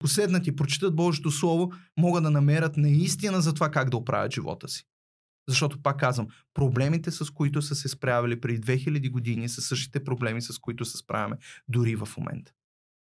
[0.00, 4.68] поседнат и прочитат Божието Слово, могат да намерят наистина за това как да оправят живота
[4.68, 4.84] си.
[5.48, 10.42] Защото, пак казвам, проблемите, с които са се справили преди 2000 години, са същите проблеми,
[10.42, 11.36] с които се справяме
[11.68, 12.52] дори в момента.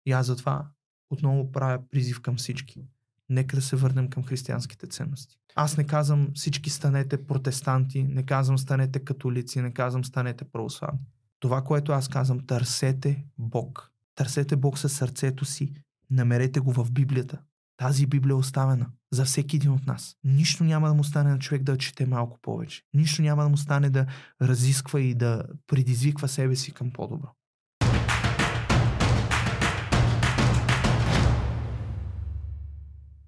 [0.06, 0.68] И аз затова
[1.10, 2.88] отново правя призив към всички.
[3.30, 5.38] Нека да се върнем към християнските ценности.
[5.56, 11.00] Аз не казвам всички станете протестанти, не казвам станете католици, не казвам станете православни.
[11.40, 13.92] Това, което аз казвам, търсете Бог.
[14.16, 15.74] Търсете Бог със сърцето си.
[16.12, 17.40] Намерете го в Библията.
[17.78, 20.16] Тази Библия е оставена за всеки един от нас.
[20.24, 22.82] Нищо няма да му стане на човек да чете малко повече.
[22.94, 24.06] Нищо няма да му стане да
[24.42, 27.30] разисква и да предизвиква себе си към по-добро.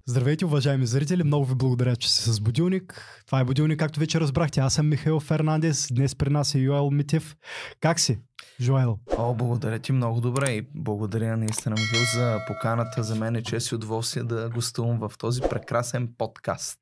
[0.06, 1.24] Здравейте, уважаеми зрители!
[1.24, 3.02] Много ви благодаря, че сте с Будилник.
[3.26, 4.60] Това е Будилник, както вече разбрахте.
[4.60, 5.88] Аз съм Михаил Фернандес.
[5.92, 7.36] Днес при нас е Йоел Митев.
[7.80, 8.18] Как си,
[8.62, 8.98] Жоел?
[9.18, 13.02] О, благодаря ти много добре и благодаря наистина, Михаил, за поканата.
[13.02, 16.78] За мен е чест и удоволствие да гостувам в този прекрасен подкаст.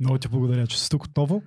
[0.00, 1.42] Много ти благодаря, че си тук отново.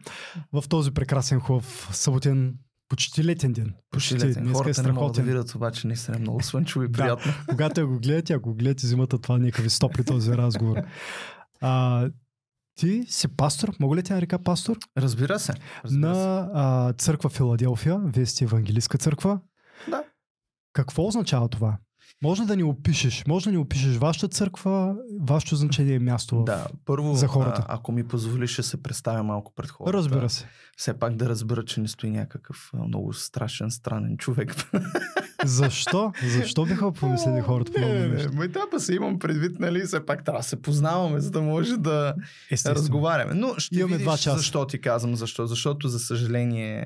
[0.53, 2.55] В този прекрасен хубав съботен
[2.89, 3.73] почти летен ден.
[3.91, 4.43] Почти летен.
[4.43, 7.31] Днеска е Хората е не могат да видят, обаче наистина е много слънчево и приятно.
[7.31, 10.77] да, когато го гледате, ако гледате зимата, това нека ви стопри този разговор.
[11.61, 12.09] А,
[12.75, 14.77] ти си пастор, мога ли ти нарека пастор?
[14.97, 15.53] Разбира се.
[15.83, 19.39] Разбира на а, църква Филаделфия, вие сте евангелистка църква.
[19.87, 20.03] Да.
[20.73, 21.77] Какво означава това?
[22.23, 26.67] Може да ни опишеш, може да ни опишеш вашата църква, вашето значение и място да,
[26.85, 27.65] първо, за хората.
[27.67, 29.97] А, ако ми позволиш, ще се представя малко пред хората.
[29.97, 30.47] Разбира се.
[30.77, 34.55] Все пак да разбера, че не стои някакъв много страшен, странен човек.
[35.45, 36.11] Защо?
[36.35, 38.33] Защо биха помислили хората по нещо?
[38.33, 41.77] Мой тапа се имам предвид, нали, все пак трябва да се познаваме, за да може
[41.77, 42.15] да
[42.51, 42.75] Естествено.
[42.75, 43.33] разговаряме.
[43.33, 44.37] Но ще Имаме видиш два часа.
[44.37, 45.45] защо ти казвам защо.
[45.45, 46.85] Защото, за съжаление,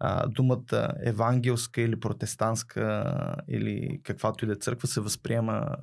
[0.00, 3.14] а, думата евангелска или протестантска
[3.48, 5.76] или каквато и да е църква се възприема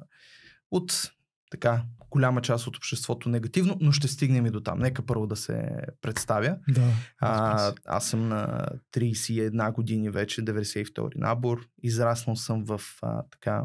[0.71, 1.11] от
[1.51, 4.79] така голяма част от обществото негативно, но ще стигнем и до там.
[4.79, 5.69] Нека първо да се
[6.01, 6.57] представя.
[6.69, 11.67] Да, а, аз съм на 31 години вече, 92 набор.
[11.83, 13.63] Израснал съм в а, така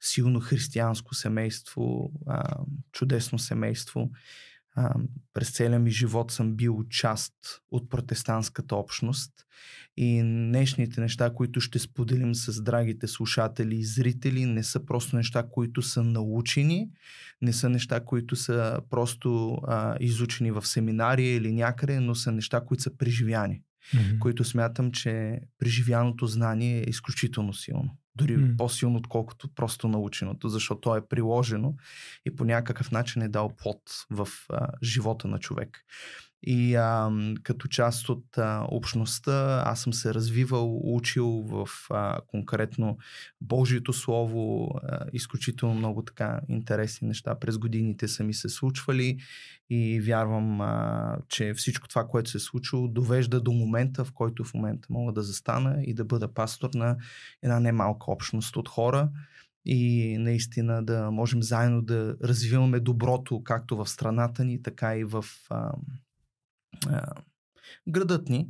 [0.00, 2.56] силно християнско семейство, а,
[2.92, 4.10] чудесно семейство.
[4.74, 4.94] А,
[5.34, 7.34] през целия ми живот съм бил част
[7.70, 9.32] от протестантската общност
[9.96, 15.48] и днешните неща, които ще споделим с драгите слушатели и зрители, не са просто неща,
[15.50, 16.90] които са научени,
[17.42, 22.64] не са неща, които са просто а, изучени в семинария или някъде, но са неща,
[22.64, 23.62] които са преживяни,
[23.94, 24.18] mm-hmm.
[24.18, 28.56] които смятам, че преживяното знание е изключително силно дори mm.
[28.56, 31.74] по-силно, отколкото просто наученото, защото то е приложено
[32.26, 35.84] и по някакъв начин е дал плод в а, живота на човек.
[36.42, 37.10] И а,
[37.42, 42.98] като част от а, общността, аз съм се развивал, учил в а, конкретно
[43.40, 49.18] Божието Слово, а, изключително много така интересни неща през годините са ми се случвали.
[49.70, 54.44] И вярвам, а, че всичко това, което се е случило, довежда до момента, в който
[54.44, 56.96] в момента мога да застана и да бъда пастор на
[57.42, 59.10] една немалка общност от хора.
[59.64, 65.24] И наистина да можем заедно да развиваме доброто както в страната ни, така и в
[65.50, 65.72] а,
[67.88, 68.48] градът ни.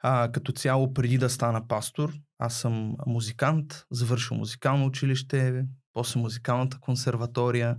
[0.00, 6.78] А, като цяло, преди да стана пастор, аз съм музикант, завършил музикално училище, после музикалната
[6.80, 7.76] консерватория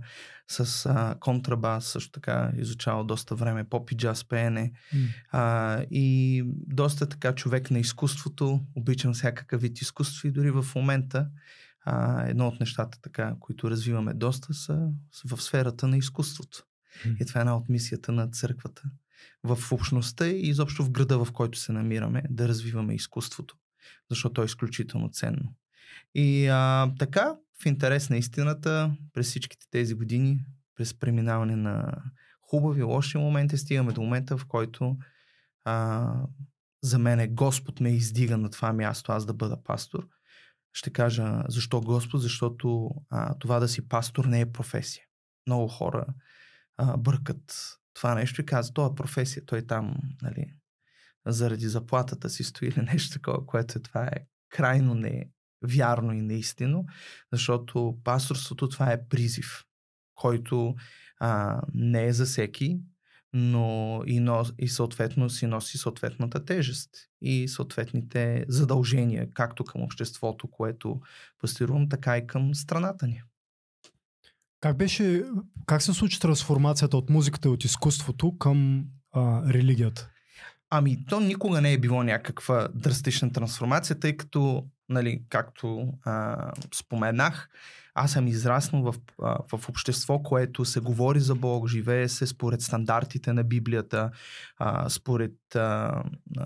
[0.48, 4.72] с а, контрабас, също така изучавал доста време поп и джаз пеене.
[4.94, 5.06] Mm.
[5.32, 11.28] А, и доста така човек на изкуството, обичам всякакъв вид изкуство и дори в момента
[11.84, 16.62] а, едно от нещата, така, които развиваме доста, са, са в сферата на изкуството.
[17.06, 17.16] Mm.
[17.22, 18.82] И това е една от мисията на църквата
[19.44, 23.56] в общността и изобщо в града, в който се намираме, да развиваме изкуството,
[24.10, 25.54] защото то е изключително ценно.
[26.14, 30.44] И а, така, в интерес на истината, през всичките тези години,
[30.74, 32.02] през преминаване на
[32.42, 34.96] хубави, лоши моменти, стигаме до момента, в който
[35.64, 36.14] а,
[36.82, 40.08] за мен е Господ ме издига на това място, аз да бъда пастор.
[40.72, 45.04] Ще кажа защо Господ, защото а, това да си пастор не е професия.
[45.46, 46.06] Много хора
[46.76, 50.54] а, бъркат това нещо и каза, това е професия, той там, нали,
[51.26, 55.30] заради заплатата си стои или нещо такова, което това е крайно не
[55.62, 56.86] вярно и неистинно,
[57.32, 59.64] защото пасторството това е призив,
[60.14, 60.74] който
[61.20, 62.80] а, не е за всеки,
[63.32, 66.90] но и, нос, и съответно си носи съответната тежест
[67.20, 71.00] и съответните задължения, както към обществото, което
[71.38, 73.22] пастирувам, така и към страната ни.
[74.60, 75.24] Как беше,
[75.66, 80.10] как се случи трансформацията от музиката и от изкуството към а, религията?
[80.70, 86.36] Ами, то никога не е било някаква драстична трансформация, тъй като нали, както а,
[86.74, 87.48] споменах,
[87.94, 92.60] аз съм израснал в, а, в общество, което се говори за Бог, живее се според
[92.60, 94.10] стандартите на Библията,
[94.58, 96.02] а, според, а,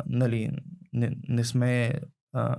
[0.06, 0.50] нали,
[0.92, 1.92] не, не сме
[2.32, 2.56] а,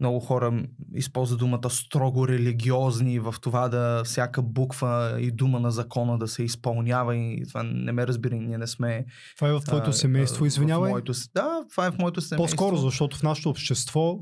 [0.00, 0.64] много хора
[0.94, 6.42] използват думата строго религиозни в това да всяка буква и дума на закона да се
[6.42, 9.04] изпълнява и това не ме разбира, ние не сме...
[9.36, 10.90] Това е в твоето семейство, извинявай?
[10.90, 12.56] Моето, да, това е в моето семейство.
[12.56, 14.18] По-скоро, защото в нашето общество,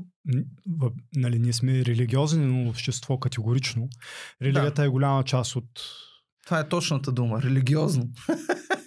[1.15, 3.87] нали, ние сме религиозни, но общество категорично.
[4.41, 4.85] Религията да.
[4.85, 5.69] е голяма част от...
[6.45, 8.09] Това е точната дума, религиозно.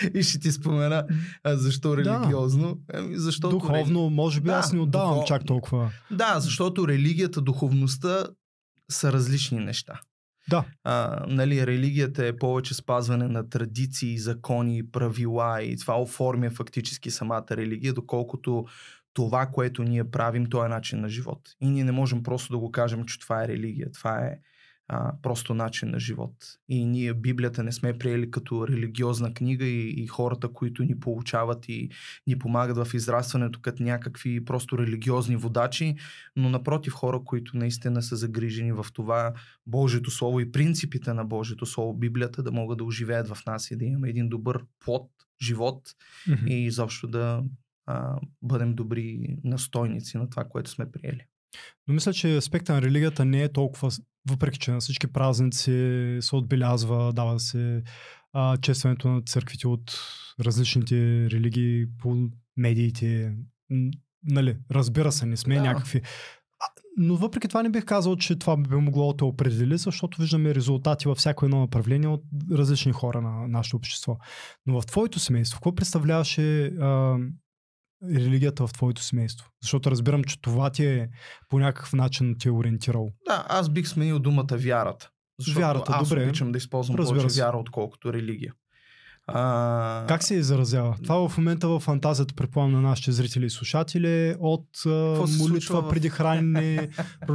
[0.14, 1.06] и ще ти спомена
[1.44, 2.74] а, защо религиозно.
[2.74, 2.98] Да.
[2.98, 4.14] Ами, защото Духовно, рели...
[4.14, 5.28] може би да, аз не отдавам духов...
[5.28, 5.90] чак толкова.
[6.10, 8.26] Да, защото религията, духовността
[8.90, 10.00] са различни неща.
[10.50, 10.64] Да.
[10.84, 17.46] А, нали, религията е повече спазване на традиции, закони, правила и това оформя фактически самата
[17.50, 18.64] религия, доколкото
[19.12, 21.40] това, което ние правим, то е начин на живот.
[21.60, 23.92] И ние не можем просто да го кажем, че това е религия.
[23.92, 24.38] Това е
[24.88, 26.32] а, просто начин на живот.
[26.68, 31.68] И ние Библията не сме приели като религиозна книга и, и хората, които ни получават
[31.68, 31.90] и
[32.26, 35.96] ни помагат в израстването като някакви просто религиозни водачи,
[36.36, 39.34] но напротив хора, които наистина са загрижени в това
[39.66, 43.76] Божието Слово и принципите на Божието Слово, Библията, да могат да оживеят в нас и
[43.76, 45.10] да имаме един добър плод,
[45.42, 45.82] живот
[46.28, 46.48] mm-hmm.
[46.48, 47.44] и изобщо да
[47.86, 51.26] а, бъдем добри настойници на това, което сме приели.
[51.88, 53.90] Но мисля, че аспекта на религията не е толкова,
[54.30, 57.82] въпреки че на всички празници се отбелязва, дава се
[58.32, 59.98] а, честването на църквите от
[60.40, 60.96] различните
[61.30, 63.32] религии по медиите.
[64.24, 65.62] Нали, разбира се, не сме да.
[65.62, 65.98] някакви.
[66.60, 66.64] А,
[66.96, 70.54] но въпреки това не бих казал, че това би могло да те определи, защото виждаме
[70.54, 74.16] резултати във всяко едно направление от различни хора на нашето общество.
[74.66, 77.18] Но в твоето семейство, какво представляваше а,
[78.14, 79.50] религията в твоето семейство?
[79.62, 81.08] Защото разбирам, че това ти е
[81.48, 83.08] по някакъв начин ти е ориентирал.
[83.26, 85.10] Да, аз бих сменил думата вярата.
[85.38, 86.24] Защото вярата, аз добре.
[86.24, 87.42] обичам да използвам Разбира повече се.
[87.42, 88.52] вяра, отколкото религия.
[89.28, 90.04] А...
[90.08, 90.96] Как се изразява?
[91.02, 94.90] Това в момента в фантазията, предполагам, на нашите зрители и слушатели от а,
[95.38, 95.88] молитва в...
[95.88, 96.88] преди хранене,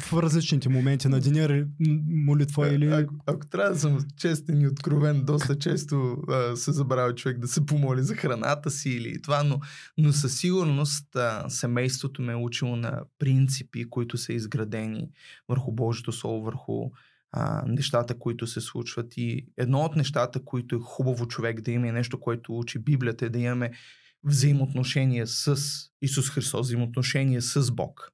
[0.00, 1.66] в различните моменти на деня,
[2.08, 2.86] молитва или...
[2.86, 7.48] Ако, ако трябва да съм честен и откровен, доста често а, се забравя човек да
[7.48, 9.60] се помоли за храната си или това, но,
[9.98, 15.08] но със сигурност а, семейството ме е учило на принципи, които са изградени
[15.48, 16.90] върху Божието Слово, върху
[17.32, 19.16] а, нещата, които се случват.
[19.16, 23.26] И едно от нещата, които е хубаво човек да има, е нещо, което учи Библията,
[23.26, 23.70] е да имаме
[24.24, 25.56] взаимоотношения с
[26.02, 28.12] Исус Христос, взаимоотношения с Бог.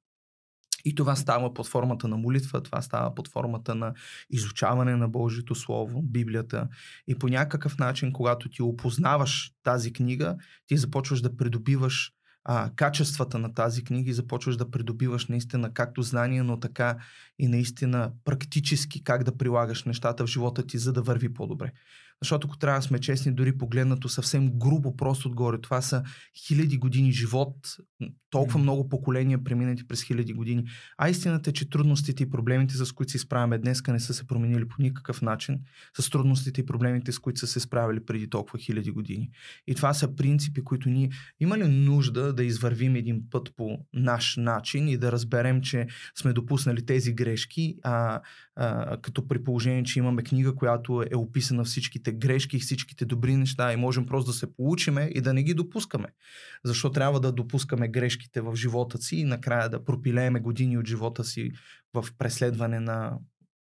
[0.85, 3.93] И това става под формата на молитва, това става под формата на
[4.29, 6.67] изучаване на Божието Слово, Библията.
[7.07, 10.35] И по някакъв начин, когато ти опознаваш тази книга,
[10.67, 12.11] ти започваш да придобиваш
[12.45, 16.97] а, качествата на тази книга и започваш да придобиваш наистина както знания, но така
[17.39, 21.71] и наистина практически как да прилагаш нещата в живота ти, за да върви по-добре.
[22.21, 26.03] Защото ако трябва да сме честни, дори погледнато съвсем грубо, просто отгоре, това са
[26.47, 27.55] хиляди години живот,
[28.29, 30.65] толкова много поколения преминати през хиляди години.
[30.97, 34.27] А истината е, че трудностите и проблемите, с които се изправяме днес, не са се
[34.27, 35.59] променили по никакъв начин
[35.99, 39.29] с трудностите и проблемите, с които са се справили преди толкова хиляди години.
[39.67, 41.09] И това са принципи, които ние
[41.39, 46.33] има ли нужда да извървим един път по наш начин и да разберем, че сме
[46.33, 48.21] допуснали тези грешки, а,
[49.01, 53.75] като при положение, че имаме книга, която е описана всичките грешки всичките добри неща и
[53.75, 56.07] можем просто да се получиме и да не ги допускаме.
[56.63, 61.23] Защо трябва да допускаме грешките в живота си и накрая да пропилееме години от живота
[61.23, 61.51] си
[61.93, 63.17] в преследване на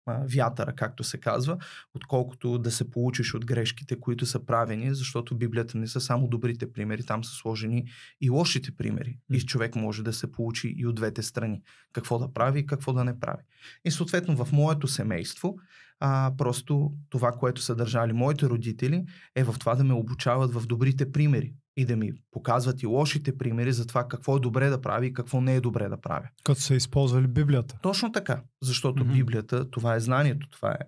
[0.08, 1.58] вятъра, както се казва,
[1.93, 6.74] отколкото да се получиш от грешките, които са правени, защото Библията не са само добрите
[6.74, 7.86] примери, там са сложени
[8.22, 9.17] и лошите примери.
[9.34, 11.62] И човек може да се получи и от двете страни.
[11.93, 13.43] Какво да прави и какво да не прави.
[13.86, 15.55] И съответно в моето семейство,
[16.00, 19.05] а, просто това, което са държали моите родители,
[19.36, 23.37] е в това да ме обучават в добрите примери и да ми показват и лошите
[23.37, 26.27] примери за това какво е добре да прави и какво не е добре да прави.
[26.43, 27.79] Като са използвали Библията.
[27.81, 29.13] Точно така, защото mm-hmm.
[29.13, 30.79] Библията, това е знанието, това е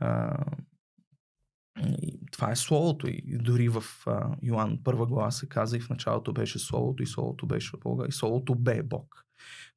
[0.00, 0.38] а,
[2.32, 3.06] това е Словото.
[3.08, 7.06] И дори в а, Йоан първа глава се каза и в началото беше Словото и
[7.06, 9.25] Словото беше Бога и Словото бе Бог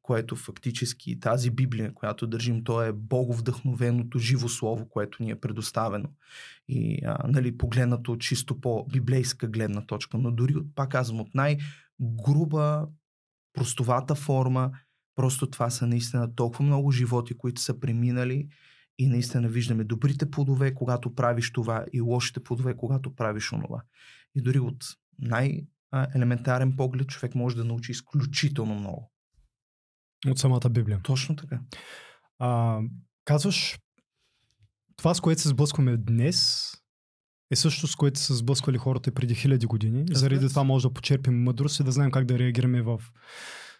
[0.09, 6.09] което фактически тази Библия, която държим, то е боговдъхновеното живо слово, което ни е предоставено.
[6.67, 12.87] И а, нали, погледнато чисто по библейска гледна точка, но дори, пак казвам, от най-груба,
[13.53, 14.71] простовата форма,
[15.15, 18.47] просто това са наистина толкова много животи, които са преминали
[18.97, 23.81] и наистина виждаме добрите плодове, когато правиш това и лошите плодове, когато правиш онова.
[24.35, 24.85] И дори от
[25.19, 25.61] най-
[26.15, 29.11] елементарен поглед човек може да научи изключително много.
[30.27, 30.99] От самата Библия.
[31.03, 31.59] Точно така.
[32.39, 32.79] А,
[33.25, 33.79] казваш,
[34.95, 36.71] това с което се сблъскваме днес
[37.51, 40.05] е също с което са сблъсквали хората преди хиляди години.
[40.11, 43.01] И заради това може да почерпим мъдрост и да знаем как да реагираме в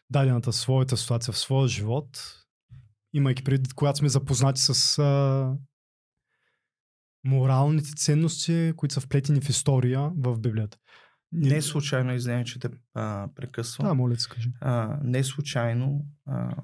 [0.09, 2.35] дадената своята ситуация, в своя живот,
[3.13, 5.53] имайки преди, когато сме запознати с а,
[7.23, 10.77] моралните ценности, които са вплетени в история в Библията.
[11.31, 13.87] Не е случайно, извиня, че те а, прекъсвам.
[13.87, 14.51] Да, моля, скажи.
[14.61, 16.55] А, не е случайно а,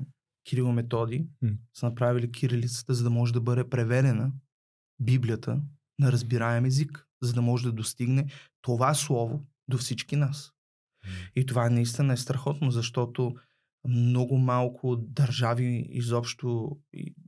[0.43, 1.51] Кирил Методи М.
[1.73, 4.31] са направили кирилицата, за да може да бъде преведена
[4.99, 5.61] Библията
[5.99, 8.25] на разбираем език, за да може да достигне
[8.61, 10.51] това слово до всички нас.
[11.35, 13.35] И това наистина е страхотно, защото
[13.87, 16.77] много малко държави, изобщо,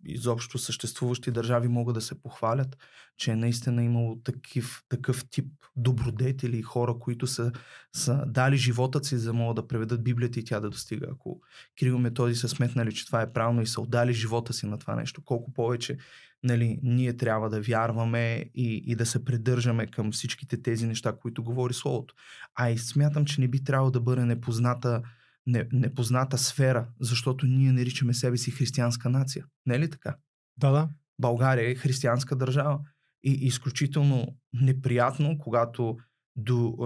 [0.06, 2.78] изобщо съществуващи държави могат да се похвалят,
[3.18, 5.46] че наистина е имало такив, такъв тип
[5.76, 7.52] добродетели и хора, които са,
[7.96, 11.08] са дали животът си, за да могат да преведат Библията и тя да достига.
[11.12, 11.42] Ако
[11.76, 14.96] Кирил Методи са сметнали, че това е правилно и са отдали живота си на това
[14.96, 15.98] нещо, колко повече
[16.44, 21.44] нали, ние трябва да вярваме и, и да се придържаме към всичките тези неща, които
[21.44, 22.16] говори Словото.
[22.56, 25.02] А и смятам, че не би трябвало да бъде непозната,
[25.48, 29.46] не, непозната сфера, защото ние наричаме себе си християнска нация.
[29.66, 30.18] Не е ли така?
[30.58, 30.90] Да, да.
[31.22, 32.80] България е християнска държава.
[33.24, 35.98] И изключително неприятно, когато
[36.36, 36.78] до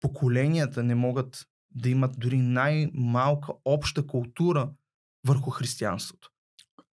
[0.00, 4.70] поколенията не могат да имат дори най-малка обща култура
[5.26, 6.30] върху християнството.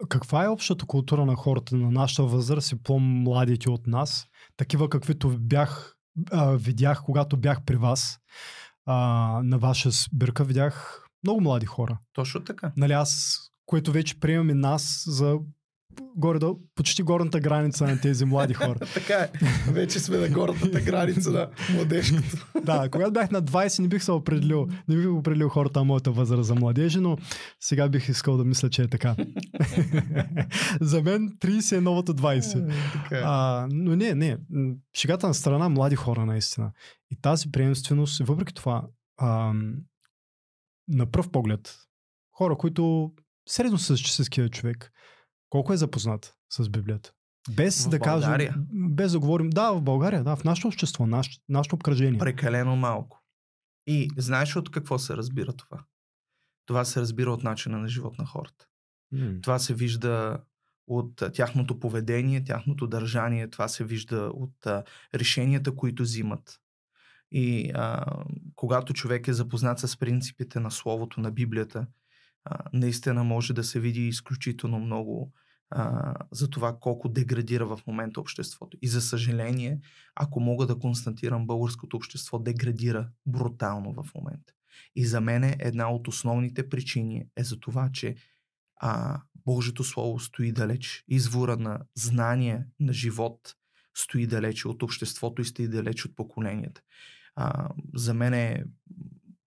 [0.09, 5.37] Каква е общата култура на хората на нашата възраст и по-младите от нас, такива каквито
[5.39, 5.95] бях,
[6.31, 8.19] а, видях, когато бях при вас,
[8.85, 11.97] а, на ваша сбирка, видях много млади хора.
[12.13, 12.71] Точно така.
[12.77, 15.39] Нали аз, което вече приемам и нас за
[16.15, 18.79] горе до почти горната граница на тези млади хора.
[18.93, 19.29] така е.
[19.71, 22.47] Вече сме на горната граница на младежката.
[22.63, 26.11] Да, когато бях на 20 не бих се определил, не бих определил хората на моята
[26.11, 27.17] възраст за младежи, но
[27.59, 29.15] сега бих искал да мисля, че е така.
[30.81, 32.73] за мен 30 е новото 20.
[32.93, 33.21] така е.
[33.25, 34.37] А, но не, не.
[34.93, 36.71] Шегата на страна, млади хора наистина.
[37.11, 38.83] И тази приемственост, въпреки това,
[39.17, 39.53] а,
[40.87, 41.75] на пръв поглед,
[42.31, 43.11] хора, които
[43.47, 44.91] средно статистическия човек,
[45.49, 47.13] колко е запознат с Библията?
[47.55, 48.55] Без В да кажем, България?
[48.73, 52.19] без да говорим, да, в България, да, в нашето общество, наш, нашето обкръжение.
[52.19, 53.21] Прекалено малко.
[53.87, 55.83] И знаеш от какво се разбира това?
[56.65, 58.65] Това се разбира от начина на живот на хората.
[59.11, 59.41] М.
[59.41, 60.39] Това се вижда
[60.87, 64.83] от тяхното поведение, тяхното държание, това се вижда от а,
[65.15, 66.59] решенията, които взимат.
[67.31, 68.05] И а,
[68.55, 71.87] когато човек е запознат с принципите на Словото, на Библията,
[72.73, 75.31] наистина може да се види изключително много
[75.69, 78.77] а, за това колко деградира в момента обществото.
[78.81, 79.79] И за съжаление,
[80.15, 84.53] ако мога да констатирам, българското общество деградира брутално в момента.
[84.95, 88.15] И за мен една от основните причини е за това, че
[88.75, 91.03] а, Божието Слово стои далеч.
[91.07, 93.55] Извора на знание, на живот
[93.97, 96.81] стои далеч от обществото и стои далеч от поколенията.
[97.35, 98.63] А, за мен е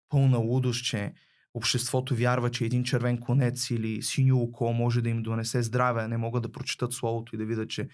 [0.10, 1.14] пълна лудост, че
[1.56, 6.08] обществото вярва, че един червен конец или синьо око може да им донесе здраве, а
[6.08, 7.88] не могат да прочитат Словото и да видят, че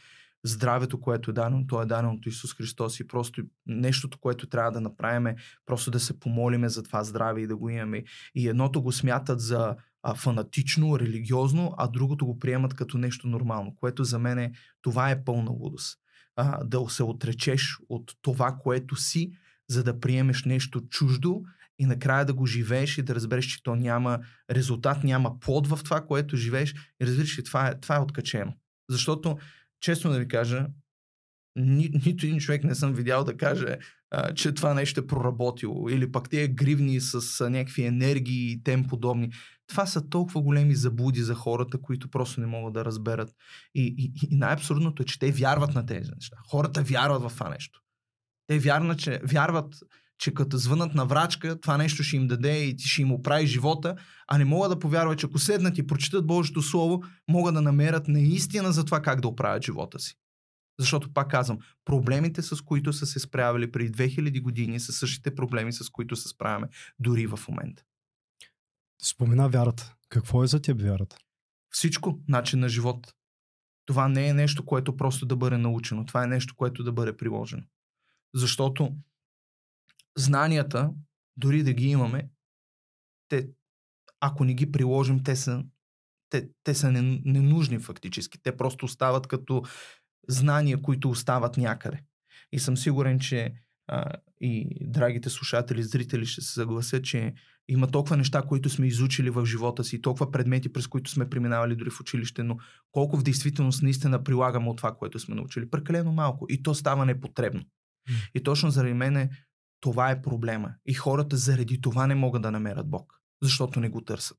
[0.44, 4.72] здравето, което е дадено, то е дадено от Исус Христос и просто нещото, което трябва
[4.72, 8.04] да направим е просто да се помолиме за това здраве и да го имаме.
[8.36, 13.76] И едното го смятат за а, фанатично, религиозно, а другото го приемат като нещо нормално,
[13.76, 14.52] което за мен е,
[14.82, 16.00] това е пълна лудост.
[16.36, 19.32] А, да се отречеш от това, което си,
[19.70, 21.44] за да приемеш нещо чуждо
[21.82, 24.20] и накрая да го живееш и да разбереш, че то няма
[24.52, 28.54] резултат, няма плод в това, което живееш и разбереш, че това е, това е откачено.
[28.90, 29.38] Защото,
[29.80, 30.68] честно да ви кажа,
[31.56, 33.78] ни, нито един човек не съм видял да каже,
[34.12, 35.90] а, че това нещо е проработило.
[35.90, 39.32] Или пък тези гривни с а, някакви енергии и тем подобни.
[39.68, 43.30] Това са толкова големи заблуди за хората, които просто не могат да разберат.
[43.76, 46.38] И, и, и най-абсурдното е, че те вярват на тези неща.
[46.48, 47.82] Хората вярват в това нещо.
[48.48, 49.76] Те вярват, че, вярват,
[50.22, 53.96] че като звънат на врачка, това нещо ще им даде и ще им оправи живота,
[54.28, 58.08] а не могат да повярват, че ако седнат и прочитат Божието Слово, могат да намерят
[58.08, 60.16] наистина за това как да оправят живота си.
[60.80, 65.74] Защото, пак казвам, проблемите, с които са се справили преди 2000 години, са същите проблеми,
[65.74, 66.68] с които се справяме
[67.00, 67.84] дори в момента.
[69.04, 69.96] Спомена вярата.
[70.10, 71.18] Какво е за теб вярата?
[71.70, 73.14] Всичко, начин на живот.
[73.86, 76.06] Това не е нещо, което просто да бъде научено.
[76.06, 77.64] Това е нещо, което да бъде приложено.
[78.34, 78.96] Защото
[80.18, 80.92] знанията,
[81.38, 82.30] дори да ги имаме,
[83.28, 83.50] те,
[84.20, 85.64] ако не ги приложим, те са,
[86.30, 88.42] те, те са нен- ненужни фактически.
[88.44, 89.64] Те просто остават като
[90.30, 92.04] знания, които остават някъде.
[92.52, 93.54] И съм сигурен, че
[93.88, 97.34] а, и драгите слушатели, зрители ще се съгласят, че
[97.68, 101.76] има толкова неща, които сме изучили в живота си, толкова предмети, през които сме преминавали
[101.76, 102.58] дори в училище, но
[102.92, 105.70] колко в действителност наистина прилагаме от това, което сме научили.
[105.70, 106.46] Прекалено малко.
[106.50, 107.64] И то става непотребно.
[108.36, 109.30] И точно заради мен
[109.82, 110.74] това е проблема.
[110.86, 113.14] И хората заради това не могат да намерят Бог.
[113.42, 114.38] Защото не го търсят.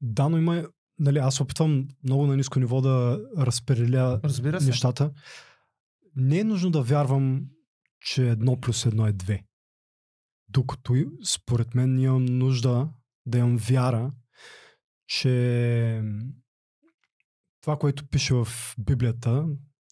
[0.00, 0.68] Да, но има.
[0.98, 4.66] Нали, аз опитвам много на ниско ниво да разпределя Разбира се.
[4.66, 5.12] нещата.
[6.16, 7.46] Не е нужно да вярвам,
[8.00, 9.44] че едно плюс едно е две.
[10.48, 12.88] Докато според мен имам нужда
[13.26, 14.12] да имам вяра,
[15.06, 16.02] че
[17.60, 19.46] това, което пише в Библията,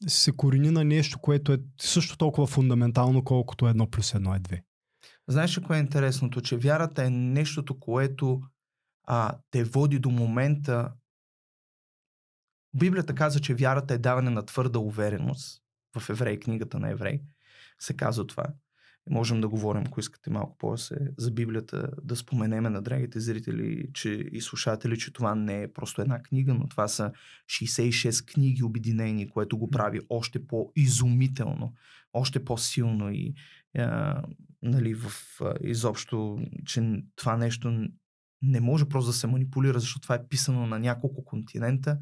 [0.06, 4.62] се корени на нещо, което е също толкова фундаментално, колкото едно плюс едно е две.
[5.28, 6.40] Знаеш ли кое е интересното?
[6.40, 8.42] Че вярата е нещото, което
[9.04, 10.92] а, те води до момента.
[12.74, 15.62] Библията казва, че вярата е даване на твърда увереност.
[15.98, 17.20] В Еврей, книгата на Еврей,
[17.78, 18.44] се казва това.
[19.10, 24.10] Можем да говорим, ако искате малко повече за Библията, да споменеме на драгите зрители че,
[24.10, 27.12] и слушатели, че това не е просто една книга, но това са
[27.46, 31.74] 66 книги обединени, което го прави още по-изумително,
[32.12, 33.34] още по-силно и
[33.78, 34.22] а,
[34.62, 37.88] нали, в, а, изобщо, че това нещо
[38.42, 41.98] не може просто да се манипулира, защото това е писано на няколко континента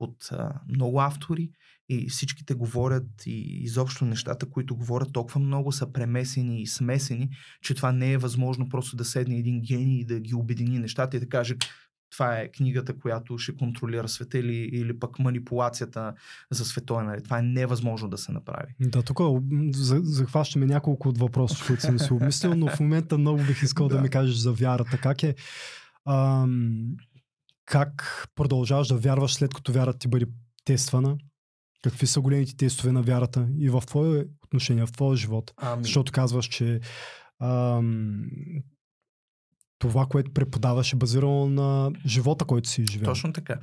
[0.00, 1.50] от а, много автори
[1.88, 7.30] и всичките говорят и изобщо нещата, които говорят толкова много са премесени и смесени,
[7.62, 11.16] че това не е възможно просто да седне един гений и да ги обедини нещата
[11.16, 11.56] и да каже
[12.10, 16.14] това е книгата, която ще контролира света или, или пък манипулацията
[16.50, 17.24] за световен ред.
[17.24, 18.74] Това е невъзможно да се направи.
[18.80, 19.20] Да, тук
[20.02, 23.94] захващаме няколко от въпроси, които съм си обмислил, но в момента много бих искал да,
[23.94, 24.00] Да.
[24.00, 24.98] ми кажеш за вярата.
[24.98, 25.34] Как е?
[26.06, 26.96] Ам,
[27.64, 30.26] как продължаваш да вярваш след като вярата ти бъде
[30.64, 31.16] тествана?
[31.82, 35.52] Какви са големите тестове на вярата и в твое отношение, в твоя живот?
[35.56, 36.80] Ами, Защото казваш, че
[37.40, 38.24] ам,
[39.78, 43.04] това, което преподаваш е базирано на живота, който си живял.
[43.04, 43.58] точно така.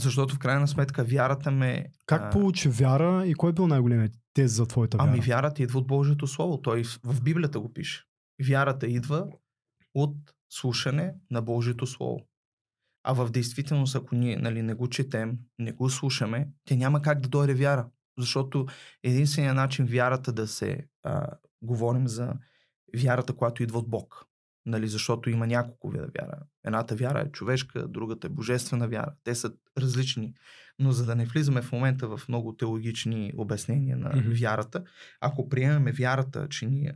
[0.00, 1.86] Защото в крайна сметка вярата ме...
[2.06, 5.08] Как а, получи вяра и кой е бил най-големият тест за твоята вяра?
[5.08, 6.60] Ами вярата идва от Божието Слово.
[6.60, 8.04] Той в- в Библията го пише.
[8.46, 9.26] Вярата идва
[9.94, 10.16] от
[10.52, 12.26] слушане на Божието Слово.
[13.04, 17.20] А в действителност, ако ние нали, не го четем, не го слушаме, те няма как
[17.20, 17.88] да дойде вяра.
[18.18, 18.66] Защото
[19.02, 21.26] единственият начин вярата да се а,
[21.62, 22.34] говорим за
[22.96, 24.26] вярата, която идва от Бог.
[24.66, 26.38] Нали, защото има няколко вида вяра.
[26.64, 29.14] Едната вяра е човешка, другата е божествена вяра.
[29.24, 30.34] Те са различни.
[30.78, 34.30] Но за да не влизаме в момента в много теологични обяснения на Мгм.
[34.32, 34.84] вярата,
[35.20, 36.94] ако приемаме вярата, че ние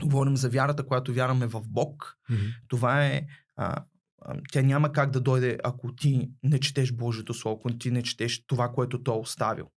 [0.00, 2.42] говорим за вярата, която вярваме в Бог, Мгм.
[2.68, 3.26] това е.
[3.56, 3.84] А,
[4.22, 8.02] а, тя няма как да дойде, ако ти не четеш Божието Слово, ако ти не
[8.02, 9.70] четеш това, което Той е оставил.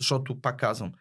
[0.00, 0.92] Защото, пак казвам,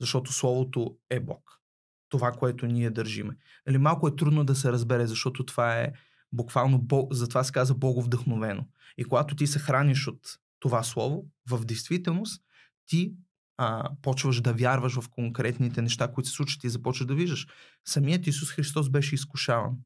[0.00, 1.60] защото Словото е Бог.
[2.08, 3.36] Това, което ние държиме.
[3.66, 5.92] Нали, малко е трудно да се разбере, защото това е
[6.32, 8.66] буквално, Бог, затова се казва Бого вдъхновено.
[8.98, 10.20] И когато ти се храниш от
[10.60, 12.42] това Слово, в действителност
[12.86, 13.14] ти
[13.56, 17.46] а, почваш да вярваш в конкретните неща, които се случват и започваш да виждаш.
[17.88, 19.76] Самият Исус Христос беше изкушаван.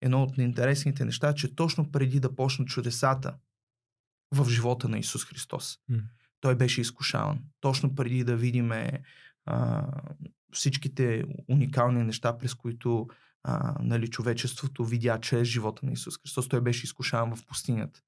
[0.00, 3.34] Едно от интересните неща е, че точно преди да почнат чудесата
[4.34, 5.98] в живота на Исус Христос, М.
[6.40, 7.38] той беше изкушаван.
[7.60, 9.02] Точно преди да видиме
[9.46, 9.86] а,
[10.52, 13.08] всичките уникални неща, през които
[13.42, 18.00] а, нали, човечеството видя чрез живота на Исус Христос, той беше изкушаван в пустинята.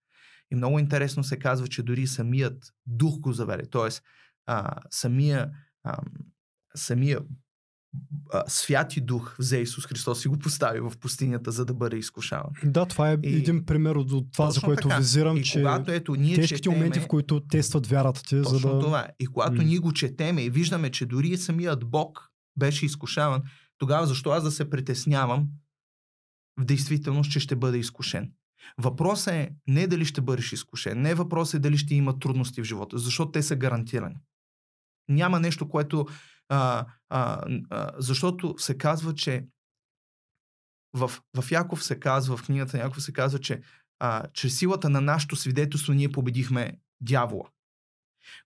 [0.50, 3.66] И много интересно се казва, че дори самият дух го заведе.
[3.70, 4.02] Тоест,
[4.46, 5.50] а, самия,
[5.85, 5.98] а,
[6.76, 7.20] самия
[8.33, 12.50] а, святи дух взе Исус Христос и го постави в пустинята, за да бъде изкушаван.
[12.64, 14.98] Да, това е И- един пример от, това, за което така.
[14.98, 18.42] визирам, и че когато ето ние тежките четеме, моменти, в които тестват вярата ти, за
[18.42, 18.79] точно да...
[18.79, 19.07] това.
[19.20, 19.62] И когато М.
[19.62, 23.42] ние го четеме и виждаме, че дори самият Бог беше изкушаван,
[23.79, 25.48] тогава защо аз да се притеснявам
[26.61, 28.33] в действителност, че ще бъде изкушен?
[28.79, 32.64] Въпросът е не дали ще бъдеш изкушен, не въпросът е дали ще има трудности в
[32.64, 34.16] живота, защото те са гарантирани.
[35.11, 36.07] Няма нещо, което...
[36.49, 39.46] А, а, а, защото се казва, че
[40.92, 43.61] в, в Яков се казва, в книгата на Яков се казва, че
[43.99, 47.49] а, чрез силата на нашето свидетелство ние победихме дявола.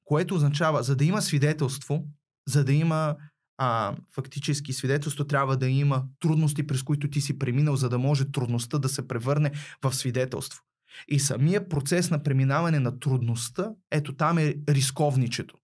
[0.05, 2.05] Което означава, за да има свидетелство,
[2.49, 3.17] за да има
[3.59, 8.33] а, фактически свидетелство, трябва да има трудности, през които ти си преминал, за да може
[8.33, 10.63] трудността да се превърне в свидетелство.
[11.09, 15.57] И самия процес на преминаване на трудността, ето там е рисковничето.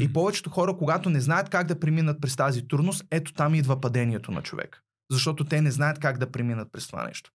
[0.00, 3.80] И повечето хора, когато не знаят как да преминат през тази трудност, ето там идва
[3.80, 4.82] падението на човек.
[5.10, 7.30] Защото те не знаят как да преминат през това нещо.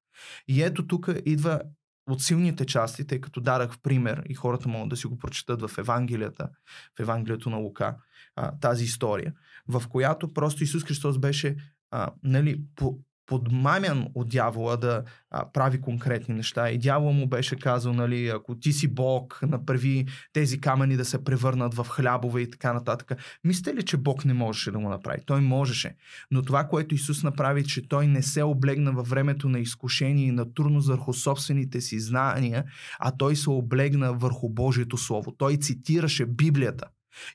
[0.48, 1.62] И ето тук идва
[2.10, 5.62] от силните части, тъй като дадах в пример и хората могат да си го прочитат
[5.62, 6.50] в Евангелията,
[6.98, 7.96] в Евангелието на Лука,
[8.36, 9.34] а, тази история,
[9.68, 11.56] в която просто Исус Христос беше
[11.92, 16.70] а, нали, по, подмамян от дявола да а, прави конкретни неща.
[16.70, 21.24] И дявола му беше казал, нали, ако ти си Бог, направи тези камъни да се
[21.24, 23.12] превърнат в хлябове и така нататък.
[23.44, 25.20] Мислите ли, че Бог не можеше да го направи?
[25.26, 25.96] Той можеше.
[26.32, 30.32] Но това, което Исус направи, че той не се облегна във времето на изкушение и
[30.32, 32.64] на трудност върху собствените си знания,
[33.00, 35.32] а той се облегна върху Божието Слово.
[35.32, 36.86] Той цитираше Библията.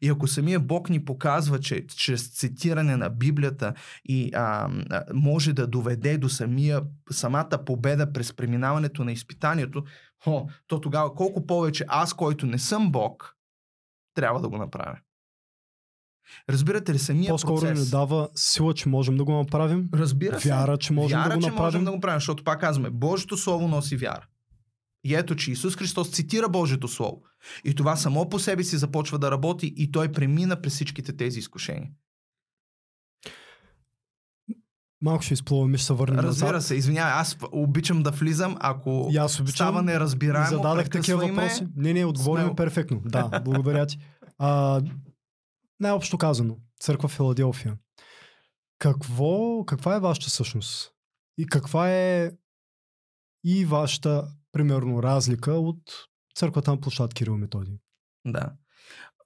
[0.03, 4.69] И ако самия Бог ни показва, че чрез цитиране на Библията и а,
[5.15, 9.85] може да доведе до самия, самата победа през преминаването на изпитанието,
[10.27, 13.37] о, то тогава колко повече аз, който не съм Бог,
[14.15, 14.99] трябва да го направя.
[16.51, 17.85] Разбирате ли самия По-скоро процес?
[17.85, 19.89] ни дава сила, че можем да го направим.
[19.95, 20.49] Разбира се.
[20.49, 21.67] Вяра, че можем вяра, да го че направим.
[21.67, 24.27] можем да го правим, защото пак казваме, Божието Слово носи вяра.
[25.05, 27.23] И ето, че Исус Христос цитира Божието Слово.
[27.65, 31.39] И това само по себе си започва да работи и той премина през всичките тези
[31.39, 31.91] изкушения.
[35.03, 36.67] Малко ще изплуваме, ще се върнем Разбира назад.
[36.67, 39.55] се, извинявай, аз обичам да влизам, ако И аз обичам.
[39.55, 41.67] става неразбираемо, Зададах такива въпроси.
[41.77, 43.01] Не, не, отговорим перфектно.
[43.05, 43.99] Да, благодаря ти.
[44.39, 44.83] А,
[45.81, 47.77] най-общо казано, църква Филаделфия.
[48.79, 50.93] Какво, каква е вашата същност?
[51.39, 52.31] И каква е
[53.45, 55.83] и вашата, примерно, разлика от
[56.35, 57.79] църквата на площад Кирил и Методий?
[58.27, 58.53] Да.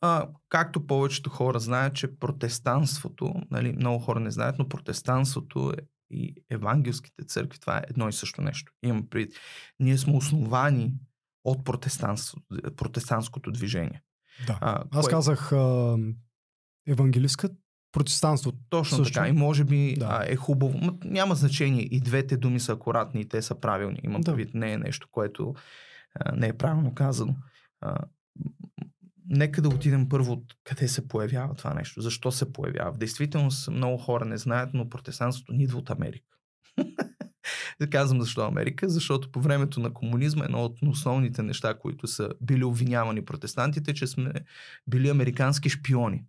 [0.00, 5.82] А, както повечето хора знаят, че протестанството, нали, много хора не знаят, но протестанството е
[6.10, 8.72] и евангелските църкви, това е едно и също нещо.
[8.82, 9.32] Имам пред.
[9.80, 10.94] Ние сме основани
[11.44, 11.64] от
[12.76, 14.02] протестантското движение.
[14.46, 14.58] Да.
[14.60, 15.96] А, Аз кое- казах а,
[16.87, 17.48] евангелистка,
[17.94, 18.59] протестантството.
[18.70, 19.14] Точно също.
[19.14, 19.28] така.
[19.28, 20.07] И може би Да.
[20.09, 20.24] да.
[20.26, 20.78] е хубаво.
[20.78, 21.83] Ма, няма значение.
[21.83, 23.98] И двете думи са акуратни и те са правилни.
[24.02, 24.35] Имам Да.
[24.35, 25.54] предвид, не е нещо, което
[26.14, 27.37] а, не е правилно казано.
[27.80, 28.00] А, м-
[29.28, 32.00] нека да отидем първо от къде се появява това нещо.
[32.00, 32.92] Защо се появява?
[32.92, 36.26] В действителност много хора не знаят, но протестантството ни идва от Америка.
[37.90, 42.64] Казвам защо Америка, защото по времето на комунизма едно от основните неща, които са били
[42.64, 44.32] обвинявани протестантите, че сме
[44.87, 46.24] били американски шпиони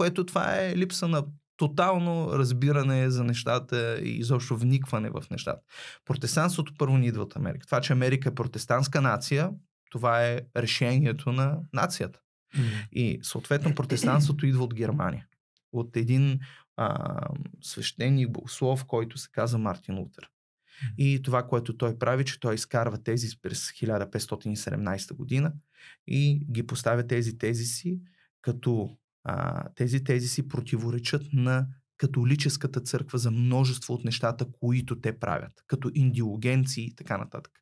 [0.00, 1.24] което това е липса на
[1.56, 5.60] тотално разбиране за нещата и изобщо вникване в нещата.
[6.04, 7.66] Протестантството първо ни идва от Америка.
[7.66, 9.50] Това, че Америка е протестантска нация,
[9.90, 12.20] това е решението на нацията.
[12.92, 15.26] И съответно протестантството идва от Германия.
[15.72, 16.40] От един
[16.76, 17.18] а,
[17.62, 20.28] свещеник, богослов, който се казва Мартин Лутер.
[20.98, 25.52] И това, което той прави, че той изкарва тези през 1517 година
[26.06, 28.00] и ги поставя тези тези си,
[28.42, 31.66] като а, тези тези си противоречат на
[31.96, 37.52] католическата църква за множество от нещата, които те правят, като индиогенции и така нататък.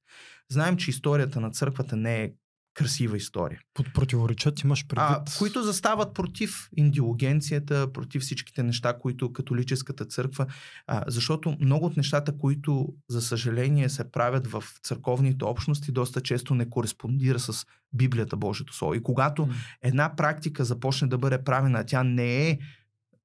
[0.50, 2.32] Знаем, че историята на църквата не е
[2.78, 3.60] красива история.
[3.74, 5.08] Под противоречат имаш предвид.
[5.08, 10.46] А, които застават против индиогенцията, против всичките неща, които католическата църква,
[10.86, 16.54] а, защото много от нещата, които за съжаление се правят в църковните общности, доста често
[16.54, 18.94] не кореспондира с Библията Божието Слово.
[18.94, 19.48] И когато
[19.82, 22.58] една практика започне да бъде правена, тя не е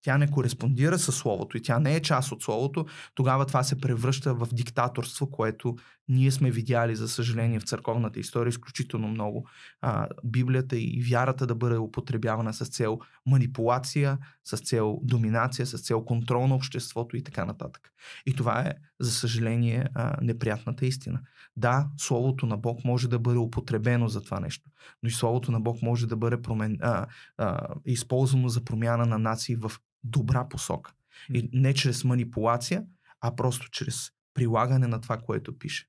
[0.04, 2.86] тя не кореспондира с Словото и тя не е част от Словото,
[3.16, 5.76] тогава това се превръща в диктаторство, което
[6.10, 9.48] ние сме видяли, за съжаление, в църковната история изключително много.
[9.82, 16.06] А, Библията и вярата да бъде употребявана с цел манипулация, с цел доминация, с цел
[16.06, 17.94] контрол на обществото и така нататък.
[18.26, 21.20] И това е, за съжаление, а, неприятната истина.
[21.56, 24.70] Да, Словото на Бог може да бъде употребено за това нещо,
[25.04, 27.06] но и Словото на Бог може да бъде промен, а,
[27.38, 29.72] а, използвано за промяна на нации в
[30.04, 30.94] добра посока.
[31.34, 32.86] И не чрез манипулация,
[33.22, 35.88] а просто чрез прилагане на това, което пише.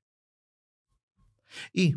[1.73, 1.95] И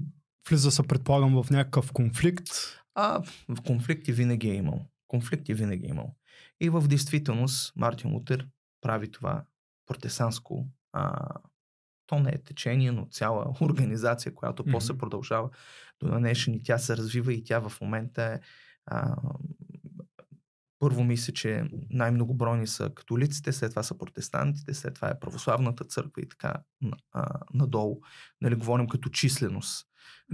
[0.51, 2.49] Влиза се, предполагам, в някакъв конфликт.
[2.95, 4.87] а, в конфликти винаги е имал.
[5.09, 6.15] Конфликти винаги е имал.
[6.61, 8.49] И в действителност Мартин Лутер
[8.81, 9.45] прави това
[9.87, 11.29] протестантско а,
[12.07, 14.73] то не е течение, но цяла организация, която Мгм.
[14.73, 15.51] после продължава
[16.01, 18.41] до днешен и тя се развива и тя в момента е
[18.87, 19.17] а,
[20.79, 26.23] първо мисля, че най-многобройни са католиците, след това са протестантите, след това е православната църква
[26.23, 26.55] и така
[27.13, 28.01] а, надолу.
[28.41, 29.87] Нали, говорим като численост.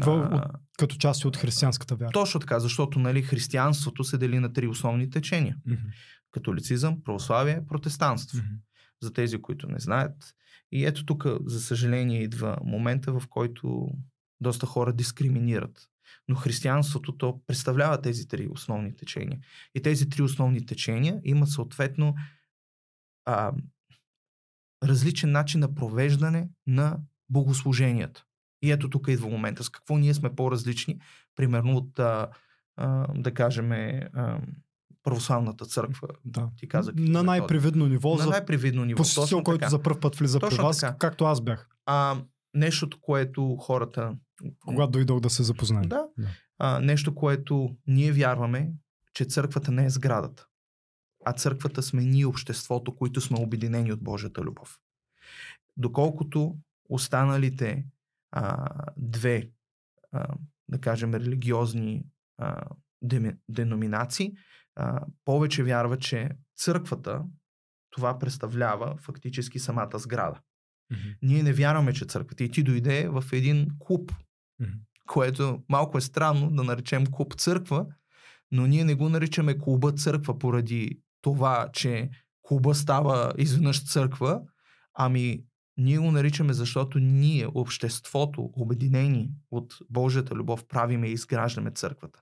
[0.04, 0.42] В, от,
[0.78, 2.10] като части от християнската вяра.
[2.10, 5.56] точно така, защото нали, християнството се дели на три основни течения.
[5.66, 5.82] Мгм.
[6.30, 8.38] Католицизъм, православие, протестантство.
[8.38, 8.54] Мгм.
[9.02, 10.34] За тези, които не знаят.
[10.72, 13.88] И ето тук, за съжаление, идва момента, в който
[14.40, 15.88] доста хора дискриминират.
[16.28, 19.38] Но християнството то представлява тези три основни течения.
[19.74, 22.14] И тези три основни течения имат съответно
[23.24, 23.52] а,
[24.84, 28.24] различен начин на провеждане на богослуженията.
[28.62, 29.64] И ето тук идва момента.
[29.64, 31.00] С какво ние сме по-различни,
[31.36, 32.28] примерно от, а,
[32.76, 34.40] а, да кажем, а,
[35.02, 36.08] православната църква.
[36.24, 36.50] Да.
[36.56, 36.94] Ти казах.
[36.98, 38.16] На най-привидно ниво.
[38.16, 38.96] На най-привидно ниво.
[38.96, 40.98] посетител, който за първ път влиза Точно при вас, така.
[40.98, 42.16] както аз бях, А,
[42.54, 44.16] нещото, което хората...
[44.66, 45.88] когато дойдох да се запознаем.
[45.88, 46.06] Да.
[46.18, 46.28] Да.
[46.58, 48.72] А, нещо, което ние вярваме,
[49.14, 50.46] че църквата не е сградата,
[51.24, 54.78] а църквата сме ние, обществото, които сме обединени от Божията любов.
[55.76, 56.56] Доколкото
[56.88, 57.86] останалите
[58.30, 59.50] а, две,
[60.12, 60.34] а,
[60.68, 62.06] да кажем, религиозни
[62.38, 62.66] а,
[63.48, 64.32] деноминации,
[64.76, 67.24] а, повече вярват, че църквата
[67.90, 70.40] това представлява фактически самата сграда.
[70.94, 71.08] Мгм.
[71.22, 74.12] Ние не вярваме, че църквата и ти дойде в един клуб,
[74.60, 74.70] Мгм.
[75.06, 77.86] което малко е странно да наречем клуб църква,
[78.52, 82.10] но ние не го наричаме клуба църква поради това, че
[82.42, 84.40] клуба става изведнъж църква,
[84.94, 85.44] ами
[85.76, 92.20] ние го наричаме, защото ние, обществото, обединени от Божията любов, правиме и изграждаме църквата.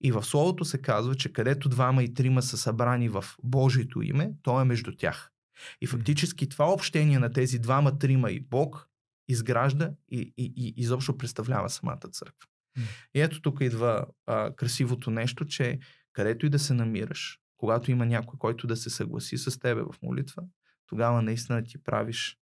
[0.00, 4.32] И в Словото се казва, че където двама и трима са събрани в Божието име,
[4.42, 5.30] то е между тях.
[5.80, 8.88] И фактически това общение на тези двама, трима и Бог
[9.28, 12.48] изгражда и, и, и изобщо представлява самата църква.
[13.14, 15.78] И ето тук идва а, красивото нещо, че
[16.12, 19.94] където и да се намираш, когато има някой, който да се съгласи с тебе в
[20.02, 20.42] молитва,
[20.86, 22.38] тогава наистина ти правиш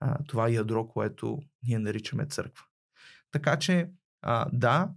[0.00, 2.64] а, това ядро, което ние наричаме църква.
[3.30, 3.90] Така че,
[4.22, 4.90] а, да,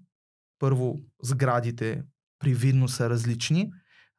[0.60, 2.04] първо сградите
[2.40, 3.72] привидно са различни.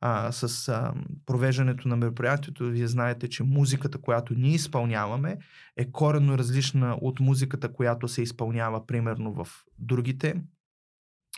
[0.05, 0.95] А, с а,
[1.27, 5.39] провеждането на мероприятието, вие знаете, че музиката, която ние изпълняваме,
[5.77, 10.43] е коренно различна от музиката, която се изпълнява примерно в другите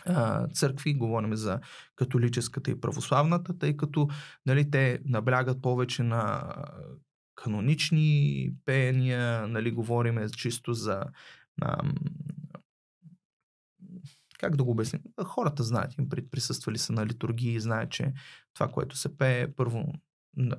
[0.05, 1.59] а, църкви, говорим за
[1.95, 4.07] католическата и православната, тъй като
[4.45, 6.65] нали, те наблягат повече на а,
[7.35, 11.03] канонични пеяния, нали, говориме чисто за
[11.61, 11.93] ам,
[14.45, 15.01] как да го обясним?
[15.23, 18.13] Хората знаят, им при- присъствали са на литургии, знаят, че
[18.53, 19.93] това, което се пее, първо,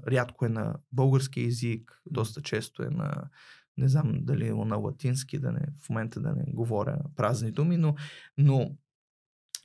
[0.09, 3.31] рядко е на български язик, доста често е на,
[3.77, 7.77] не знам дали е на латински, да не, в момента да не говоря празни думи,
[7.77, 7.95] но,
[8.39, 8.77] но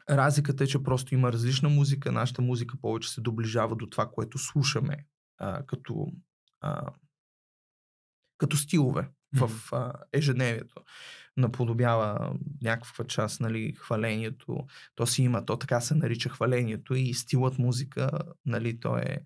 [0.09, 4.37] разликата е, че просто има различна музика, нашата музика повече се доближава до това, което
[4.37, 5.05] слушаме
[5.37, 6.07] а, като,
[6.61, 6.91] а,
[8.37, 10.83] като стилове в а, ежедневието.
[11.37, 14.65] Наподобява някаква част, нали, хвалението.
[14.95, 18.09] То си има, то така се нарича хвалението и стилът музика,
[18.45, 19.17] нали, то е,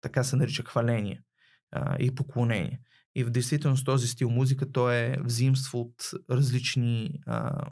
[0.00, 1.22] така се нарича хваление
[1.70, 2.80] а, и поклонение.
[3.14, 7.66] И в действителност този стил музика, то е взаимство от различни, а,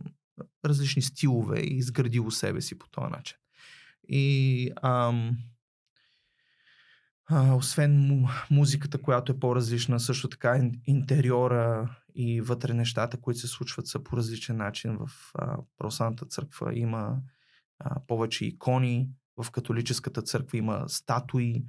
[0.65, 3.37] различни стилове и изградило себе си по този начин.
[4.09, 5.39] И ам,
[7.41, 13.47] освен му, музиката, която е по-различна, също така ин- интериора и вътре нещата, които се
[13.49, 14.97] случват са по различен начин.
[14.97, 17.17] В а, православната църква има
[17.79, 19.09] а, повече икони,
[19.43, 21.65] в католическата църква има статуи,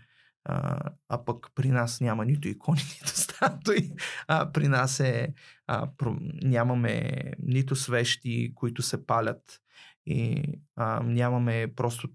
[0.46, 3.92] а, а пък при нас няма нито икони, нито статуи.
[4.28, 5.34] А, при нас е,
[5.68, 9.62] а, про, нямаме нито свещи, които се палят
[10.06, 10.44] и
[10.76, 12.10] а, нямаме просто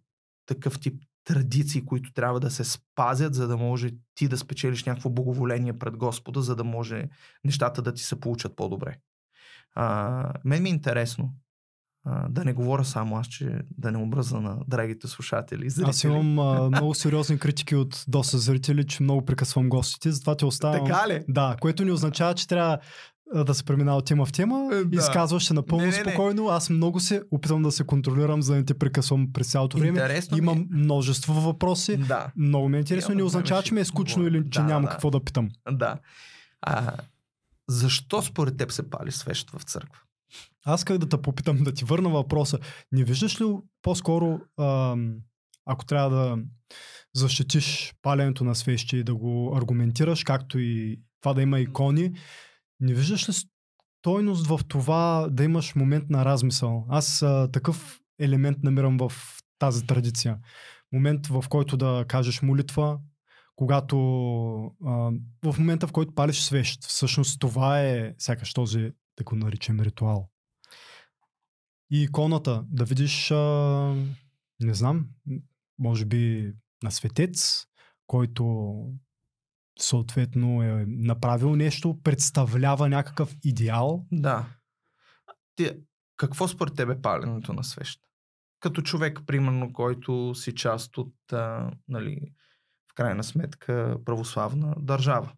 [0.47, 5.11] такъв тип традиции, които трябва да се спазят, за да може ти да спечелиш някакво
[5.11, 7.09] благоволение пред Господа, за да може
[7.45, 8.99] нещата да ти се получат по-добре.
[9.75, 11.35] А, мен ми е интересно
[12.05, 15.71] а, да не говоря само аз, че да не обръза на драгите слушатели.
[15.71, 15.91] Зрители.
[15.91, 20.45] Аз имам а, много сериозни критики от доста зрители, че много прекъсвам гостите, затова те
[20.45, 20.87] оставям.
[20.87, 21.25] Така ли?
[21.29, 22.79] Да, което не означава, че трябва
[23.35, 24.69] да се преминава тема в тема.
[24.73, 24.85] Е, Да.
[24.85, 24.97] да.
[24.97, 26.03] Изказваш се напълно Не, не, не.
[26.03, 26.49] спокойно.
[26.49, 29.89] Аз много се опитвам да се контролирам, за да не те прекъсвам през цялото време.
[29.91, 30.43] Интересно ми е.
[30.43, 31.97] Имам множество въпроси.
[31.97, 33.15] Да, Много ми е интересно.
[33.15, 34.35] Не означава, че ми е скучно говорим.
[34.37, 34.89] или че Да, няма да.
[34.89, 35.49] какво да питам.
[35.71, 35.99] да.
[36.63, 36.93] А,
[37.69, 40.01] защо според теб се пали свещ в църква?
[40.65, 42.59] Аз как да те попитам, да ти върна въпроса.
[42.93, 43.45] Не виждаш ли
[43.83, 45.15] по-скоро, ам,
[45.67, 46.39] ако трябва да
[47.15, 52.13] защитиш паленето на свещи и да го аргументираш, както и това да има икони,
[52.81, 53.33] не виждаш ли
[54.01, 56.87] стойност в това да имаш момент на размисъл?
[56.89, 59.13] Аз а, такъв елемент намирам в
[59.59, 60.39] тази традиция.
[60.93, 62.99] Момент, в който да кажеш молитва,
[63.57, 63.97] когато
[64.87, 65.13] а,
[65.45, 66.85] в момента, в който палиш свещ.
[66.85, 70.29] Всъщност това е сякаш този, да го наричам ритуал.
[71.91, 73.37] И иконата, да видиш, а,
[74.61, 75.07] не знам,
[75.79, 77.65] може би на светец,
[78.07, 78.75] който
[79.81, 84.07] съответно е направил нещо, представлява някакъв идеал.
[84.13, 84.47] Да.
[85.55, 85.71] Ти,
[86.17, 88.01] какво според тебе паленето на свещ?
[88.61, 92.21] Като човек, примерно, който си част от, а, нали,
[92.91, 95.33] в крайна сметка, православна държава.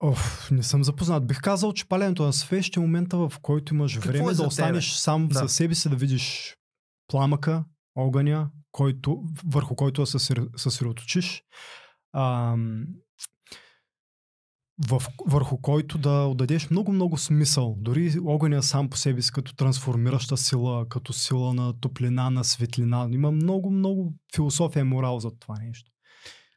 [0.00, 1.26] Оф, не съм запознат.
[1.26, 4.42] Бих казал, че паленето на свещ е момента, в който имаш Какво време е за
[4.42, 5.34] да останеш сам Да.
[5.38, 6.56] със себе си, да видиш
[7.06, 7.64] пламъка,
[7.94, 11.42] огъня, който, върху който да се съсредо- съсредоточиш.
[14.88, 17.76] В, върху който да отдадеш много-много смисъл.
[17.78, 23.08] Дори огъня сам по себе си като трансформираща сила, като сила на топлина, на светлина.
[23.10, 25.92] Има много-много философия и морал за това нещо.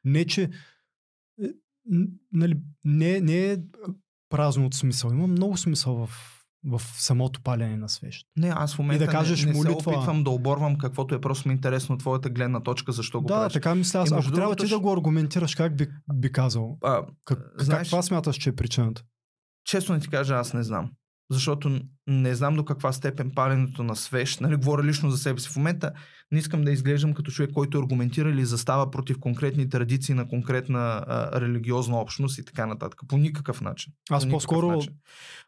[0.03, 0.49] Не, че е,
[2.31, 3.57] нали, не, не е
[4.29, 5.09] празно от смисъл.
[5.09, 8.25] Има много смисъл в, в самото палене на свещ.
[8.37, 9.81] Не, аз в момента да кажеш не, не молитва.
[9.83, 13.27] се опитвам да оборвам каквото е просто ми интересно от твоята гледна точка, защо го
[13.27, 13.53] Да, правиш.
[13.53, 13.99] така мисля.
[13.99, 16.77] Аз, И ако трябва ти да го аргументираш, как би, би казал?
[16.83, 19.03] А, Как, Знаеш- каква смяташ, че е причината?
[19.65, 20.91] честно да ти кажа, аз не знам.
[21.31, 25.49] Защото не знам до каква степен паленето на свещ, нали, говоря лично за себе си.
[25.49, 25.91] В момента
[26.31, 31.03] не искам да изглеждам като човек, който аргументира или застава против конкретни традиции на конкретна
[31.07, 33.01] а, религиозна общност и така нататък.
[33.07, 33.93] По никакъв начин.
[34.09, 34.93] Аз По по-скоро начин.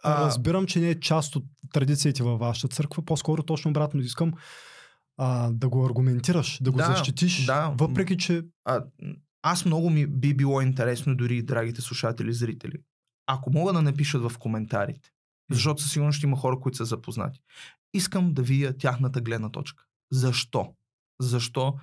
[0.06, 3.06] разбирам, че не е част от традициите във вашата църква.
[3.06, 4.34] По-скоро точно обратно искам
[5.18, 7.76] а, да го аргументираш, да го Да, защитиш, да.
[7.78, 8.84] въпреки че а,
[9.42, 12.78] аз много ми би било интересно, дори драгите слушатели и зрители,
[13.28, 15.10] ако мога да напишат в коментарите,
[15.52, 17.40] защото със сигурност ще има хора, които са запознати.
[17.94, 19.84] Искам да видя тяхната гледна точка.
[20.12, 20.74] Защо?
[21.22, 21.76] Защо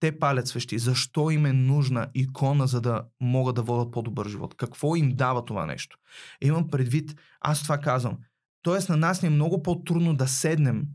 [0.00, 0.78] те палят свещи?
[0.78, 4.54] Защо им е нужна икона, за да могат да водят по-добър живот?
[4.54, 5.98] Какво им дава това нещо?
[6.42, 8.18] Имам предвид, аз това казвам.
[8.62, 10.86] Тоест на нас ни е много по-трудно да седнем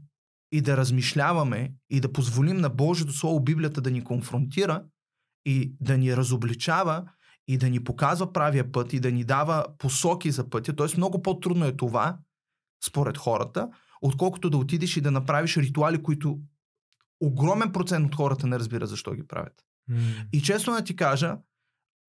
[0.51, 4.83] и да размишляваме и да позволим на Божието Слово, Библията да ни конфронтира
[5.45, 7.03] и да ни разобличава
[7.47, 10.75] и да ни показва правия път и да ни дава посоки за пътя.
[10.75, 12.17] Тоест много по-трудно е това,
[12.85, 13.69] според хората,
[14.01, 16.39] отколкото да отидеш и да направиш ритуали, които
[17.21, 19.65] огромен процент от хората не разбира защо ги правят.
[20.33, 21.37] И честно да ти кажа,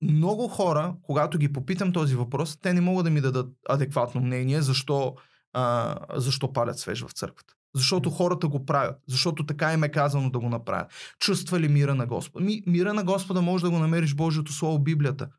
[0.01, 4.61] много хора, когато ги попитам този въпрос, те не могат да ми дадат адекватно мнение
[4.61, 5.15] защо,
[5.53, 7.53] а, защо палят свеж в църквата.
[7.75, 8.97] Защото хората го правят.
[9.07, 11.15] Защото така им е казано да го направят.
[11.19, 12.45] Чувства ли мира на Господа?
[12.45, 15.29] Ми, мира на Господа може да го намериш Божието Слово, Библията.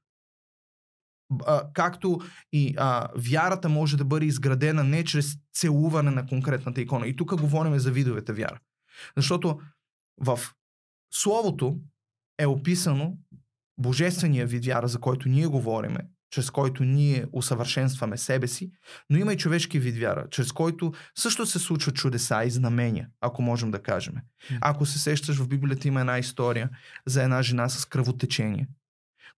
[1.46, 2.20] А, както
[2.52, 7.06] и а, вярата може да бъде изградена не чрез целуване на конкретната икона.
[7.06, 8.58] И тук говорим за видовете вяра.
[9.16, 9.60] Защото
[10.20, 10.40] в
[11.12, 11.78] Словото
[12.38, 13.16] е описано
[13.78, 15.98] божествения вид вяра, за който ние говориме,
[16.30, 18.72] чрез който ние усъвършенстваме себе си,
[19.10, 23.42] но има и човешки вид вяра, чрез който също се случват чудеса и знамения, ако
[23.42, 24.14] можем да кажем.
[24.60, 26.70] Ако се сещаш, в Библията има една история
[27.06, 28.68] за една жена с кръвотечение,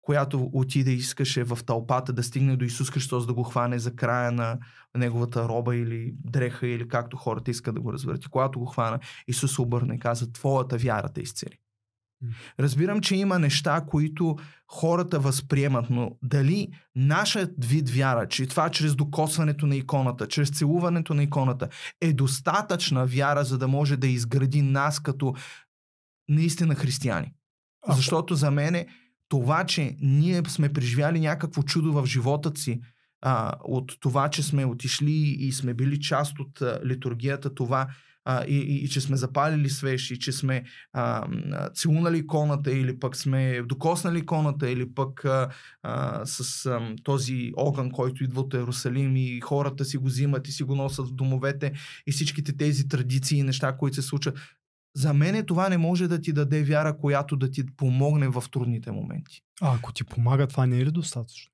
[0.07, 3.95] която отиде и искаше в тълпата да стигне до Исус Христос да го хване за
[3.95, 4.57] края на
[4.97, 8.25] неговата роба или дреха или както хората искат да го разберат.
[8.25, 11.57] И когато го хвана, Исус се обърна и каза, твоята вяра те изцели.
[12.59, 14.35] Разбирам, че има неща, които
[14.67, 21.13] хората възприемат, но дали нашият вид вяра, че това чрез докосването на иконата, чрез целуването
[21.13, 21.69] на иконата
[22.01, 25.35] е достатъчна вяра, за да може да изгради нас като
[26.29, 27.33] наистина християни.
[27.87, 28.87] Ако- Защото за мен е
[29.29, 32.81] това, че ние сме преживяли някакво чудо в живота си,
[33.21, 37.87] а, от това, че сме отишли и сме били част от а, литургията, това
[38.25, 40.63] а, и, и, и че сме запалили свещи, че сме
[40.93, 41.27] а,
[41.73, 45.49] целунали иконата или пък сме докоснали иконата или пък а,
[45.83, 50.51] а, с а, този огън, който идва от Иерусалим и хората си го взимат и
[50.51, 51.73] си го носят в домовете
[52.07, 54.37] и всичките тези традиции и неща, които се случват.
[54.97, 58.91] За мен това не може да ти даде вяра, която да ти помогне в трудните
[58.91, 59.41] моменти.
[59.61, 61.51] А, ако ти помага, това не е ли достатъчно?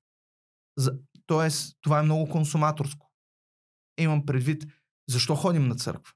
[0.78, 3.10] За, тоест, това е много консуматорско.
[3.98, 4.66] Имам предвид,
[5.08, 6.12] защо ходим на църква?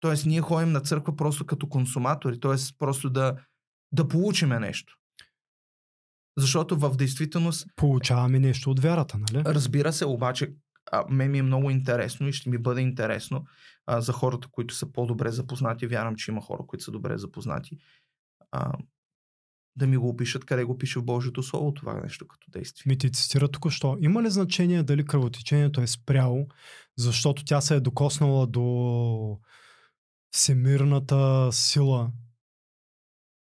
[0.00, 2.56] Тоест, ние ходим на църква просто като консуматори, т.е.
[2.78, 3.36] просто да,
[3.92, 4.98] да получиме нещо.
[6.38, 9.44] Защото в действителност, Получаваме нещо от вярата, нали?
[9.46, 10.54] разбира се, обаче,
[10.92, 13.46] а, мен ми е много интересно и ще ми бъде интересно
[13.86, 15.86] а, за хората, които са по-добре запознати.
[15.86, 17.78] Вярвам, че има хора, които са добре запознати.
[18.50, 18.72] А,
[19.76, 22.90] да ми го опишат къде го пише в Божието Слово това нещо като действие.
[22.90, 23.96] Ми ти цитира току-що.
[24.00, 26.48] Има ли значение дали кръвотечението е спряло,
[26.96, 29.38] защото тя се е докоснала до
[30.30, 32.12] всемирната сила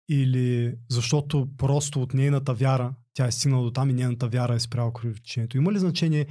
[0.08, 4.60] или защото просто от нейната вяра, тя е стигнала до там и нейната вяра е
[4.60, 5.56] спряла кръвотечението.
[5.56, 6.26] Има ли значение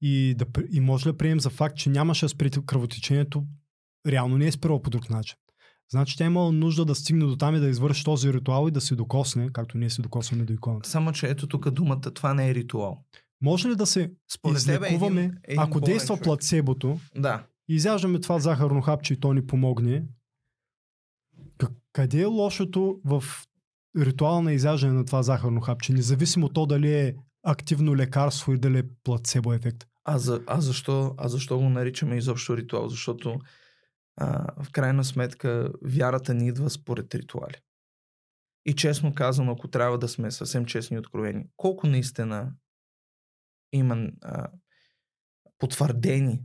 [0.00, 3.44] и, да, и може да приемем за факт, че нямаше да спрете кръвотечението,
[4.06, 5.36] реално не е спряло по друг начин?
[5.90, 8.70] Значи тя е имала нужда да стигне до там и да извърши този ритуал и
[8.70, 10.90] да се докосне, както ние се докосваме до иконата.
[10.90, 13.04] Само, че ето тук думата, това не е ритуал.
[13.42, 17.46] Може ли да се Според тебе излекуваме, един, един ако действа човек- плацебото, Да.
[17.68, 20.04] и изяждаме това захарно хапче и то ни помогне,
[21.92, 23.24] къде е лошото в
[23.98, 28.78] ритуал на изяждане на това захарно хапче, независимо то дали е активно лекарство и дали
[28.78, 29.86] е плацебо ефект.
[30.04, 32.88] А, за, а, защо, а защо го наричаме изобщо ритуал?
[32.88, 33.38] Защото
[34.16, 37.56] а, в крайна сметка вярата ни идва според ритуали.
[38.66, 42.52] И честно казано, ако трябва да сме съвсем честни и откровени, колко наистина
[43.72, 44.50] има а,
[45.58, 46.44] потвърдени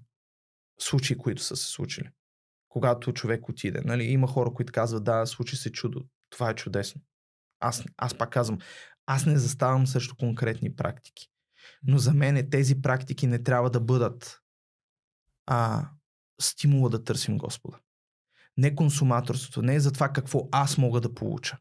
[0.79, 2.09] случаи, които са се случили?
[2.69, 3.81] Когато човек отиде.
[3.85, 4.03] Нали?
[4.03, 6.05] Има хора, които казват, да, случи се чудо.
[6.29, 7.01] Това е чудесно.
[7.59, 8.57] Аз, аз пак казвам,
[9.05, 11.27] аз не заставам срещу конкретни практики.
[11.87, 14.41] Но за мен тези практики не трябва да бъдат
[15.45, 15.89] а,
[16.41, 17.77] стимула да търсим Господа.
[18.57, 21.57] Не консуматорството, не е за това какво аз мога да получа.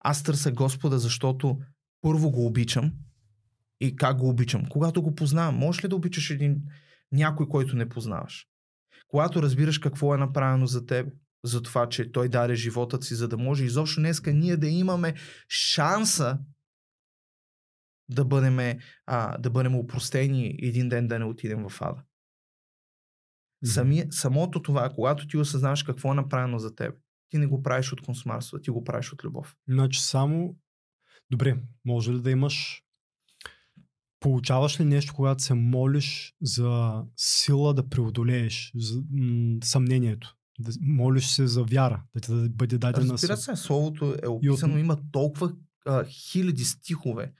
[0.00, 1.58] Аз търся Господа, защото
[2.00, 2.92] първо го обичам
[3.80, 4.66] и как го обичам.
[4.68, 6.62] Когато го познавам, можеш ли да обичаш един
[7.12, 8.46] някой, който не познаваш?
[9.08, 11.08] Когато разбираш какво е направено за теб,
[11.44, 15.14] за това, че той даде живота си, за да може изобщо днеска ние да имаме
[15.48, 16.38] шанса
[18.08, 22.02] да бъдем, а, да бъдем упростени един ден да не отидем в ада.
[23.64, 26.94] Сами, самото това, когато ти осъзнаваш какво е направено за теб,
[27.28, 29.56] ти не го правиш от консумарство, ти го правиш от любов.
[29.68, 30.56] Значи само...
[31.30, 32.82] Добре, може ли да имаш...
[34.20, 40.36] Получаваш ли нещо, когато се молиш за сила да преодолееш за, м- съмнението?
[40.58, 43.12] Да, молиш се за вяра, да ти да бъде дадена...
[43.12, 44.80] Разбира се, словото е описано, от...
[44.80, 45.52] има толкова
[45.86, 47.32] а, хиляди стихове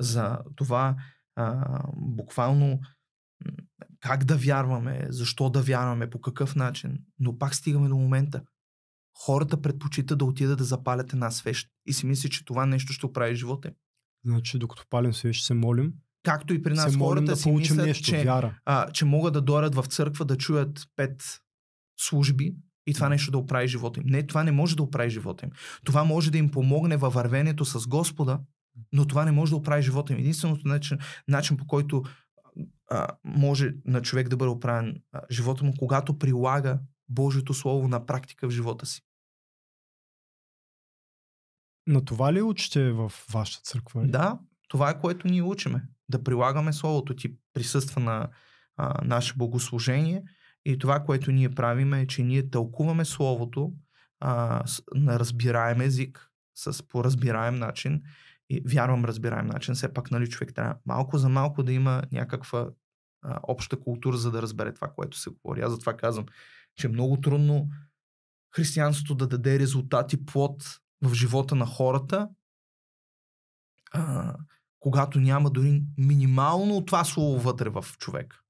[0.00, 0.96] за това
[1.36, 2.80] а, буквално
[4.00, 6.98] как да вярваме, защо да вярваме, по какъв начин.
[7.18, 8.42] Но пак стигаме до момента.
[9.18, 13.06] Хората предпочитат да отидат да запалят една свещ и си мислят, че това нещо ще
[13.06, 13.74] оправи живота им.
[14.24, 15.92] Значи, докато палим свещ, се молим.
[16.22, 18.60] Както и при нас хората да си мислят, нещо, че, вяра.
[18.64, 21.40] а, че могат да дойдат в църква да чуят пет
[22.00, 24.06] служби и това нещо да оправи живота им.
[24.06, 25.52] Не, това не може да оправи живота им.
[25.84, 28.40] Това може да им помогне във вървението с Господа,
[28.92, 30.18] но това не може да оправи живота им.
[30.18, 30.98] Единственото начин,
[31.28, 32.02] начин по който
[32.90, 38.06] а, може на човек да бъде оправен а, живота му, когато прилага Божието Слово на
[38.06, 39.02] практика в живота си.
[41.86, 44.06] На това ли учите в вашата църква?
[44.06, 45.82] Да, това е което ние учиме.
[46.08, 47.16] Да прилагаме Словото.
[47.16, 48.28] Ти присъства на
[48.76, 50.22] а, наше богослужение
[50.64, 53.72] и това, което ние правиме е, че ние тълкуваме Словото
[54.20, 58.02] а, с, на разбираем език, с по разбираем начин
[58.50, 59.74] и вярвам разбираем начин.
[59.74, 62.70] Все пак, нали, човек трябва малко за малко да има някаква
[63.22, 65.60] а, обща култура, за да разбере това, което се говори.
[65.60, 66.26] Аз затова казвам,
[66.76, 67.68] че е много трудно
[68.54, 72.28] християнството да даде резултати, плод в живота на хората,
[73.92, 74.36] а,
[74.80, 78.40] когато няма дори минимално това слово вътре в човек.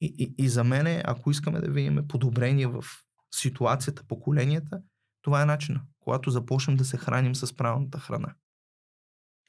[0.00, 2.84] И, и, и за мен, ако искаме да видим подобрение в
[3.34, 4.82] ситуацията, поколенията,
[5.22, 5.82] това е начина.
[6.04, 8.34] Когато започнем да се храним с правилната храна.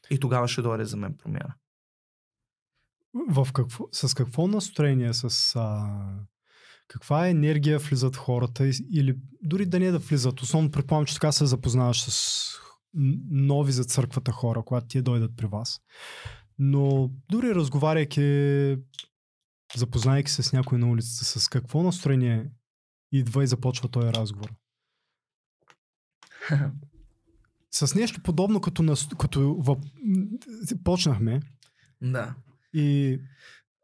[0.09, 1.55] И тогава ще дойде за мен промяна.
[3.29, 5.89] В какво, с какво настроение, с а,
[6.87, 10.41] каква енергия влизат хората или дори да не да влизат.
[10.41, 12.45] Основно предполагам, че така се запознаваш с
[13.29, 15.81] нови за църквата хора, когато ти дойдат при вас.
[16.59, 18.77] Но дори разговаряйки,
[19.75, 22.51] запознайки се с някой на улицата, с какво настроение
[23.11, 24.53] идва и започва този разговор?
[27.71, 29.79] С нещо подобно, като, на, като въп...
[30.83, 31.41] почнахме.
[32.01, 32.35] Да.
[32.73, 33.19] И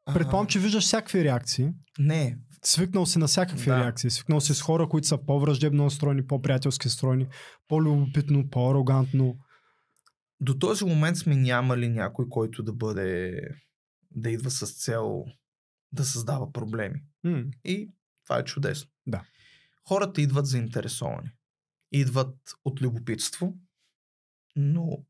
[0.05, 1.69] предполагам, че виждаш всякакви реакции.
[1.99, 2.37] Не.
[2.63, 3.79] Свикнал си на всякакви да.
[3.79, 4.09] реакции.
[4.09, 7.27] Свикнал си с хора, които са по-враждебно настроени, по-приятелски настроени,
[7.67, 9.37] по-любопитно, по-арогантно.
[10.39, 13.41] До този момент сме нямали някой, който да бъде
[14.11, 15.25] да идва с цел
[15.91, 17.01] да създава проблеми.
[17.25, 17.51] Mm.
[17.63, 17.91] И
[18.25, 18.89] това е чудесно.
[19.07, 19.23] Да.
[19.87, 21.29] Хората идват заинтересовани.
[21.91, 23.57] Идват от любопитство,
[24.55, 25.05] но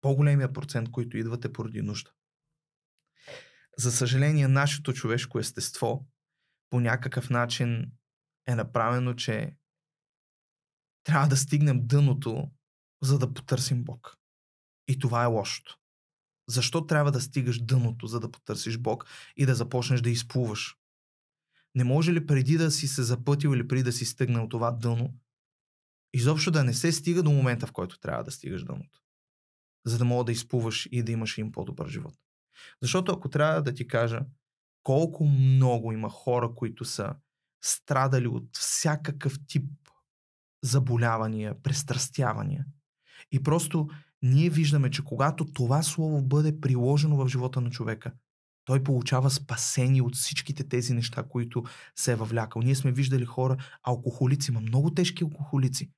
[0.00, 2.10] по-големия процент, които идват е поради нужда.
[3.78, 6.06] За съжаление, нашето човешко естество
[6.70, 7.92] по някакъв начин
[8.46, 9.56] е направено, че
[11.04, 12.50] трябва да стигнем дъното,
[13.02, 14.16] за да потърсим Бог.
[14.88, 15.78] И това е лошото.
[16.48, 19.06] Защо трябва да стигаш дъното, за да потърсиш Бог
[19.36, 20.76] и да започнеш да изплуваш?
[21.74, 25.14] Не може ли преди да си се запътил или преди да си стигнал това дъно,
[26.12, 29.00] изобщо да не се стига до момента, в който трябва да стигаш дъното?
[29.86, 32.14] За да мога да изплуваш и да имаш им по-добър живот.
[32.82, 34.20] Защото ако трябва да ти кажа
[34.82, 37.14] колко много има хора, които са
[37.64, 39.70] страдали от всякакъв тип
[40.62, 42.66] заболявания, престрастявания.
[43.32, 43.88] И просто
[44.22, 48.12] ние виждаме, че когато това слово бъде приложено в живота на човека,
[48.68, 51.64] той получава спасение от всичките тези неща, които
[51.96, 52.62] се е въвлякал.
[52.62, 55.90] Ние сме виждали хора, алкохолици, има много тежки алкохолици,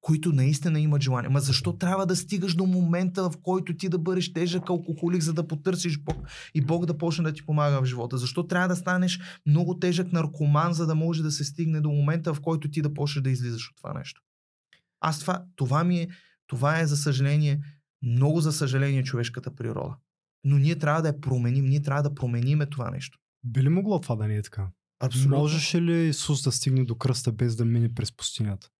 [0.00, 1.30] които наистина имат желание.
[1.30, 5.32] Ма защо трябва да стигаш до момента, в който ти да бъдеш тежък алкохолик, за
[5.32, 6.16] да потърсиш Бог
[6.54, 8.18] и Бог да почне да ти помага в живота?
[8.18, 12.34] Защо трябва да станеш много тежък наркоман, за да може да се стигне до момента,
[12.34, 14.22] в който ти да почнеш да излизаш от това нещо?
[15.00, 16.08] Аз това, това ми е,
[16.46, 17.60] това е за съжаление,
[18.02, 19.96] много за съжаление човешката природа.
[20.44, 23.18] Но ние трябва да я променим, ние трябва да промениме това нещо.
[23.44, 24.68] Би ли могло това да не е така?
[25.00, 25.36] Абсолютно.
[25.36, 28.70] Можеше ли Исус да стигне до кръста без да мине през пустинята?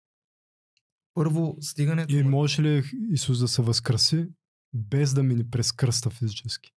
[1.13, 2.15] Първо, стигането...
[2.15, 4.27] И може ли Исус да се възкраси
[4.73, 6.71] без да мине през кръста физически?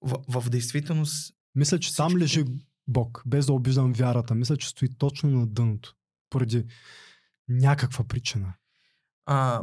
[0.00, 1.34] В, в действителност...
[1.54, 2.44] Мисля, че там лежи
[2.88, 4.34] Бог, без да обиждам вярата.
[4.34, 5.94] Мисля, че стои точно на дъното.
[6.30, 6.64] Поради
[7.48, 8.54] някаква причина.
[9.26, 9.62] А,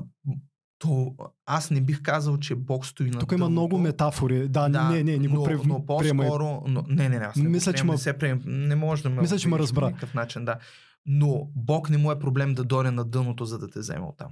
[0.84, 1.15] то,
[1.45, 4.47] аз не бих казал, че Бог стои на Тук има много метафори.
[4.47, 5.63] Да, Да, не, не, не го но, прев...
[5.65, 6.63] но по-скоро...
[6.67, 9.09] Но, не, не, не, аз не Мисля, че ма- не се прием, не може да
[9.09, 9.88] ме Мисля, че ме обидиш по разбра.
[9.88, 10.59] никакъв начин, да.
[11.05, 14.31] Но Бог не му е проблем да дойде на дъното, за да те вземе оттам.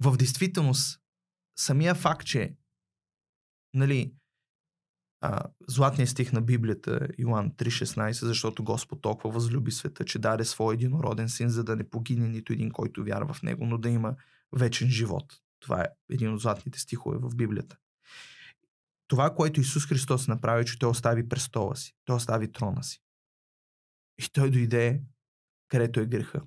[0.00, 1.00] В действителност,
[1.56, 2.54] самия факт, че
[3.74, 4.12] нали,
[5.20, 10.74] а, златният стих на Библията, Йоан 3.16, защото Господ толкова възлюби света, че даде своя
[10.74, 14.16] единороден син, за да не погине нито един, който вярва в него, но да има
[14.52, 15.24] вечен живот.
[15.60, 17.76] Това е един от златните стихове в Библията.
[19.08, 23.02] Това, което Исус Христос направи, че Той остави престола си, Той остави трона си.
[24.18, 25.02] И Той дойде
[25.68, 26.40] където е греха.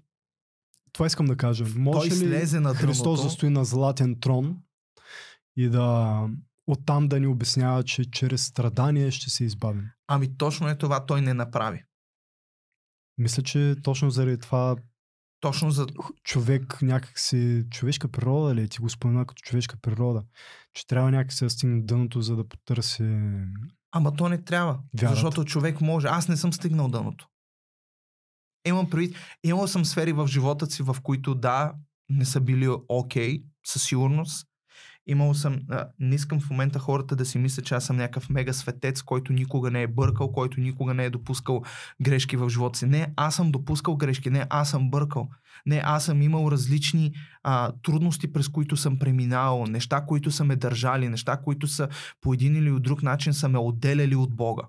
[0.93, 1.65] Това искам да кажа.
[1.75, 4.57] Може той ли слезе на Христос да стои на златен трон
[5.55, 6.29] и да
[6.67, 9.89] оттам да ни обяснява, че чрез страдание ще се избавим?
[10.07, 11.83] Ами точно е това той не направи.
[13.17, 14.75] Мисля, че точно заради това
[15.41, 15.87] Точно за...
[16.23, 18.67] човек някакси, човешка природа ли, е?
[18.67, 20.23] ти го спомена като човешка природа,
[20.73, 23.19] че трябва някакси да стигне дъното, за да потърси...
[23.91, 24.79] Ама то не трябва.
[24.99, 25.15] Вярата.
[25.15, 26.07] Защото човек може.
[26.07, 27.27] Аз не съм стигнал дъното.
[28.67, 31.73] Имам предвид, имал съм сфери в живота си, в които да,
[32.09, 34.47] не са били окей, okay, със сигурност.
[35.07, 38.29] Имал съм, а, не искам в момента хората да си мислят, че аз съм някакъв
[38.29, 41.63] мега светец, който никога не е бъркал, който никога не е допускал
[42.01, 42.85] грешки в живота си.
[42.85, 45.29] Не, аз съм допускал грешки, не, аз съм бъркал.
[45.65, 50.55] Не, аз съм имал различни а, трудности, през които съм преминавал, неща, които са ме
[50.55, 51.87] държали, неща, които са
[52.21, 54.63] по един или друг начин са ме отделяли от Бога.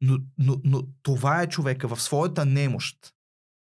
[0.00, 3.14] Но, но, но това е човека в своята немощ.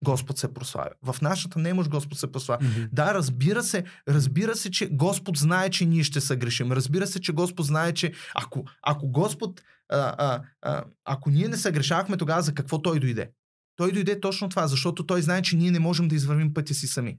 [0.05, 0.91] Господ се прославя.
[1.03, 2.67] В нашата немощ Господ се прославя.
[2.93, 6.73] Да, разбира се, разбира се, че Господ знае, че ние ще се грешим.
[6.73, 11.57] Разбира се, че Господ знае, че ако, ако Господ, а, а, а, ако ние не
[11.57, 13.31] се грешахме, тогава за какво Той дойде?
[13.77, 16.87] Той дойде точно това, защото Той знае, че ние не можем да извървим пътя си
[16.87, 17.19] сами.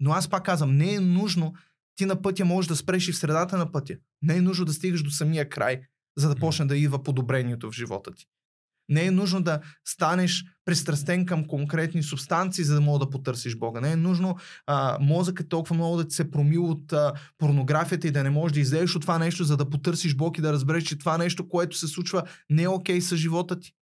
[0.00, 1.54] Но аз пак казвам, не е нужно
[1.96, 3.94] ти на пътя можеш да спреш и в средата на пътя.
[4.22, 5.80] Не е нужно да стигаш до самия край,
[6.16, 8.26] за да почне да идва подобрението в живота ти.
[8.88, 13.80] Не е нужно да станеш пристрастен към конкретни субстанции, за да мога да потърсиш Бога.
[13.80, 18.10] Не е нужно а, мозъкът толкова много да ти се промил от а, порнографията и
[18.10, 20.84] да не можеш да излезеш от това нещо, за да потърсиш Бог и да разбереш,
[20.84, 23.72] че това нещо, което се случва, не е окей с живота ти.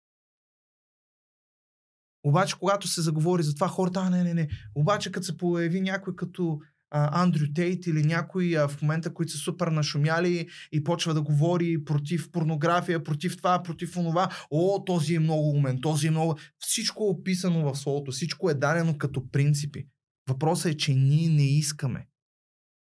[2.24, 4.48] Обаче, когато се заговори за това, хората, а, не, не, не.
[4.74, 6.60] Обаче, като се появи някой като
[6.90, 11.84] Андрю Тейт или някой а, в момента, които са супер нашумяли и почва да говори
[11.84, 16.38] против порнография, против това, против онова, о, този е много умен, този е много...
[16.58, 19.86] Всичко е описано в Словото, всичко е дадено като принципи.
[20.28, 22.06] Въпросът е, че ние не искаме.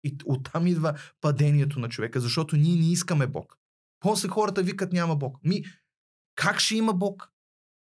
[0.05, 3.57] И оттам идва падението на човека, защото ние не искаме Бог.
[4.01, 5.36] После хората викат няма Бог.
[5.44, 5.64] Ми,
[6.34, 7.32] как ще има Бог?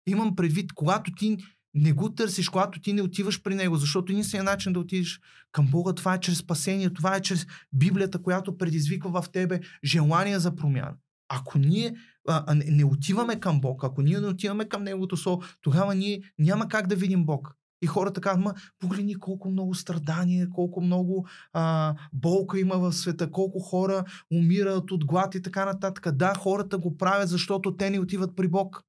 [0.07, 1.37] Имам предвид, когато ти
[1.77, 5.19] не го търсиш, когато ти не отиваш при него, защото единственият начин да отидеш
[5.51, 10.39] към Бога, това е чрез спасение, това е чрез Библията, която предизвиква в тебе желание
[10.39, 10.93] за промяна.
[11.29, 11.95] Ако ние
[12.27, 16.67] а, не отиваме към Бог, ако ние не отиваме към Неговото Слово, тогава ние няма
[16.67, 17.53] как да видим Бог.
[17.81, 23.31] И хората казват, ма, погледни колко много страдания, колко много а, болка има в света,
[23.31, 24.03] колко хора
[24.33, 26.15] умират от глад и така нататък.
[26.15, 28.83] Да, хората го правят, защото те не отиват при Бог.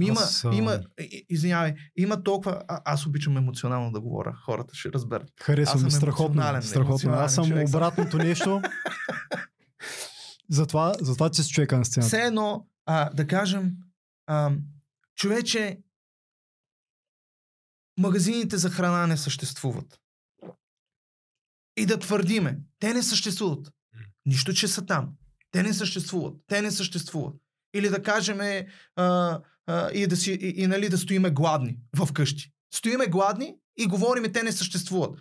[0.00, 0.80] Има, Аз, има,
[1.28, 5.32] извинявай, има толкова, а, аз обичам емоционално да говоря, хората ще разберат.
[5.40, 6.62] Харесва ми страхотно.
[6.62, 7.12] страхотно.
[7.12, 8.62] Аз съм човек обратното нещо.
[10.50, 12.08] затова, затова ти си човека на сцената.
[12.08, 13.72] Все едно, а, да кажем,
[14.26, 14.52] а,
[15.16, 15.78] човече,
[17.98, 20.00] магазините за храна не съществуват.
[21.76, 23.72] И да твърдиме, те не съществуват.
[24.26, 25.10] Нищо, че са там.
[25.50, 26.34] Те не съществуват.
[26.46, 27.34] Те не съществуват.
[27.74, 28.66] Или да кажем
[28.96, 29.40] а,
[29.94, 32.50] и, да си, и, и нали, да стоиме гладни в къщи.
[32.74, 35.18] Стоиме гладни и говориме, те не съществуват.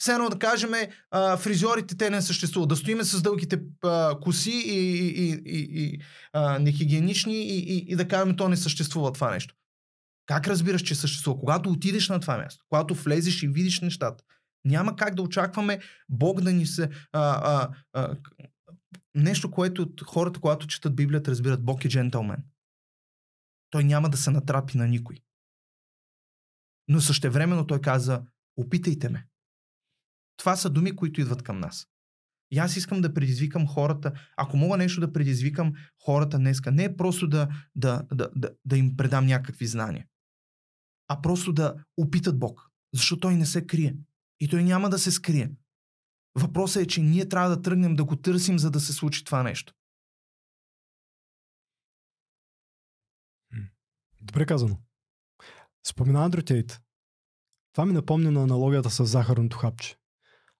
[0.00, 0.70] Все едно да кажем,
[1.10, 2.68] а, фризьорите те не съществуват.
[2.68, 6.00] Да стоиме с дългите а, коси и, и, и, и
[6.32, 9.54] а, нехигиенични и, и, и да кажем, то не съществува това нещо.
[10.26, 11.40] Как разбираш, че съществува?
[11.40, 14.24] Когато отидеш на това място, когато влезеш и видиш нещата,
[14.64, 15.78] няма как да очакваме
[16.08, 16.88] Бог да ни се...
[17.12, 17.20] А,
[17.52, 18.16] а, а,
[19.14, 21.64] нещо, което хората, когато четат Библията, разбират.
[21.64, 22.42] Бог е джентълмен.
[23.70, 25.16] Той няма да се натрапи на никой.
[26.88, 28.22] Но същевременно той каза,
[28.56, 29.26] опитайте ме.
[30.36, 31.86] Това са думи, които идват към нас.
[32.50, 35.72] И аз искам да предизвикам хората, ако мога нещо да предизвикам
[36.04, 40.06] хората днеска, не е просто да, да, да, да, да им предам някакви знания,
[41.08, 42.60] а просто да опитат Бог.
[42.94, 43.96] Защото Той не се крие.
[44.40, 45.50] И Той няма да се скрие.
[46.34, 49.42] Въпросът е, че ние трябва да тръгнем да го търсим, за да се случи това
[49.42, 49.74] нещо.
[54.20, 54.76] Добре казано.
[55.86, 56.80] Спомена Андрю Тейт.
[57.72, 59.96] Това ми напомня на аналогията с захарното хапче.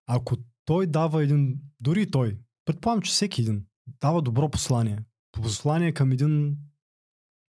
[0.06, 3.66] Ако той дава един, дори той, предполагам, че всеки един,
[4.00, 4.98] дава добро послание.
[5.32, 6.56] Послание към един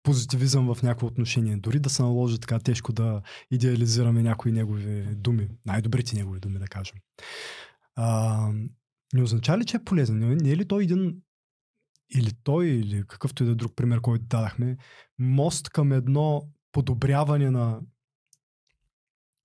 [0.02, 1.56] позитивизъм в някакво отношение.
[1.56, 5.48] Дори да се наложи така тежко да идеализираме някои негови думи.
[5.66, 6.96] Най-добрите негови думи, да кажем.
[7.94, 8.52] А,
[9.14, 10.18] не означава ли, че е полезен?
[10.18, 11.22] Не е ли той един
[12.14, 14.76] или той, или какъвто и да е друг пример, който дадахме,
[15.18, 17.80] мост към едно подобряване на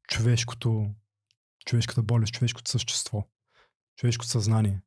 [0.08, 0.92] човешкото,
[1.66, 3.28] човешката болест, човешкото същество,
[3.96, 4.82] човешкото съзнание.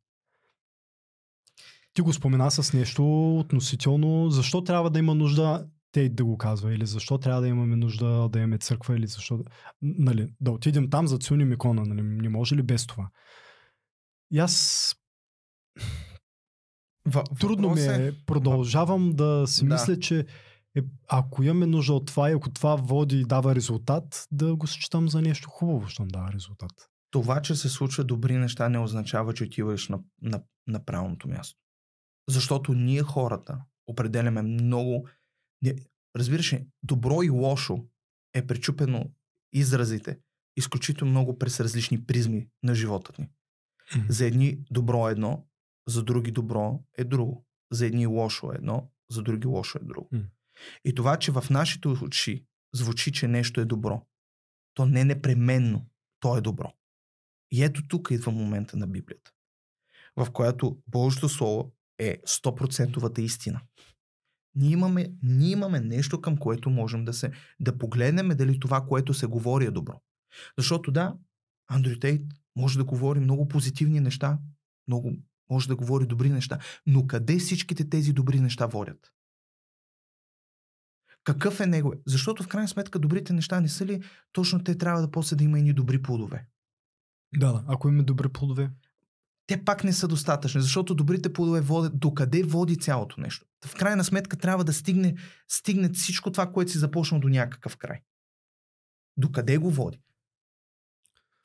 [1.92, 6.74] Ти го спомена с нещо относително, защо трябва да има нужда те да го казва,
[6.74, 9.44] или защо трябва да имаме нужда да имаме църква, или защо
[9.82, 13.10] нали, да отидем там за цюним икона, нали, не може ли без това?
[14.30, 14.94] И аз
[17.06, 18.12] в, Трудно ми е.
[18.26, 19.74] Продължавам да си да.
[19.74, 20.26] мисля, че
[20.76, 24.66] е, ако имаме нужда от това и ако това води и дава резултат, да го
[24.66, 26.70] считам за нещо хубаво, щом дава резултат.
[27.10, 31.58] Това, че се случва добри неща, не означава, че отиваш на, на, на правилното място.
[32.28, 35.08] Защото ние хората определяме много.
[36.16, 37.84] Разбираш ли, добро и лошо
[38.34, 39.10] е пречупено
[39.52, 40.18] изразите
[40.56, 43.28] изключително много през различни призми на живота ни.
[43.92, 44.10] Mm-hmm.
[44.10, 45.46] За едни добро е едно,
[45.88, 47.46] за други добро е друго.
[47.72, 50.08] За едни лошо е едно, за други лошо е друго.
[50.12, 50.24] Mm.
[50.84, 54.06] И това, че в нашите очи звучи, че нещо е добро,
[54.74, 55.86] то не непременно
[56.20, 56.72] то е добро.
[57.50, 59.32] И ето тук идва момента на Библията,
[60.16, 63.60] в която Божието Слово е 100% истина.
[64.54, 69.14] Ние имаме, ние имаме нещо, към което можем да се да погледнем дали това, което
[69.14, 70.00] се говори е добро.
[70.58, 71.16] Защото да,
[71.68, 72.22] Андрю Тейт
[72.56, 74.38] може да говори много позитивни неща,
[74.88, 75.12] много
[75.50, 76.58] може да говори добри неща.
[76.86, 79.12] Но къде всичките тези добри неща водят?
[81.24, 81.94] Какъв е него?
[82.06, 85.44] Защото в крайна сметка добрите неща не са ли точно те трябва да после да
[85.44, 86.46] има и добри плодове?
[87.36, 87.64] Да, да.
[87.68, 88.70] Ако има добри плодове.
[89.46, 93.46] Те пак не са достатъчни, защото добрите плодове водят до къде води цялото нещо.
[93.66, 95.16] В крайна сметка трябва да стигне,
[95.48, 98.00] стигне всичко това, което си започнал до някакъв край.
[99.16, 100.00] До къде го води?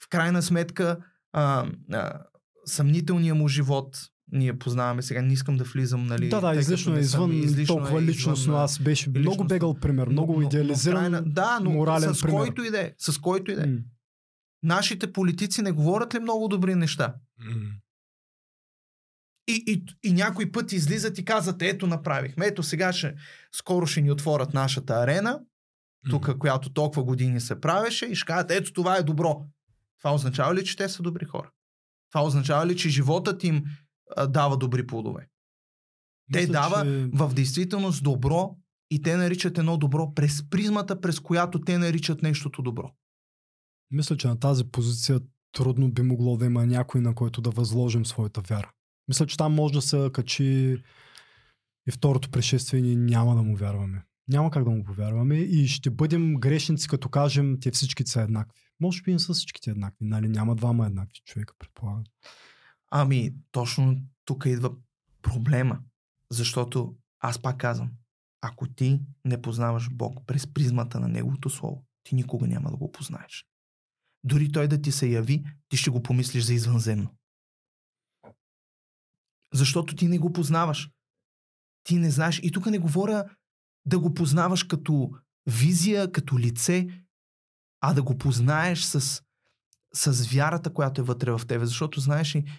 [0.04, 0.98] В крайна сметка,
[1.32, 2.24] а, а,
[2.66, 3.98] съмнителния му живот,
[4.32, 6.30] ние познаваме сега, не искам да влизам, нали.
[6.30, 9.74] Да, да, излишно е извън излишно толкова е, личност, но аз беше личност, много бегал
[9.74, 13.62] пример, много но, идеализиран, но, да, но морален с който иде, с който иде.
[13.62, 13.84] Mm.
[14.64, 17.16] Нашите политици не говорят ли много добри неща?
[17.42, 17.72] Mm.
[19.48, 23.16] И, и, и някой път излизат и казват, ето направихме, ето сега ще,
[23.52, 25.40] скоро ще ни отворят нашата арена,
[26.10, 26.38] тук, mm.
[26.38, 29.46] която толкова години се правеше и ще кажат, ето това е добро.
[29.98, 31.52] Това означава ли, че те са добри хора?
[32.12, 33.64] Това означава ли, че животът им
[34.18, 35.28] а, дава добри плодове?
[36.34, 37.10] Те Мисля, дава че...
[37.14, 38.56] в действителност добро
[38.92, 42.92] и те наричат едно добро през призмата, през която те наричат нещото добро.
[43.92, 45.20] Мисля, че на тази позиция
[45.52, 48.72] трудно би могло да има някой, на който да възложим своята вяра.
[49.08, 50.78] Мисля, че там може да се качи
[51.88, 54.04] и второто пришествие и няма да му вярваме.
[54.28, 58.62] Няма как да му повярваме и ще бъдем грешници, като кажем, те всички са еднакви.
[58.80, 60.30] Може би не са всичките еднакви, нали?
[60.30, 62.04] Няма двама еднакви човека, предполагам.
[62.92, 64.72] Ами, точно тук идва
[65.22, 65.80] проблема.
[66.32, 67.92] Защото аз пак казвам,
[68.42, 72.92] ако ти не познаваш Бог през призмата на Неговото Слово, ти никога няма да го
[72.92, 73.46] познаеш.
[74.24, 77.16] Дори Той да ти се яви, ти ще го помислиш за извънземно.
[79.54, 80.90] Защото ти не го познаваш.
[81.84, 82.40] Ти не знаеш.
[82.44, 83.30] И тук не говоря
[83.86, 85.12] да го познаваш като
[85.46, 87.04] визия, като лице,
[87.82, 89.24] а да го познаеш с,
[89.94, 91.66] с вярата, която е вътре в тебе.
[91.66, 92.52] Защото, знаеш ли,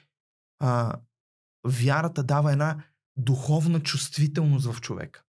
[1.65, 2.85] вярата дава една
[3.17, 5.23] духовна чувствителност в човека,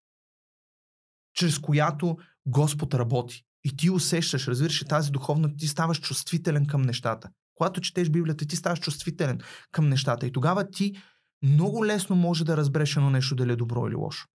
[1.34, 3.44] чрез която Господ работи.
[3.64, 7.30] И ти усещаш, разбираш, тази духовна, ти ставаш чувствителен към нещата.
[7.54, 9.40] Когато четеш Библията, ти ставаш чувствителен
[9.70, 10.26] към нещата.
[10.26, 11.02] И тогава ти
[11.42, 14.28] много лесно може да разбереш едно нещо дали е добро или лошо.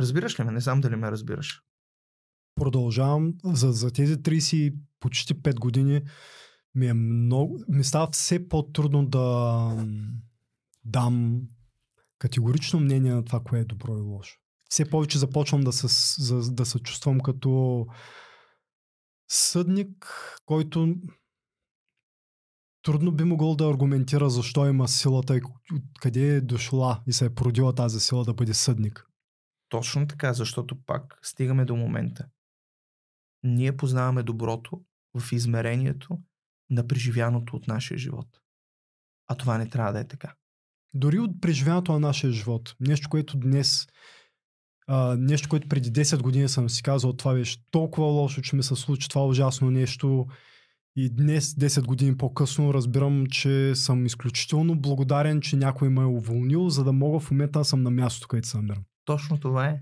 [0.00, 0.52] Разбираш ли ме?
[0.52, 1.62] Не знам дали ме разбираш.
[2.54, 6.02] продължавам за, за тези 30 почти 5 години
[6.74, 9.86] ми е много, ми става все по-трудно да
[10.84, 11.42] дам
[12.18, 14.38] категорично мнение на това, кое е добро и лошо.
[14.68, 15.86] Все повече започвам да се,
[16.22, 17.86] за, да се чувствам като
[19.28, 20.06] съдник,
[20.46, 20.94] който
[22.82, 25.40] трудно би могъл да аргументира защо има силата и
[26.00, 29.06] къде е дошла и се е породила тази сила да бъде съдник.
[29.68, 32.28] Точно така, защото пак стигаме до момента.
[33.42, 34.84] Ние познаваме доброто
[35.18, 36.18] в измерението
[36.70, 38.28] на преживяното от нашия живот.
[39.28, 40.34] А това не трябва да е така.
[40.94, 42.76] Дори от преживяното на нашия живот.
[42.80, 43.86] Нещо, което днес
[44.86, 48.62] а, нещо, което преди 10 години съм си казал, това беше толкова лошо, че ми
[48.62, 50.26] се случи това ужасно нещо.
[50.96, 56.68] И днес, 10 години по-късно, разбирам, че съм изключително благодарен, че някой ме е уволнил,
[56.68, 58.84] за да мога в момента да съм на мястото, където се намирам.
[59.06, 59.80] Точно това е.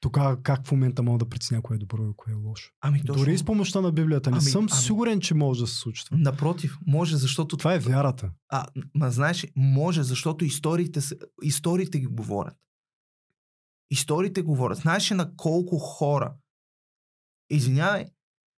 [0.00, 2.72] Тогава как в момента мога да преценя кое е добро и кое е лошо?
[2.80, 3.24] Ами точно.
[3.24, 4.82] Дори с помощта на Библията не ами, съм ами...
[4.82, 6.16] сигурен, че може да се случи това.
[6.20, 7.56] Напротив, може, защото...
[7.56, 8.30] Това е вярата.
[8.48, 11.00] А, ма знаеш, може, защото историите,
[11.42, 12.56] историите ги говорят.
[13.90, 14.78] Историите говорят.
[14.78, 16.34] Знаеш на колко хора,
[17.50, 18.06] извинявай,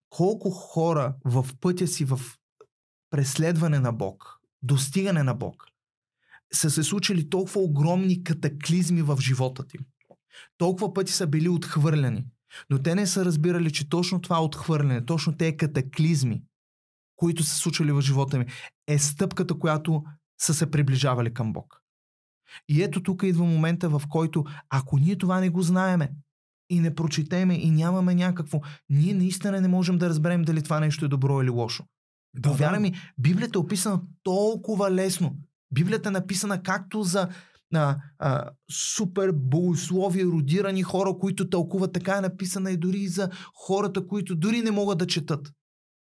[0.10, 2.20] колко хора в пътя си в
[3.10, 5.66] преследване на Бог, достигане на Бог,
[6.54, 9.78] са се случили толкова огромни катаклизми в живота ти.
[10.58, 12.26] Толкова пъти са били отхвърляни.
[12.70, 16.44] Но те не са разбирали, че точно това отхвърляне, точно те катаклизми,
[17.16, 18.46] които са случили в живота ми,
[18.88, 20.04] е стъпката, която
[20.42, 21.82] са се приближавали към Бог.
[22.70, 26.12] И ето тук идва момента, в който ако ние това не го знаеме
[26.70, 31.06] и не прочетеме и нямаме някакво, ние наистина не можем да разберем дали това нещо
[31.06, 31.86] е добро или лошо.
[32.36, 32.82] Да, Повярвай да.
[32.82, 35.36] ми, Библията е описана толкова лесно.
[35.72, 37.30] Библията е написана както за
[37.74, 44.08] а, а, супер богослови, родирани хора, които тълкуват така е написана и дори за хората,
[44.08, 45.52] които дори не могат да четат.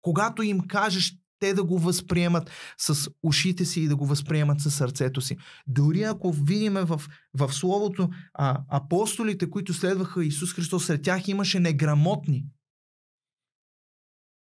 [0.02, 4.72] Когато им кажеш те да го възприемат с ушите си и да го възприемат с
[4.72, 5.38] сърцето си.
[5.68, 7.02] Дори ако видиме в,
[7.34, 12.46] в Словото а, апостолите, които следваха Исус Христос, сред тях имаше неграмотни.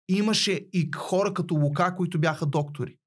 [0.08, 2.98] Имаше и хора като Лука, които бяха доктори.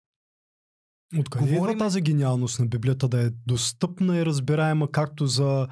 [1.18, 1.78] Откъде Говорим...
[1.78, 5.68] тази гениалност на Библията да е достъпна и разбираема както за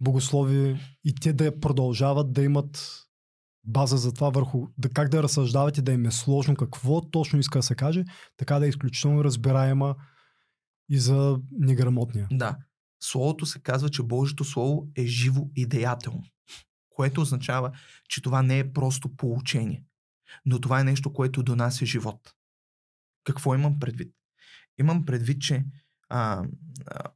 [0.00, 3.04] богослови и те да продължават да имат
[3.64, 7.58] база за това върху да, как да разсъждавате, да им е сложно какво точно иска
[7.58, 8.04] да се каже,
[8.36, 9.96] така да е изключително разбираема
[10.90, 12.28] и за неграмотния.
[12.32, 12.56] Да.
[13.02, 16.22] Словото се казва, че Божието Слово е живо и деятелно,
[16.90, 17.72] което означава,
[18.08, 19.84] че това не е просто получение,
[20.46, 22.34] но това е нещо, което донася живот.
[23.24, 24.17] Какво имам предвид?
[24.78, 25.64] Имам предвид, че
[26.08, 26.44] а,
[26.86, 27.10] а,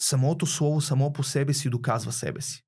[0.00, 2.66] самото слово само по себе си доказва себе си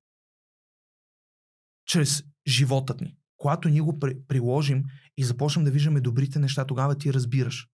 [1.89, 3.17] чрез животът ни.
[3.37, 4.83] Когато ние го приложим
[5.17, 7.67] и започнем да виждаме добрите неща, тогава ти разбираш.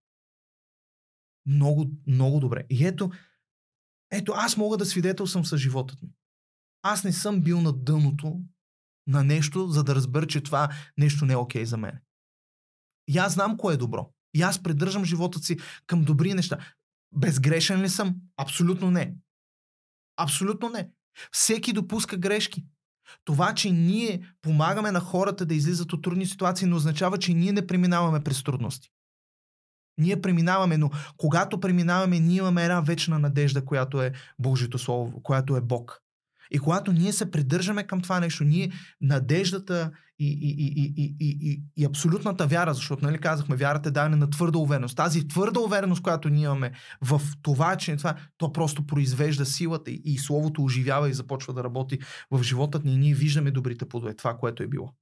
[1.46, 2.66] Много, много добре.
[2.70, 3.12] И ето,
[4.12, 6.10] ето аз мога да свидетелствам с животът ми.
[6.82, 8.42] Аз не съм бил на дъното
[9.08, 12.00] на нещо, за да разбера, че това нещо не е окей okay за мен.
[13.08, 14.14] И аз знам кое е добро.
[14.36, 15.58] И аз придържам живота си
[15.88, 16.58] към добри неща.
[17.16, 18.16] Безгрешен ли съм?
[18.38, 19.16] Абсолютно не.
[20.18, 20.90] Абсолютно не.
[21.32, 22.66] Всеки допуска грешки.
[23.26, 27.52] Това, че ние помагаме на хората да излизат от трудни ситуации, не означава, че ние
[27.52, 28.90] не преминаваме през трудности.
[29.98, 35.58] Ние преминаваме, но когато преминаваме, ние имаме една вечна надежда, която е Божието Слово, която
[35.58, 36.02] е Бог.
[36.52, 38.72] И когато ние се придържаме към това нещо, ние
[39.02, 44.18] надеждата и, и, и, и, и, и, абсолютната вяра, защото нали казахме, вярата е дадена
[44.18, 44.98] на твърда увереност.
[44.98, 46.72] Тази твърда увереност, която ние имаме
[47.02, 51.64] в това, че това, то просто произвежда силата и, и Словото оживява и започва да
[51.64, 52.00] работи
[52.32, 54.94] в живота ни и ние виждаме добрите плодове, това, което е било.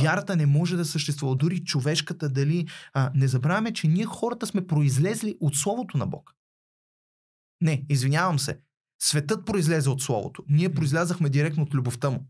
[0.00, 1.36] Вярата не може да съществува.
[1.36, 2.68] Дори човешката, дали.
[2.92, 6.34] А, не забравяме, че ние хората сме произлезли от Словото на Бог.
[7.60, 8.60] Не, извинявам се.
[9.02, 10.44] Светът произлезе от Словото.
[10.48, 12.28] Ние произлязахме директно от любовта му.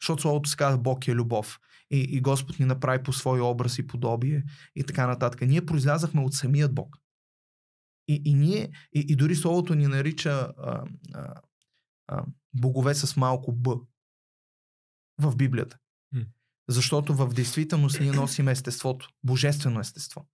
[0.00, 1.60] Защото Словото се казва Бог е любов.
[1.90, 4.44] И, и Господ ни направи по свой образ и подобие
[4.76, 5.40] и така нататък.
[5.40, 6.96] Ние произлязахме от самият Бог.
[8.08, 10.84] И, и, ние, и, и дори Словото ни нарича а,
[11.14, 11.34] а,
[12.06, 12.24] а,
[12.54, 13.76] богове с малко Б
[15.18, 15.78] в Библията.
[16.68, 20.26] Защото в действителност ние носим естеството, божествено естество.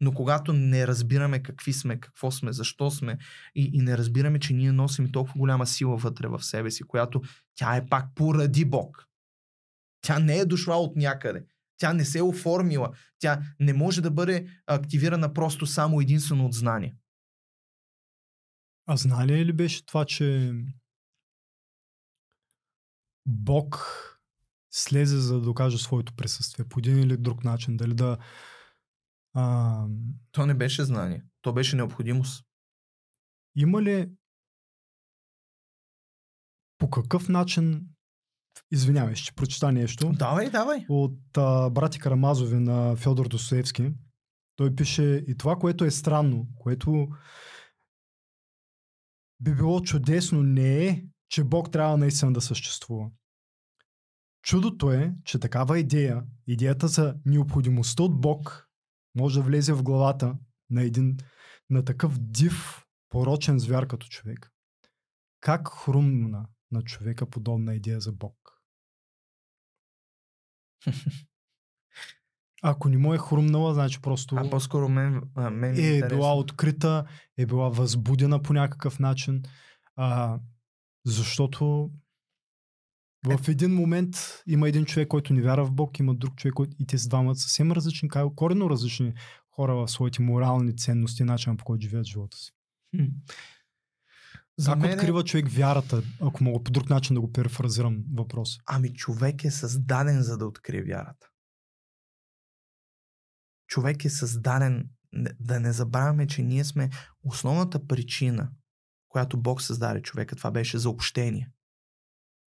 [0.00, 3.18] Но когато не разбираме какви сме, какво сме, защо сме
[3.54, 7.22] и, и не разбираме, че ние носим толкова голяма сила вътре в себе си, която
[7.54, 9.06] тя е пак поради Бог.
[10.00, 11.44] Тя не е дошла от някъде.
[11.78, 12.90] Тя не се е оформила.
[13.18, 16.96] Тя не може да бъде активирана просто само единствено от знание.
[18.86, 20.54] А знание ли беше това, че
[23.26, 23.80] Бог
[24.70, 27.76] слезе за да докаже своето присъствие по един или друг начин.
[27.76, 28.18] Дали да...
[29.34, 29.86] А,
[30.32, 31.24] То не беше знание.
[31.42, 32.44] То беше необходимост.
[33.56, 34.10] има ли
[36.78, 37.88] по какъв начин
[38.70, 40.12] Извинявай, ще прочита нещо.
[40.12, 40.86] Давай, давай.
[40.88, 43.92] От а, брати Карамазови на Федор Достоевски.
[44.56, 47.08] Той пише и това, което е странно, което
[49.40, 53.10] би било чудесно, не е, че Бог трябва наистина да съществува.
[54.42, 58.68] Чудото е, че такава идея, идеята за необходимостта от Бог,
[59.14, 60.36] може да влезе в главата
[60.70, 61.16] на един
[61.70, 64.52] на такъв див, порочен звяр като човек.
[65.40, 68.62] Как хрумна на човека подобна идея за Бог?
[72.62, 76.08] Ако не му е хрумнала, значи просто А по-скоро мен, а, мен е интересно.
[76.08, 77.06] била открита,
[77.38, 79.42] е била възбудена по някакъв начин.
[79.96, 80.38] А,
[81.04, 81.90] защото
[83.26, 84.16] в един момент
[84.46, 87.08] има един човек, който не вярва в Бог, има друг човек, който и те с
[87.08, 89.14] двамата съвсем различни, коренно различни
[89.50, 92.52] хора в своите морални ценности, начина по който живеят живота си.
[92.96, 93.04] Хм.
[94.58, 98.04] За как мен е- открива човек вярата, ако мога по друг начин да го перефразирам
[98.14, 98.58] въпрос?
[98.66, 101.26] Ами човек е създаден за да открие вярата.
[103.66, 104.88] Човек е създаден,
[105.40, 106.90] да не забравяме, че ние сме
[107.22, 108.50] основната причина,
[109.08, 110.36] която Бог създаде човека.
[110.36, 111.50] Това беше за общение.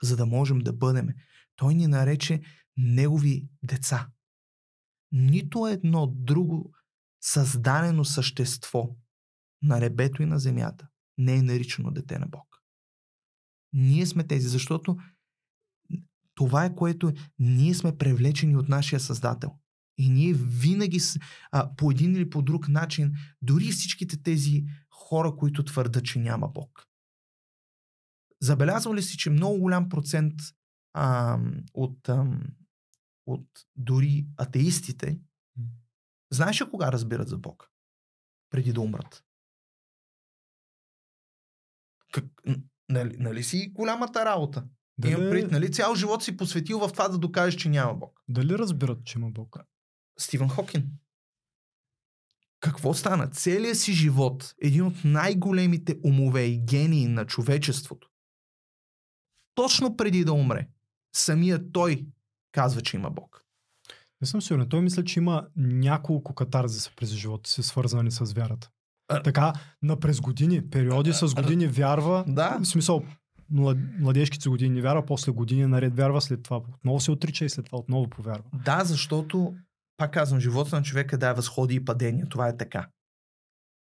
[0.03, 1.07] За да можем да бъдем.
[1.55, 2.41] Той ни нарече
[2.77, 4.09] негови деца.
[5.11, 6.73] Нито едно друго
[7.21, 8.95] създадено същество
[9.61, 10.87] на небето и на земята
[11.17, 12.47] не е наричано дете на Бог.
[13.73, 14.97] Ние сме тези, защото
[16.35, 19.51] това е което ние сме привлечени от нашия Създател.
[19.97, 20.99] И ние винаги
[21.51, 26.47] а, по един или по друг начин, дори всичките тези хора, които твърдат, че няма
[26.47, 26.86] Бог.
[28.41, 30.33] Забелязвал ли си, че много голям процент
[30.93, 31.39] а,
[31.73, 32.41] от, ам,
[33.25, 35.19] от дори атеистите,
[36.31, 37.71] знаеш ли кога разбират за Бог?
[38.49, 39.23] Преди да умрат.
[42.13, 42.25] Как,
[42.89, 44.67] нали, нали си голямата работа?
[44.97, 45.11] Дали...
[45.11, 48.21] Имам пред, нали, цял живот си посветил в това да докажеш, че няма Бог.
[48.27, 49.57] дали разбират, че има Бог?
[50.19, 50.91] Стивън Хокин.
[52.59, 53.29] Какво стана?
[53.29, 58.09] Целият си живот, един от най-големите умове и гении на човечеството,
[59.57, 60.67] точно преди да умре,
[61.15, 62.05] самият той
[62.51, 63.43] казва, че има Бог.
[64.21, 64.69] Не съм сигурен.
[64.69, 68.69] Той мисля, че има няколко катарзиса през живота си, свързани с вярата.
[69.07, 72.59] А- Така, на през години, периоди с години вярва, Да.
[72.61, 73.03] в смисъл,
[73.49, 77.49] млад, младежките години не вярва, после години наред вярва, след това отново се отрича и
[77.49, 78.43] след това отново повярва.
[78.65, 79.55] Да, защото,
[79.97, 82.29] пак казвам, живота на човека да е възходи и падения.
[82.29, 82.87] Това е така.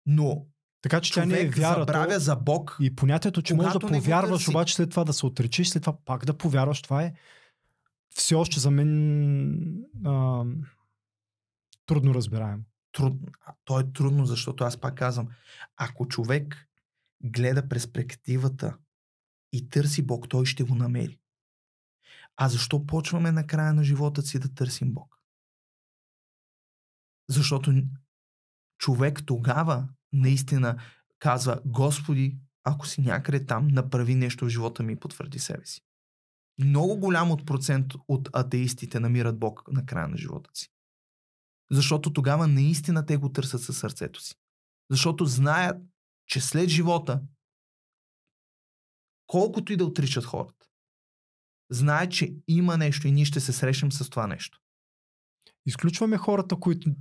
[0.05, 0.45] Но
[0.81, 1.79] Така че тя не е човек вяра.
[1.79, 2.77] забравя то, за Бог.
[2.81, 6.25] и понятието, че можеш да повярваш, обаче след това да се отречеш, след това пак
[6.25, 7.13] да повярваш, това е
[8.09, 10.43] все още за мен а,
[11.85, 12.63] трудно разбираемо.
[12.91, 13.13] труд...
[13.65, 15.27] то е трудно, защото аз пак казвам,
[15.77, 16.67] ако човек
[17.23, 18.77] гледа перспективата
[19.51, 21.19] и търси Бог, той ще го намери.
[22.37, 25.19] А защо почваме на края на живота си да търсим Бог?
[27.29, 27.73] Защото
[28.77, 30.81] човек тогава наистина
[31.19, 35.81] казва, Господи, ако си някъде там, направи нещо в живота ми и потвърди себе си.
[36.59, 40.67] Много голям от процент от атеистите намират Бог на края на живота си.
[41.71, 44.35] Защото тогава наистина те го търсят със сърцето си.
[44.89, 45.77] Защото знаят,
[46.25, 47.21] че след живота,
[49.27, 50.65] колкото и да отричат хората,
[51.71, 54.59] знаят, че има нещо и ние ще се срещнем с това нещо.
[55.65, 56.91] Изключваме хората, които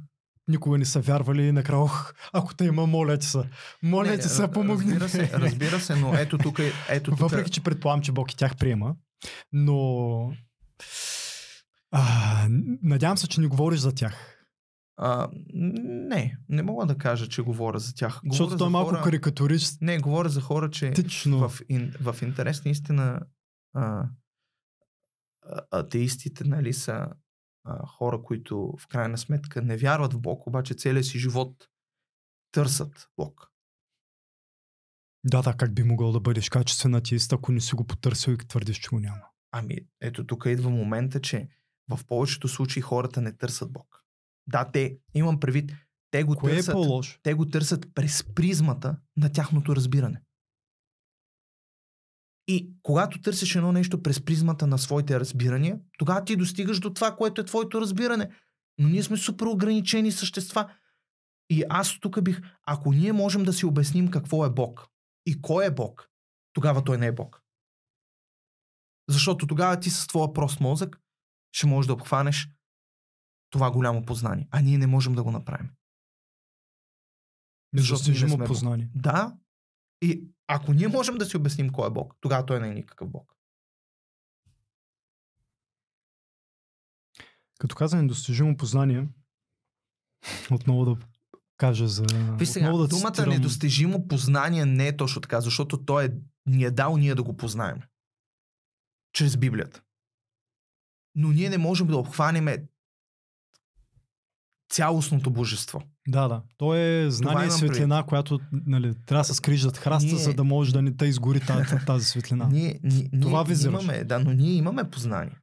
[0.49, 3.43] никога не са вярвали и накрая, ох, ако те има, моля ти се.
[3.83, 5.01] Моля Не, ти се, помогни.
[5.01, 7.21] Разбира се, разбира се, но ето тук, е- ето тук.
[7.21, 8.97] Въпреки, че предполагам, че Бог и тях приема.
[9.53, 10.33] Но...
[11.91, 12.47] А,
[12.83, 14.35] надявам се, че не говориш за тях.
[14.97, 18.21] А, не, не мога да кажа, че говоря за тях.
[18.25, 19.03] Говоря Защото за той е малко хора...
[19.03, 19.83] карикатурист.
[19.83, 21.49] Не, говоря за хора, че Тично.
[21.49, 23.21] в, ин, в интерес на истина
[23.75, 24.05] а,
[25.43, 27.07] а, атеистите нали, са
[27.69, 31.69] а, хора, които в крайна сметка не вярват в Бог, обаче целият си живот
[32.53, 33.53] търсят Бог.
[35.25, 38.39] Да, да, как би могъл да бъдеш качествен атеист, ако не си го потърсил и
[38.39, 39.23] твърдиш, че го няма.
[39.53, 41.49] Ами, ето тук идва момента, че
[41.89, 44.05] в повечето случаи хората не търсят Бог.
[44.47, 45.73] Да, те, имам предвид,
[46.11, 47.21] те го Кое е търсят, по-лошо?
[47.23, 50.23] те го търсят през призмата на тяхното разбиране.
[52.49, 57.17] И когато търсиш едно нещо през призмата на своите разбирания, тогава ти достигаш до това,
[57.17, 58.31] което е твоето разбиране.
[58.79, 60.73] Но ние сме супер ограничени същества.
[61.51, 64.87] И аз тук бих, ако ние можем да си обясним какво е Бог
[65.27, 66.11] и кой е Бог,
[66.53, 67.43] тогава той не е Бог.
[69.09, 71.01] Защото тогава ти с твоя прост мозък
[71.53, 72.49] ще можеш да обхванеш
[73.51, 74.49] това голямо познание.
[74.51, 75.71] А ние не можем да го направим.
[77.73, 78.91] Недостижимо познание.
[78.95, 79.37] Да.
[80.03, 83.11] И ако ние можем да си обясним кой е Бог, тогава той не е никакъв
[83.11, 83.35] Бог.
[87.59, 89.09] Като каза недостижимо познание,
[90.51, 91.07] отново да
[91.57, 92.07] кажа за...
[92.39, 96.11] Виж сега, да думата цитирам- недостижимо познание не е точно така, защото той е,
[96.47, 97.83] ни е дал ние да го познаем.
[99.13, 99.83] Чрез Библията.
[101.15, 102.69] Но ние не можем да обхванеме
[104.71, 105.83] цялостното божество.
[106.09, 106.43] Да, да.
[106.57, 110.35] То е знание имам светлина, която нали, трябва да се скриш зад храста, Ние- за
[110.35, 112.49] да може да не те изгори тази, тази светлина.
[112.53, 113.85] Ние, ние, Това ние визираш.
[113.85, 115.37] имаме, да, но ние имаме познание.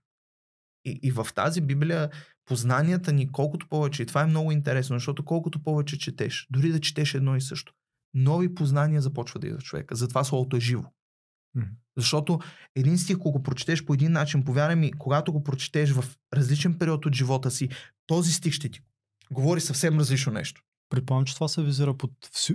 [0.86, 2.10] И, и в тази Библия
[2.46, 6.80] познанията ни, колкото повече, и това е много интересно, защото колкото повече четеш, дори да
[6.80, 7.74] четеш едно и също,
[8.14, 9.96] нови познания започва да идва в човека.
[9.96, 10.84] Затова Словото е живо.
[11.98, 12.40] Защото
[12.76, 16.78] един стих, ако го прочетеш по един начин, повярвай ми, когато го прочетеш в различен
[16.78, 17.70] период от живота си,
[18.08, 18.82] този стих ще ти
[19.32, 20.62] говори съвсем различно нещо.
[20.90, 22.12] Предполагам, че това се визира под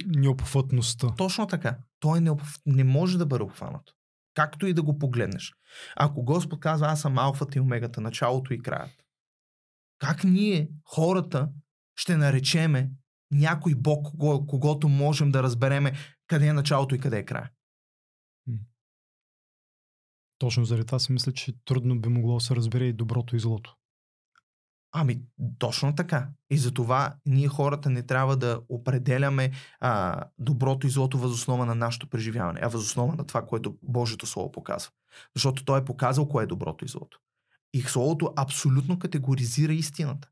[0.07, 1.14] необхватността.
[1.16, 1.79] Точно така.
[2.01, 3.93] Той не, обх- не може да бъде обхванато.
[4.35, 5.53] Както и да го погледнеш.
[5.97, 9.05] Ако Господ казва, аз съм алфата и омегата, началото и краят.
[9.99, 11.49] Как ние, хората,
[11.97, 12.91] ще наречеме
[13.31, 15.93] някой Бог, кого, когото можем да разбереме
[16.27, 17.51] къде е началото и къде е края?
[20.39, 23.41] Точно заради това си мисля, че трудно би могло да се разбере и доброто и
[23.41, 23.77] злото.
[24.93, 25.22] Ами,
[25.59, 26.28] точно така.
[26.51, 32.07] И затова ние хората не трябва да определяме а, доброто и злото възоснова на нашето
[32.07, 34.93] преживяване, а възоснова на това, което Божието Слово показва.
[35.36, 37.20] Защото Той е показал кое е доброто и злото.
[37.72, 40.30] И Словото абсолютно категоризира истината.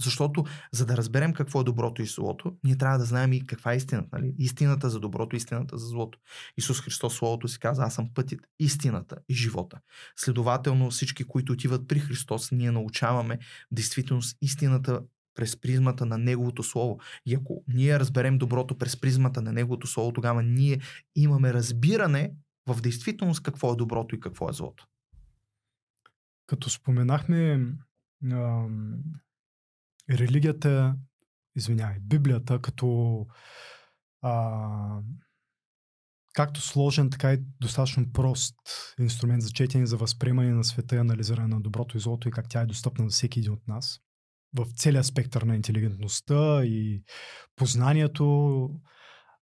[0.00, 3.72] Защото, за да разберем какво е доброто и злото, ние трябва да знаем и каква
[3.72, 4.08] е истината.
[4.12, 4.34] Нали?
[4.38, 6.18] Истината за доброто, истината за злото.
[6.56, 9.80] Исус Христос Словото си каза, аз съм пътят, истината и живота.
[10.16, 13.38] Следователно, всички, които отиват при Христос, ние научаваме
[13.70, 15.00] действително истината
[15.34, 17.00] през призмата на Неговото Слово.
[17.26, 20.80] И ако ние разберем доброто през призмата на Неговото Слово, тогава ние
[21.16, 22.32] имаме разбиране
[22.66, 24.86] в действителност какво е доброто и какво е злото.
[26.46, 27.66] Като споменахме
[30.16, 30.96] религията,
[31.56, 33.26] извинявай, Библията като
[34.22, 35.00] а,
[36.34, 38.56] както сложен, така и достатъчно прост
[39.00, 42.48] инструмент за четене, за възприемане на света и анализиране на доброто и злото и как
[42.48, 44.00] тя е достъпна за всеки един от нас.
[44.56, 47.02] В целия спектър на интелигентността и
[47.56, 48.70] познанието.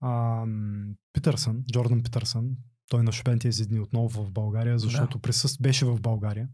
[0.04, 2.50] Ам, Питърсън, Джордан Питърсън,
[2.90, 6.48] той нашупен тези дни отново в България, защото присъст беше в България.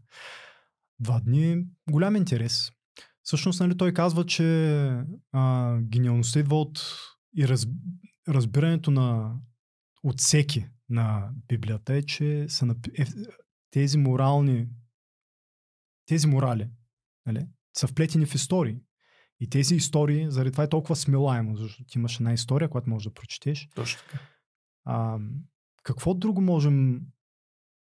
[1.00, 2.70] Два дни, голям интерес.
[3.30, 4.44] Всъщност, нали, той казва, че
[5.32, 6.96] а, гениалността идва от
[7.36, 7.66] и раз,
[8.28, 9.36] разбирането на
[10.02, 12.90] отсеки на Библията е, че са напи...
[12.98, 13.06] е,
[13.70, 14.68] тези морални
[16.06, 16.70] тези морали
[17.26, 18.76] нали, са вплетени в истории.
[19.40, 23.04] И тези истории, заради това е толкова смилаемо, защото ти имаш една история, която можеш
[23.04, 23.68] да прочетеш.
[23.74, 24.18] Точно така.
[24.84, 25.18] А,
[25.82, 27.00] какво друго можем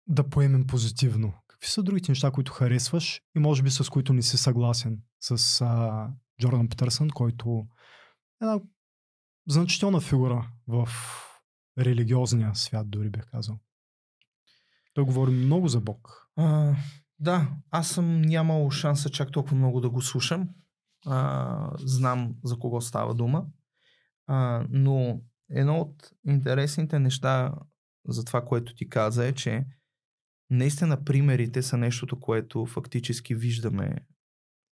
[0.07, 1.33] да поемем позитивно?
[1.47, 5.61] Какви са другите неща, които харесваш и може би с които не си съгласен с
[5.61, 6.09] а,
[6.41, 7.67] Джордан Питърсън, който
[8.41, 8.59] е една
[9.47, 10.89] значителна фигура в
[11.79, 13.59] религиозния свят, дори бих казал.
[14.93, 16.29] Той говори много за Бог.
[16.35, 16.75] А,
[17.19, 20.49] да, аз съм нямал шанса чак толкова много да го слушам.
[21.05, 23.45] А, знам за кого става дума.
[24.27, 27.55] А, но едно от интересните неща
[28.07, 29.65] за това, което ти каза е, че
[30.49, 34.05] наистина примерите са нещото, което фактически виждаме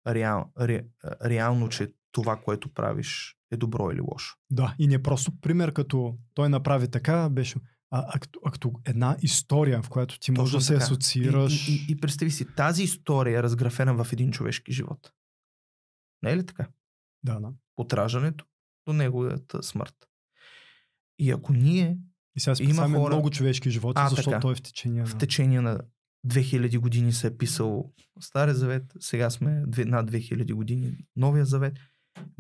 [0.08, 0.86] реал, ре,
[1.26, 4.38] реално, че това, което правиш е добро или лошо.
[4.50, 7.60] Да, и не просто пример, като той направи така, беше.
[7.92, 10.84] А, а, като, а като една история, в която ти можеш да се така.
[10.84, 11.68] асоциираш.
[11.68, 15.12] И, и, и представи си, тази история е разграфена в един човешки живот.
[16.24, 16.68] Не е ли така?
[17.24, 17.52] Да, да.
[17.78, 18.46] От раждането
[18.88, 19.96] до неговата смърт.
[21.20, 21.98] И ако ние
[22.36, 24.40] И сега Има хора- много човешки животи, А, защото така.
[24.40, 25.08] той е в течение на...
[25.08, 25.80] в течение на
[26.28, 31.78] 2000 години се е писал Стария завет, сега сме над 2000 години Новия завет.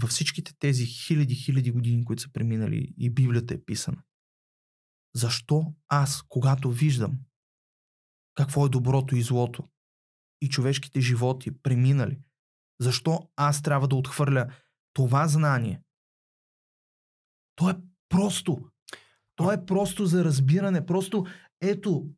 [0.02, 4.04] Във всичките тези хиляди, хиляди години, които са преминали и Библията е писана.
[5.16, 7.20] Защо аз, когато виждам
[8.36, 9.70] какво е доброто и злото
[10.42, 12.20] и човешките животи преминали,
[12.82, 14.54] защо аз трябва да отхвърля
[14.94, 15.82] това знание?
[17.56, 17.76] То е
[18.10, 18.70] просто.
[19.36, 20.86] То е просто за разбиране.
[20.86, 21.26] Просто
[21.62, 22.10] ето,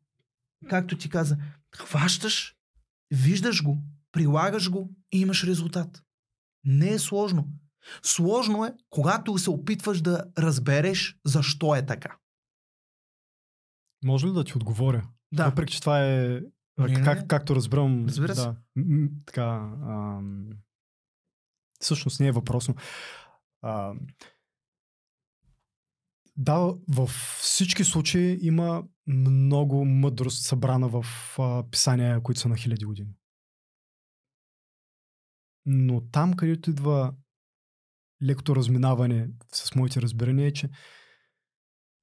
[0.68, 1.36] както ти каза,
[1.76, 2.56] хващаш,
[3.10, 3.78] виждаш го,
[4.12, 6.02] прилагаш го и имаш резултат.
[6.64, 7.48] Не е сложно.
[8.02, 12.16] Сложно е, когато се опитваш да разбереш защо е така.
[14.04, 15.08] Може ли да ти отговоря?
[15.32, 15.44] Да.
[15.44, 16.40] Въпреки, че това е,
[16.78, 17.26] Не, как, не.
[17.26, 18.40] както разбирам, Разбира се.
[18.40, 19.46] да, м- така,
[19.88, 20.48] ам,
[21.80, 22.74] всъщност не е въпросно.
[23.62, 23.94] А,
[26.36, 31.04] да, във всички случаи има много мъдрост събрана в
[31.38, 33.10] а, писания, които са на хиляди години.
[35.66, 37.14] Но там, където идва
[38.22, 40.70] лекото разминаване с моите разбирания е, че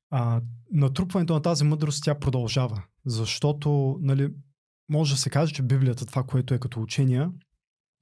[0.10, 0.41] а,
[0.72, 2.84] натрупването на тази мъдрост тя продължава.
[3.05, 4.34] Защото, нали,
[4.89, 7.32] може да се каже, че Библията, това, което е като учения,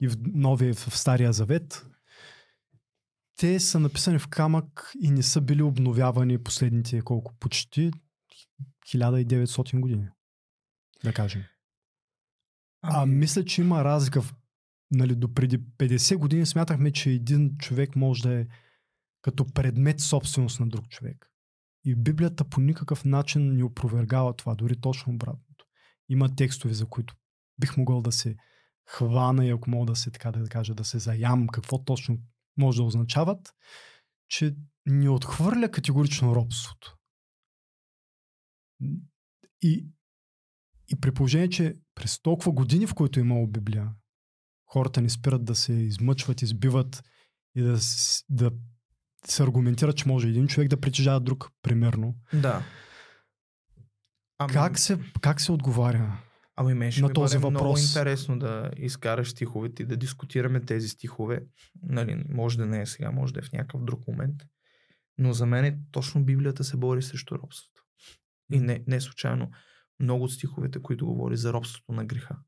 [0.00, 1.86] и в Новия, и в Стария Завет,
[3.36, 7.34] те са написани в камък и не са били обновявани последните колко?
[7.40, 7.90] Почти
[8.86, 10.08] 1900 години.
[11.04, 11.42] Да кажем.
[12.82, 14.22] А Ами, мисля, че има разлика.
[14.22, 14.34] В,
[14.90, 18.46] нали, до преди 50 години смятахме, че един човек може да е
[19.22, 21.30] като предмет собственост на друг човек.
[21.84, 25.66] И Библията по никакъв начин не опровергава това, дори точно обратното.
[26.08, 27.14] Има текстове, за които
[27.58, 28.36] бих могъл да се
[28.86, 32.18] хвана и ако мога да се така да кажа, да се заям какво точно
[32.56, 33.54] може да означават,
[34.28, 34.56] че
[34.86, 36.95] ни отхвърля категорично робството.
[39.62, 39.86] И,
[40.88, 43.90] и при положение, че през толкова години, в които е имало Библия,
[44.66, 47.04] хората не спират да се измъчват, избиват
[47.54, 47.78] и да,
[48.28, 48.50] да
[49.26, 52.14] се аргументират, че може един човек да притежава друг, примерно.
[52.32, 52.62] да.
[54.38, 56.18] Ами, Как се, как се отговаря?
[56.56, 57.88] Ами мен ще на ми този бъде много въпрос?
[57.88, 61.40] интересно да изкараш стиховете и да дискутираме тези стихове.
[61.82, 64.42] Нали, може да не е сега, може да е в някакъв друг момент.
[65.18, 67.75] Но за мен е, точно Библията се бори срещу робството.
[68.52, 69.50] И не, не случайно
[70.00, 72.38] много от стиховете, които говори за робството на греха.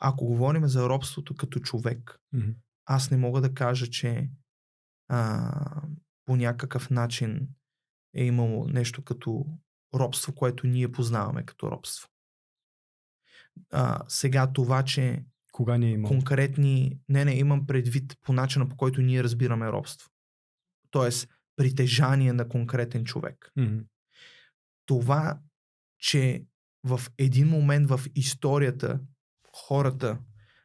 [0.00, 2.50] Ако говорим за робството като човек, Мгм.
[2.86, 4.30] аз не мога да кажа, че
[5.08, 5.82] а,
[6.24, 7.48] по някакъв начин
[8.14, 9.46] е имало нещо като
[9.94, 12.08] робство, което ние познаваме като робство.
[13.72, 16.08] А, сега това, че Кога не е имало?
[16.14, 16.98] конкретни...
[17.08, 20.10] Не, не, имам предвид по начина по който ние разбираме робство.
[20.90, 23.52] Тоест, притежание на конкретен човек.
[23.56, 23.78] Мгм.
[24.90, 25.40] Това,
[25.98, 26.44] че
[26.84, 29.00] в един момент в историята
[29.56, 30.18] хората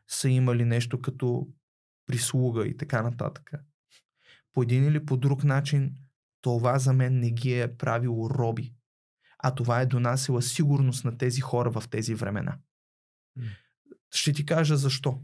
[0.08, 1.48] са имали нещо като
[2.06, 3.52] прислуга и така нататък.
[4.54, 5.96] По един или по друг начин,
[6.42, 8.74] това за мен не ги е правило роби,
[9.40, 12.60] а това е донасила сигурност на тези хора в тези времена.
[14.12, 15.22] Ще ти кажа защо.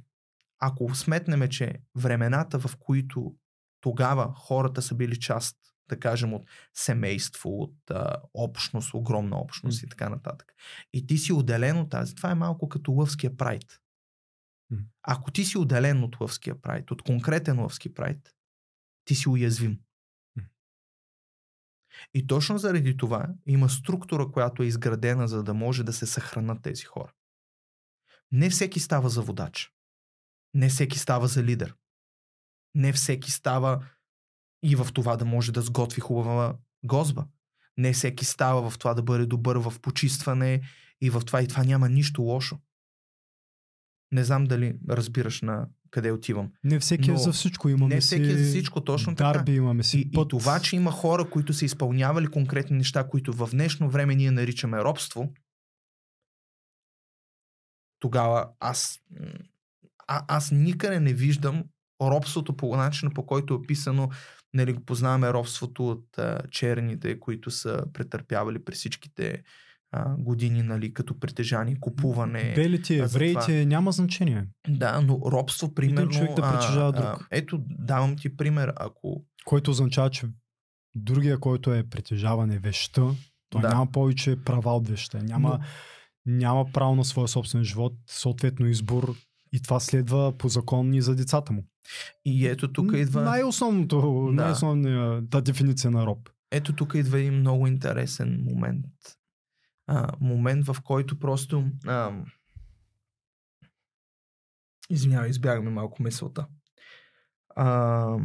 [0.59, 3.35] Ако сметнеме, че времената, в които
[3.79, 5.57] тогава хората са били част,
[5.91, 9.85] да кажем, от семейство, от а, общност, огромна общност М.
[9.85, 10.53] и така нататък.
[10.93, 12.15] И ти си отделен от тази.
[12.15, 13.81] Това е малко като лъвския прайд.
[14.69, 14.77] М.
[15.03, 18.35] Ако ти си отделен от лъвския прайд, от конкретен лъвски прайд,
[19.05, 19.79] ти си уязвим.
[22.13, 26.61] И точно заради това има структура, която е изградена, за да може да се съхранат
[26.61, 27.13] тези хора.
[28.31, 29.71] Не всеки става за водач.
[30.53, 31.75] Не всеки става за лидер.
[32.75, 33.85] Не всеки става
[34.63, 37.25] и в това да може да сготви хубава гозба.
[37.77, 40.61] Не всеки става в това да бъде добър в почистване
[41.01, 42.59] и в това и това няма нищо лошо.
[44.11, 46.51] Не знам дали разбираш на къде отивам.
[46.63, 47.69] Не всеки е за всичко.
[47.69, 49.33] Имаме не всеки е за всичко, точно така.
[49.33, 50.25] дарби, имаме си И, път.
[50.25, 54.31] и това, че има хора, които са изпълнявали конкретни неща, които в днешно време ние
[54.31, 55.33] наричаме робство,
[57.99, 58.99] тогава аз,
[60.07, 61.63] а, аз никъде не виждам
[62.01, 64.09] робството по начина, по който е описано.
[64.53, 69.43] Нали, го познаваме робството от а, черните, които са претърпявали през всичките
[69.91, 72.53] а, години, нали, като притежание, купуване.
[72.55, 74.47] Белите, а, евреите, няма значение.
[74.67, 76.09] Да, но робство, примерно...
[76.11, 77.27] човек да а, притежава а, друг.
[77.31, 78.73] ето, давам ти пример.
[78.75, 80.27] Ако Което означава, че
[80.95, 83.15] другия, който е притежаване веща,
[83.49, 83.69] той Да.
[83.69, 85.23] няма повече права от веща.
[85.23, 85.59] Няма, Но-
[86.25, 89.15] няма право на своя собствен живот, съответно избор.
[89.53, 91.63] И това следва по закон и за децата му.
[92.25, 93.21] И ето тук идва...
[93.21, 94.41] Най-основното, Да.
[94.43, 96.29] най-основната дефиниция на роб.
[96.51, 98.85] Ето тук идва един много интересен момент.
[99.87, 101.65] А, момент, в който просто...
[101.87, 102.11] А,
[104.89, 106.47] извинявай, избягаме малко мисълта.
[107.55, 108.17] А,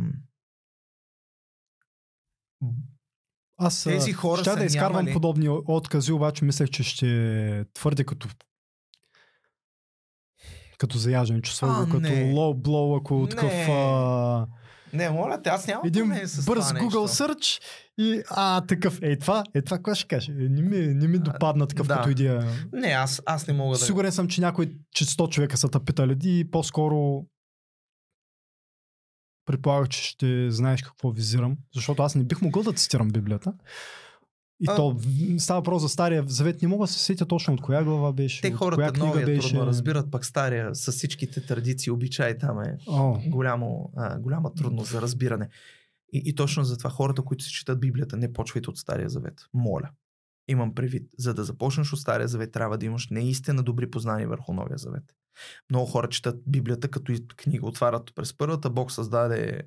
[3.59, 8.29] Аз Тези хора ще да изкарвам нямали- подобни откази, обаче мислех, че ще твърде като
[10.79, 12.33] като заяждане, чувствам А, като не.
[12.33, 13.29] лоу блоу, ако Не.
[13.29, 14.47] такъв а,
[14.93, 17.25] не, моля те, аз нямам един с бърз това Google нещо.
[17.25, 17.63] search
[17.99, 20.33] и а, такъв, е това, е това, какво ще каже?
[20.33, 21.97] Е, не, ми, не ми допадна такъв да.
[21.97, 22.45] като идея.
[22.73, 23.85] Не, аз, аз не мога да...
[23.85, 27.25] Сигурен съм, че някой, че 100 човека са те питали и по-скоро
[29.47, 33.53] предполагах, че ще знаеш какво визирам, защото аз не бих могъл да цитирам Библията.
[34.61, 34.97] И А- то
[35.39, 36.63] става въпрос за Стария завет.
[36.63, 38.43] Не мога да се сетя точно от коя глава беше.
[38.43, 39.49] Те хората коя книга новия беше.
[39.49, 44.91] трудно разбират, пък стария с всичките традиции, обичаи там е О, голямо, а, голяма трудност
[44.91, 45.49] за разбиране.
[46.13, 49.35] И, и точно затова хората, които си четат Библията, не почвайте от Стария завет.
[49.55, 49.91] Моля.
[50.49, 54.53] Имам предвид, за да започнеш от Стария завет, трябва да имаш наистина добри познания върху
[54.53, 55.05] Новия завет.
[55.71, 57.67] Много хора четат Библията като книга.
[57.67, 59.63] Отварят през първата, Бог създаде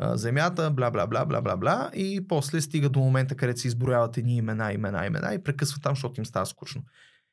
[0.00, 4.16] земята, бла, бла, бла, бла, бла, бла, и после стига до момента, където се изброяват
[4.16, 6.82] едни имена, имена, имена и прекъсва там, защото им става скучно.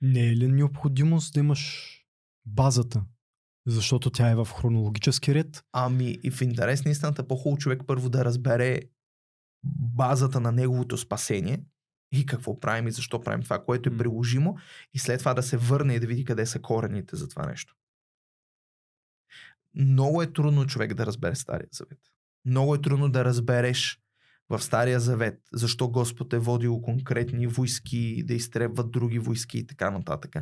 [0.01, 1.93] не е ли необходимост да имаш
[2.45, 3.03] базата?
[3.67, 5.63] Защото тя е в хронологически ред.
[5.73, 8.79] Ами и в интерес на истината, по-хубаво човек първо да разбере
[9.63, 11.63] базата на неговото спасение
[12.11, 14.57] и какво правим и защо правим това, което е приложимо
[14.93, 17.75] и след това да се върне и да види къде са корените за това нещо.
[19.75, 21.99] Много е трудно човек да разбере Стария завет.
[22.47, 23.99] Много е трудно да разбереш
[24.49, 29.91] в Стария завет защо Господ е водил конкретни войски да изтребват други войски и така
[29.91, 30.35] нататък.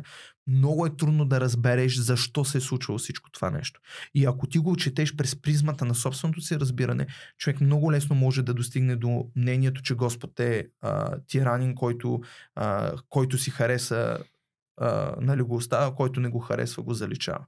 [0.46, 3.80] Много е трудно да разбереш защо се е случило всичко това нещо.
[4.14, 7.06] И ако ти го четеш през призмата на собственото си разбиране,
[7.38, 12.20] човек много лесно може да достигне до мнението, че Господ е а, тиранин, който,
[12.54, 14.18] а, който си хареса
[14.76, 17.46] а, нали, го оставя, който не го харесва, го заличава.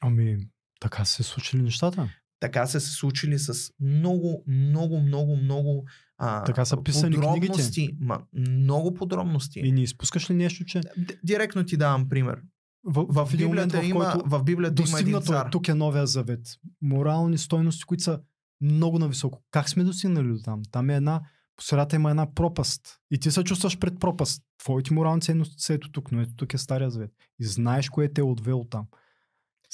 [0.00, 0.48] Ами,
[0.80, 2.08] така се случили нещата.
[2.42, 5.84] Така са се случили с много, много, много, много
[6.18, 7.96] а, Така са писани подробности.
[8.00, 9.60] Ма, много подробности.
[9.60, 12.42] И не изпускаш ли нещо, че Д- Директно ти давам пример.
[12.84, 15.46] в, В, един Библията, момент, в има, който в Библията има един достигнато цар.
[15.46, 16.40] е, тук е новия завет.
[16.82, 18.20] Морални стойности, които са
[18.60, 19.42] много нависоко.
[19.50, 20.62] Как сме достигнали до там?
[20.70, 21.20] Там е една,
[21.56, 22.80] по средата има една пропаст.
[23.10, 24.42] И ти се чувстваш пред пропаст.
[24.58, 27.10] Твоите морални ценности са ето тук, но ето тук е Стария завет.
[27.40, 28.86] И знаеш кое те е отвело там.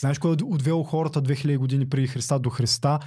[0.00, 3.00] Знаеш кое е отвело хората 2000 години преди Христа до Христа.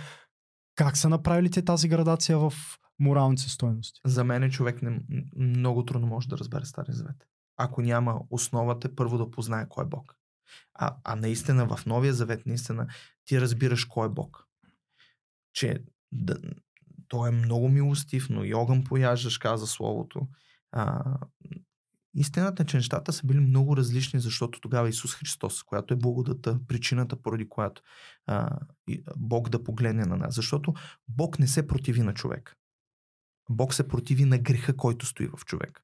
[0.76, 2.54] Как са направили те тази градация в
[3.00, 4.02] моралните стойности?
[4.06, 5.00] За мен човек не,
[5.36, 7.28] много трудно може да разбере Стария завет.
[7.58, 10.16] Ако няма основата, първо да познае кой е Бог.
[10.74, 12.88] А, а наистина в Новия завет, наистина,
[13.26, 14.48] ти разбираш кой е Бог.
[15.54, 16.38] Че да,
[17.08, 20.28] той е много милостив, но и огън пояждаш, каза Словото.
[20.72, 21.04] А,
[22.14, 26.60] истината е, че нещата са били много различни, защото тогава Исус Христос, която е благодата,
[26.68, 27.82] причината, поради която
[28.26, 28.60] а,
[29.18, 30.36] Бог да погледне на нас.
[30.36, 30.74] Защото
[31.08, 32.58] Бог не се противи на човек.
[33.50, 35.84] Бог се противи на греха, който стои в човек.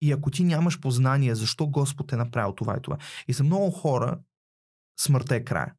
[0.00, 2.98] И ако ти нямаш познание защо Господ е направил това и това.
[3.28, 4.20] И за много хора
[5.00, 5.74] смъртта е края.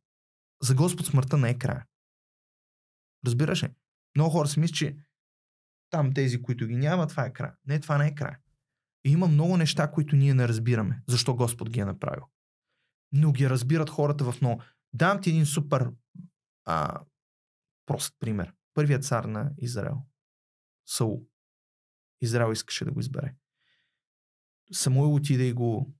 [0.62, 1.86] За Господ смъртта не е края.
[3.26, 3.70] Разбираш ли?
[4.16, 4.98] Много хора си мислят, че
[5.90, 7.56] там тези, които ги няма, това е края.
[7.66, 8.40] Не, това не е края.
[9.04, 11.02] И има много неща, които ние не разбираме.
[11.08, 12.24] Защо Господ ги е направил.
[13.12, 14.62] Но ги разбират хората в много.
[14.94, 15.92] Дам ти един супер
[16.66, 17.02] а,
[17.86, 18.54] прост пример.
[18.74, 19.98] Първият цар на Израел.
[20.86, 21.26] Саул.
[22.22, 23.36] Израел искаше да го избере.
[24.72, 25.94] Самуил отиде и го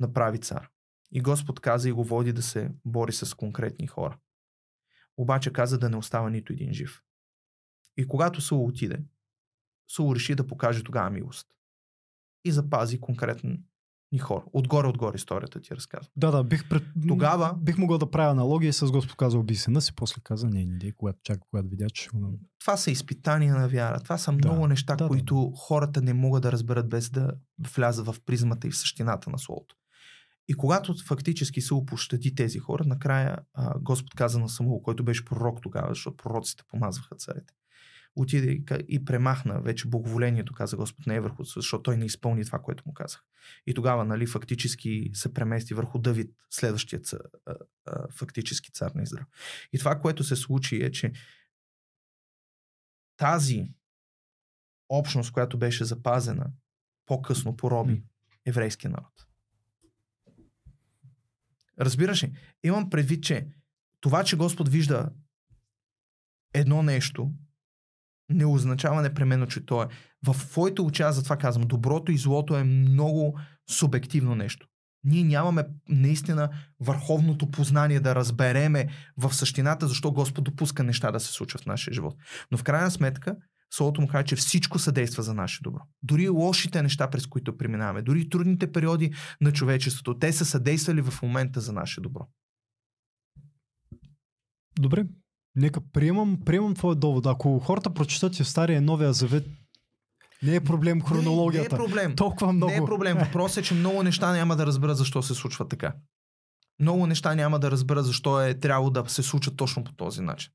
[0.00, 0.70] направи цар.
[1.12, 4.18] И Господ каза и го води да се бори с конкретни хора.
[5.16, 7.02] Обаче каза да не остава нито един жив.
[7.96, 9.04] И когато Саул отиде,
[9.88, 11.48] Саул реши да покаже тогава милост.
[12.46, 13.58] И запази конкретни
[14.20, 14.44] хора.
[14.52, 16.10] Отгоре-отгоре историята ти разказва.
[16.16, 16.82] Да, да, бих, пред...
[17.08, 20.66] Тогава- бих могъл да правя аналогия с Господ казал би сина си, после каза не,
[20.66, 22.08] не, когато чака, когато видя, че.
[22.60, 24.00] Това са изпитания на вяра.
[24.00, 25.08] Това са Да, много неща, да, да.
[25.08, 27.32] които хората не могат да разберат без да
[27.74, 29.76] влязат в призмата и в същината на Словото.
[30.48, 35.24] И когато фактически се пощади тези хора, накрая а, Господ каза на Самуил, който беше
[35.24, 37.54] пророк тогава, защото пророците помазваха царете.
[38.16, 42.58] Отиде и, премахна вече благоволението, каза Господ, не е върху, защото той не изпълни това,
[42.58, 43.24] което му казах.
[43.66, 47.54] И тогава, нали, фактически се премести върху Давид, следващият а,
[47.86, 49.26] а, фактически цар на Израел.
[49.72, 51.12] И това, което се случи е, че
[53.16, 53.72] тази
[54.88, 56.46] общност, която беше запазена
[57.06, 58.02] по-късно пороби
[58.44, 59.26] еврейския народ.
[61.80, 62.38] Разбираш ли?
[62.62, 63.48] Имам предвид, че
[64.00, 65.10] това, че Господ вижда
[66.54, 67.32] едно нещо,
[68.30, 69.86] не означава непременно, че то е.
[70.26, 73.38] В твоите очи, аз затова казвам, доброто и злото е много
[73.70, 74.66] субективно нещо.
[75.04, 76.50] Ние нямаме наистина
[76.80, 81.94] върховното познание да разбереме в същината, защо Господ допуска неща да се случват в нашия
[81.94, 82.14] живот.
[82.50, 83.36] Но в крайна сметка,
[83.70, 85.80] Словото му казва, че всичко съдейства за наше добро.
[86.02, 91.22] Дори лошите неща, през които преминаваме, дори трудните периоди на човечеството, те са съдействали в
[91.22, 92.28] момента за наше добро.
[94.78, 95.04] Добре,
[95.56, 97.26] нека приемам, приемам твоя довод.
[97.26, 99.46] Ако хората прочитат и в Стария Новия Завет,
[100.42, 101.76] не е проблем хронологията.
[101.76, 102.16] Не, не е проблем.
[102.16, 102.70] Толкова много.
[102.70, 103.18] Не е проблем.
[103.18, 105.94] Въпросът е, че много неща няма да разберат защо се случва така.
[106.80, 110.52] Много неща няма да разберат защо е трябвало да се случат точно по този начин.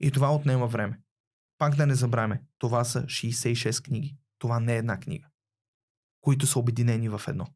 [0.00, 1.00] И това отнема време.
[1.58, 4.16] Пак да не забравяме, това са 66 книги.
[4.38, 5.26] Това не е една книга,
[6.20, 7.46] които са обединени в едно.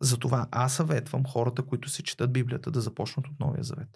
[0.00, 3.88] Затова аз съветвам хората, които се четат Библията, да започнат от Новия Завет.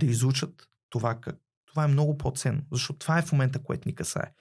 [0.00, 1.18] Да изучат това.
[1.66, 4.32] Това е много по-ценно, защото това е в момента, което ни касае.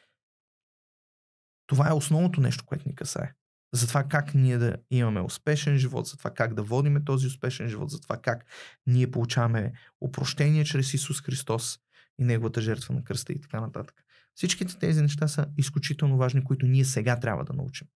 [1.68, 3.34] Това е основното нещо, което ни касае.
[3.74, 7.68] За това как ние да имаме успешен живот, за това как да водиме този успешен
[7.68, 8.45] живот, за това как
[8.86, 11.80] ние получаваме опрощение чрез Исус Христос
[12.19, 14.03] и Неговата жертва на кръста и така нататък.
[14.36, 17.88] Всичките тези неща са изключително важни, които ние сега трябва да научим.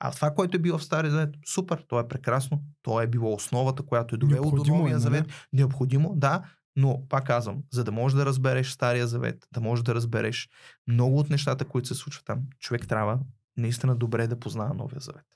[0.00, 3.34] А това, което е било в Стария Завет, супер, то е прекрасно, то е било
[3.34, 5.48] основата, която е довело до Новия е, Завет.
[5.52, 6.42] Необходимо, да,
[6.78, 10.48] но пак казвам, за да можеш да разбереш Стария Завет, да можеш да разбереш
[10.86, 13.20] много от нещата, които се случват там, човек трябва
[13.56, 15.26] наистина добре да познава Новия Завет.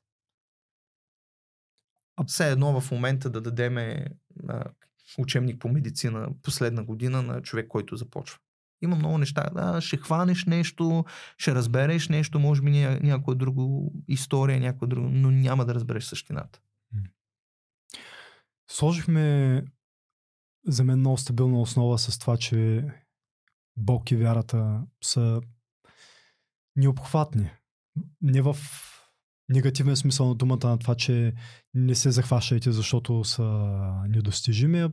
[2.17, 4.07] А все едно в момента да дадеме
[4.49, 4.65] а,
[5.19, 8.39] учебник по медицина последна година на човек, който започва.
[8.83, 9.51] Има много неща.
[9.55, 11.05] Да, ще хванеш нещо,
[11.39, 16.05] ще разбереш нещо, може би ня, някоя друга история, някоя друга, но няма да разбереш
[16.05, 16.61] същината.
[18.71, 19.65] Сложихме
[20.67, 22.85] за мен много стабилна основа с това, че
[23.77, 25.41] Бог и вярата са
[26.77, 27.51] необхватни.
[28.21, 28.57] Не в
[29.49, 31.35] негативен смисъл на думата на това, че
[31.75, 33.45] не се захващайте, защото са
[34.09, 34.89] недостижими,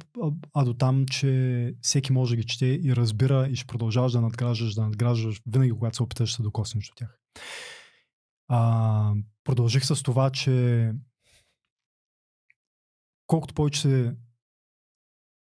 [0.53, 4.21] а, до там, че всеки може да ги чете и разбира и ще продължаваш да
[4.21, 7.19] надграждаш, да надграждаш винаги, когато се опиташ да се докоснеш до тях.
[8.47, 9.13] А,
[9.43, 10.91] продължих с това, че
[13.27, 14.15] колкото повече се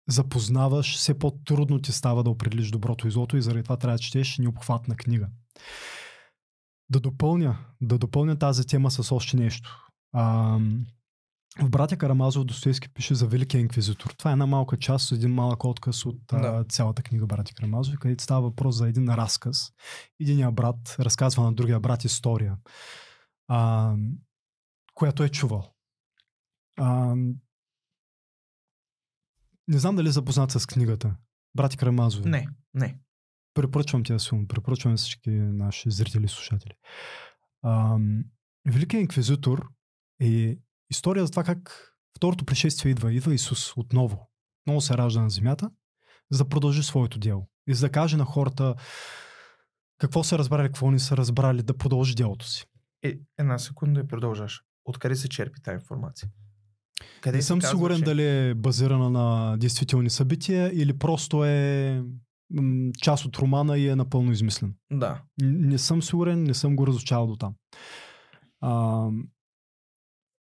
[0.08, 4.04] запознаваш, все по-трудно ти става да определиш доброто и злото и заради това трябва да
[4.04, 5.30] четеш необхватна книга.
[6.90, 9.90] Да допълня, да допълня тази тема с още нещо.
[10.14, 10.58] А,
[11.60, 14.10] в Братя Карамазов Достоевски пише за Великия инквизитор.
[14.18, 16.38] Това е една малка част, един малък отказ от да.
[16.38, 19.72] а, цялата книга Братя Карамазов, където става въпрос за един разказ.
[20.20, 22.58] Единият брат разказва на другия брат история,
[23.48, 23.94] а,
[24.94, 25.74] която е чувал.
[26.80, 27.16] А,
[29.68, 31.16] не знам дали е запознат с книгата.
[31.56, 32.30] Брати Карамазови.
[32.30, 33.00] Не, не.
[33.54, 34.48] Препоръчвам да филм.
[34.48, 36.74] Препоръчвам всички наши зрители и слушатели.
[37.66, 38.24] Ам,
[38.68, 39.68] Великият инквизитор
[40.22, 40.58] е
[40.90, 43.14] история за това как второто пришествие идва.
[43.14, 44.30] Идва Исус отново.
[44.68, 45.72] Много се ражда на земята,
[46.32, 47.50] за да продължи своето дело.
[47.68, 48.76] И за да каже на хората
[49.98, 52.66] какво са разбрали, какво не са разбрали, да продължи делото си.
[53.04, 54.62] Е, една секунда и продължаш.
[54.86, 56.30] Откъде се черпи тази информация?
[57.22, 62.04] Къде не съм казва, сигурен дали е базирана на действителни събития или просто е
[62.50, 64.76] м- част от романа и е напълно измислен.
[64.92, 65.22] Да.
[65.42, 67.56] Не съм сигурен, не съм го разучавал до там.
[68.62, 69.08] А,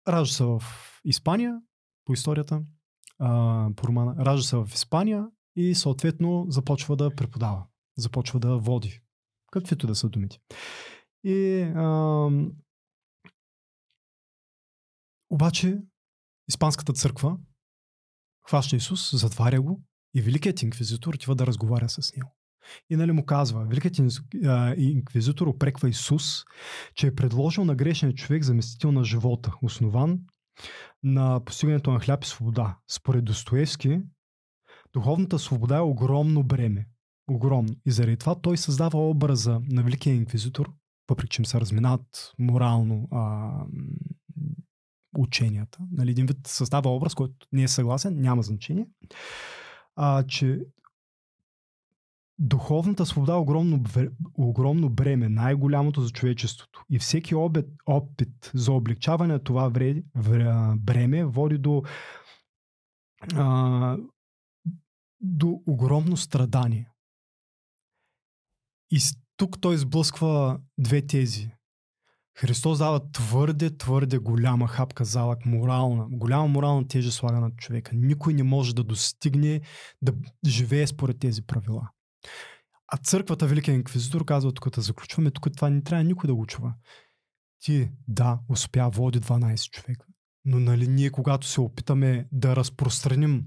[0.08, 0.62] ражда се в
[1.04, 1.60] Испания,
[2.04, 2.62] по историята,
[3.18, 4.24] а, по романа.
[4.24, 5.26] Ражда се в Испания
[5.56, 7.66] и съответно започва да преподава.
[7.98, 9.00] Започва да води.
[9.50, 10.38] Каквито да са думите.
[11.24, 12.28] И а,
[15.30, 15.78] обаче
[16.48, 17.36] Испанската църква
[18.48, 19.82] хваща Исус, затваря го
[20.14, 22.36] и Великият инквизитор отива да разговаря с него.
[22.90, 23.96] И нали му казва, Великият
[24.76, 26.44] инквизитор опреква Исус,
[26.94, 30.20] че е предложил на грешния човек заместител на живота, основан
[31.02, 32.78] на постигането на хляб и свобода.
[32.90, 34.00] Според Достоевски,
[34.92, 36.86] духовната свобода е огромно бреме.
[37.30, 37.76] Огромно.
[37.86, 40.72] И заради това той създава образа на Великия инквизитор,
[41.10, 43.50] въпреки че им се разминават морално а,
[45.18, 45.78] ученията.
[45.90, 48.86] Нали, един вид създава образ, който не е съгласен, няма значение.
[49.96, 50.60] А, че
[52.38, 53.84] духовната свобода е огромно,
[54.34, 56.84] огромно бреме, най-голямото за човечеството.
[56.90, 59.70] И всеки опит, опит за облегчаване на това
[60.76, 61.82] бреме води до,
[63.34, 63.96] а,
[65.20, 66.90] до огромно страдание.
[68.90, 68.98] И
[69.36, 71.50] тук той сблъсква две тези.
[72.36, 77.90] Христос дава твърде, твърде голяма хапка залък, морална, голяма морална тежест слага на човека.
[77.94, 79.60] Никой не може да достигне
[80.02, 80.12] да
[80.46, 81.90] живее според тези правила.
[82.88, 86.46] А църквата, Великия инквизитор, казва тук да заключваме, тук това не трябва никой да го
[86.46, 86.74] чува.
[87.60, 90.06] Ти, да, успя, води 12 човека.
[90.44, 93.44] Но нали ние, когато се опитаме да разпространим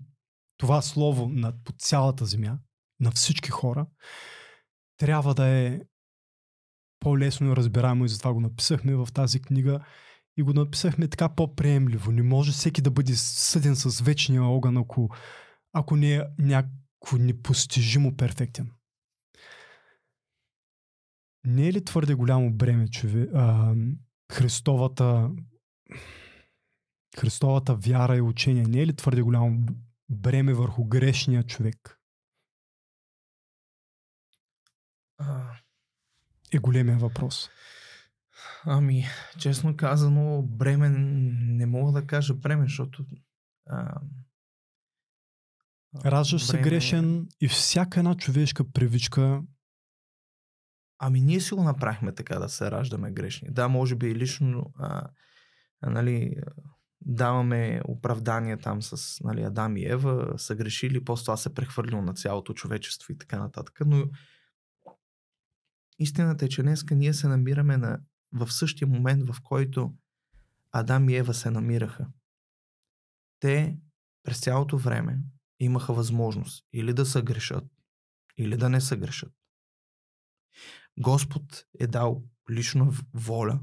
[0.57, 2.57] това слово над, по цялата земя,
[2.99, 3.87] на всички хора,
[4.97, 5.81] трябва да е
[6.99, 9.79] по-лесно разбираемо и затова го написахме в тази книга
[10.37, 12.11] и го написахме така по-приемливо.
[12.11, 15.09] Не може всеки да бъде съден с вечния огън, ако,
[15.73, 18.71] ако не е някакво непостижимо перфектен.
[21.45, 23.75] Не е ли твърде голямо бреме, чове, а,
[24.31, 25.31] Христовата
[27.17, 29.65] Христовата вяра и учение не е ли твърде голямо
[30.09, 31.99] бреме върху грешния човек?
[35.17, 35.56] А,
[36.53, 37.49] Е големия въпрос.
[38.65, 39.05] ами,
[39.39, 43.05] честно казано, бреме не мога да кажа бреме, защото
[43.69, 44.01] а,
[46.05, 49.41] Раждаш се грешен и всяка една човешка привичка
[50.99, 53.47] Ами ние си го направихме така да се раждаме грешни.
[53.51, 55.07] Да, може би лично а,
[55.81, 56.35] а, нали,
[57.01, 62.13] даваме оправдания там с нали, Адам и Ева, са грешили, после това се прехвърлило на
[62.13, 63.79] цялото човечество и така нататък.
[63.85, 64.05] Но
[65.99, 67.99] истината е, че днеска ние се намираме на,
[68.31, 69.93] в същия момент, в който
[70.71, 72.07] Адам и Ева се намираха.
[73.39, 73.77] Те
[74.23, 75.19] през цялото време
[75.59, 77.65] имаха възможност или да се грешат,
[78.37, 79.33] или да не се грешат.
[80.99, 83.59] Господ е дал лична воля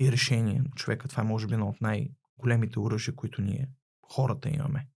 [0.00, 1.08] и решение на човека.
[1.08, 3.70] Това е може би едно от най-големите оръжия, които ние,
[4.02, 4.88] хората, имаме.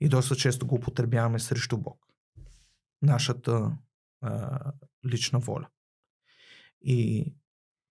[0.00, 2.06] И доста често го употребяваме срещу Бог.
[3.02, 3.78] Нашата
[5.06, 5.68] лична воля.
[6.80, 7.32] И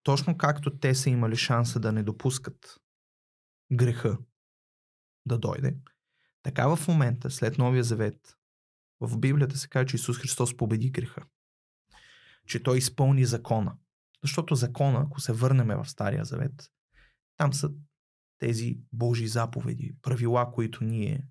[0.03, 2.77] точно както те са имали шанса да не допускат
[3.72, 4.18] греха
[5.26, 5.77] да дойде,
[6.44, 8.38] така в момента, след Новия Завет,
[8.99, 11.26] в Библията се казва, че Исус Христос победи греха
[12.45, 13.77] че той изпълни закона.
[14.23, 16.72] Защото закона, ако се върнем в Стария Завет,
[17.38, 17.72] там са
[18.40, 21.27] тези Божии заповеди, правила, които ние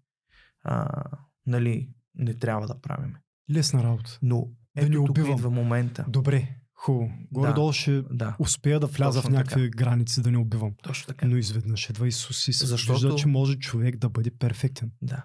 [0.63, 1.05] а,
[1.47, 3.17] нали, не трябва да правим.
[3.51, 4.19] лесна работа.
[4.23, 5.33] Но ето не тук убивам.
[5.33, 6.05] идва момента.
[6.09, 7.11] Добре, хубаво.
[7.33, 10.73] Горе-долу ще Да, успея да вляза в Точно някакви граници, да не убивам.
[10.83, 11.27] точно така.
[11.27, 14.93] Но изведнъж едва Исус и се Защото- вижда, че може човек да бъде перфектен.
[15.03, 15.25] Да.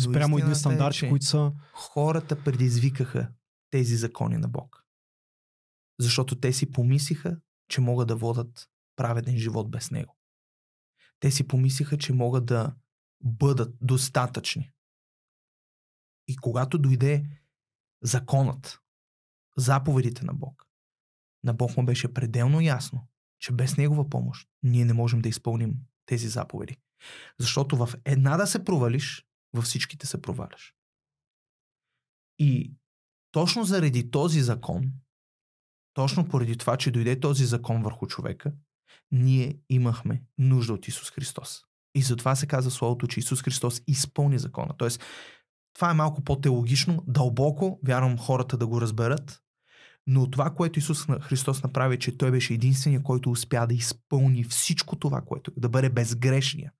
[0.00, 3.28] Спрямо едни е, стандарти, че- които са Хората предизвикаха
[3.70, 4.84] тези закони на Бог.
[6.00, 7.36] Защото те си помислиха,
[7.68, 10.16] че могат да водат праведен живот без него.
[11.20, 12.74] Те си помислиха, че могат да
[13.20, 14.72] бъдат достатъчни.
[16.28, 17.24] И когато дойде
[18.02, 18.80] законът,
[19.56, 20.66] заповедите на Бог,
[21.44, 23.08] на Бог му беше пределно ясно,
[23.40, 25.74] че без Негова помощ ние не можем да изпълним
[26.06, 26.76] тези заповеди.
[27.38, 30.74] Защото в една да се провалиш, във всичките се проваляш.
[32.38, 32.74] И
[33.30, 34.92] точно заради този закон,
[35.94, 38.52] точно поради това, че дойде този закон върху човека,
[39.10, 41.64] ние имахме нужда от Исус Христос.
[41.94, 44.76] И затова се казва Словото, че Исус Христос изпълни закона.
[44.76, 45.02] Тоест,
[45.78, 49.42] това е малко по-теологично, дълбоко, вярвам хората да го разберат,
[50.06, 54.44] но това, което Исус Христос направи, е, че Той беше единствения, който успя да изпълни
[54.44, 56.72] всичко това, което да бъде безгрешния.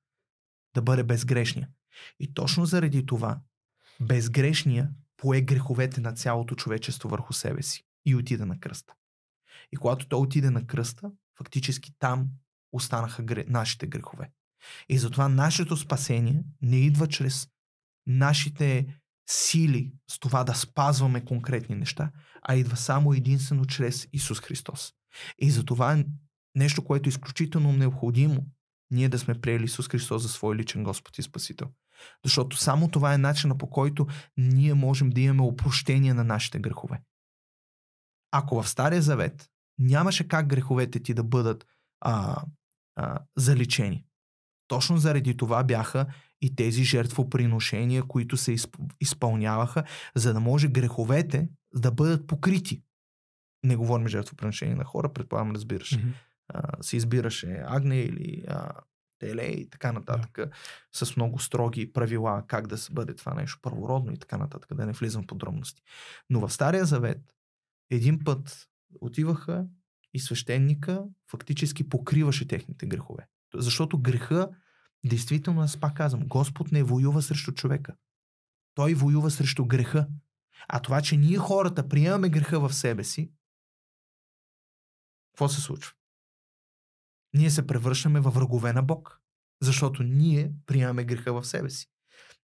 [0.74, 1.68] Да бъде безгрешния.
[2.20, 3.40] И точно заради това,
[4.00, 8.94] безгрешния пое греховете на цялото човечество върху себе си и отида на кръста.
[9.72, 12.28] И когато той отиде на кръста, фактически там
[12.72, 14.30] останаха нашите грехове.
[14.88, 17.48] И затова нашето спасение не идва чрез
[18.08, 18.86] нашите
[19.30, 22.10] сили с това да спазваме конкретни неща,
[22.42, 24.92] а идва само единствено чрез Исус Христос.
[25.38, 26.04] И затова е
[26.54, 28.46] нещо, което е изключително необходимо,
[28.90, 31.68] ние да сме приели Исус Христос за свой личен Господ и Спасител.
[32.24, 34.06] Защото само това е начина по който
[34.36, 37.02] ние можем да имаме опрощение на нашите грехове.
[38.30, 39.48] Ако в Стария Завет
[39.78, 41.66] нямаше как греховете ти да бъдат
[42.00, 42.42] а,
[42.96, 44.04] а, заличени,
[44.68, 46.06] точно заради това бяха
[46.40, 49.84] и тези жертвоприношения, които се изп- изпълняваха,
[50.14, 52.82] за да може греховете да бъдат покрити.
[53.64, 55.98] Не говорим жертвоприношение на хора, предполагам, разбираш.
[56.48, 58.70] А, се избираше агне или а,
[59.18, 60.38] теле и така нататък,
[60.92, 64.86] с много строги правила как да се бъде това нещо първородно и така нататък, да
[64.86, 65.82] не влизам в подробности.
[66.30, 67.34] Но в Стария Завет
[67.90, 68.68] един път
[69.00, 69.66] отиваха
[70.14, 73.26] и свещеника фактически покриваше техните грехове.
[73.54, 74.48] Защото греха,
[75.06, 77.96] действително, аз пак казвам, Господ не воюва срещу човека.
[78.74, 80.08] Той воюва срещу греха.
[80.68, 83.32] А това, че ние хората приемаме греха в себе си,
[85.32, 85.94] какво се случва?
[87.34, 89.20] Ние се превръщаме във врагове на Бог.
[89.62, 91.86] Защото ние приемаме греха в себе си.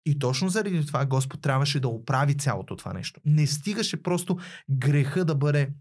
[0.05, 3.21] И точно заради това Господ трябваше да оправи цялото това нещо.
[3.25, 5.73] Не стигаше просто греха да бъде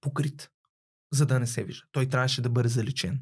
[0.00, 0.50] покрит,
[1.12, 1.86] за да не се вижда.
[1.92, 3.20] Той трябваше да бъде заличен.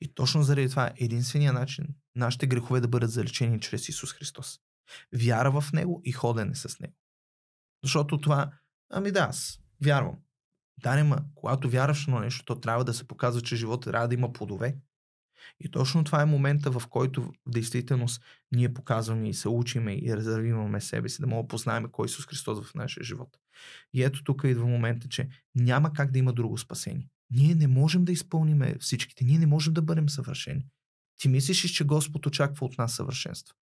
[0.00, 1.86] И точно заради това единствения начин
[2.16, 4.60] нашите грехове да бъдат заличени чрез Исус Христос.
[5.12, 6.94] Вяра в Него и ходене с Него.
[7.84, 8.52] Защото това,
[8.90, 10.16] ами да, аз вярвам.
[10.82, 14.14] Да, нема, когато вярваш на нещо, то трябва да се показва, че живота трябва да
[14.14, 14.76] има плодове.
[15.60, 18.22] И точно това е момента, в който в действителност
[18.52, 22.06] ние показваме и се учиме и развиваме себе си, да мога да познаем кой е
[22.06, 23.38] Исус Христос в нашия живот.
[23.92, 27.08] И ето тук идва момента, че няма как да има друго спасение.
[27.30, 29.24] Ние не можем да изпълниме всичките.
[29.24, 30.66] Ние не можем да бъдем съвършени.
[31.16, 33.54] Ти мислиш, ли, че Господ очаква от нас съвършенство.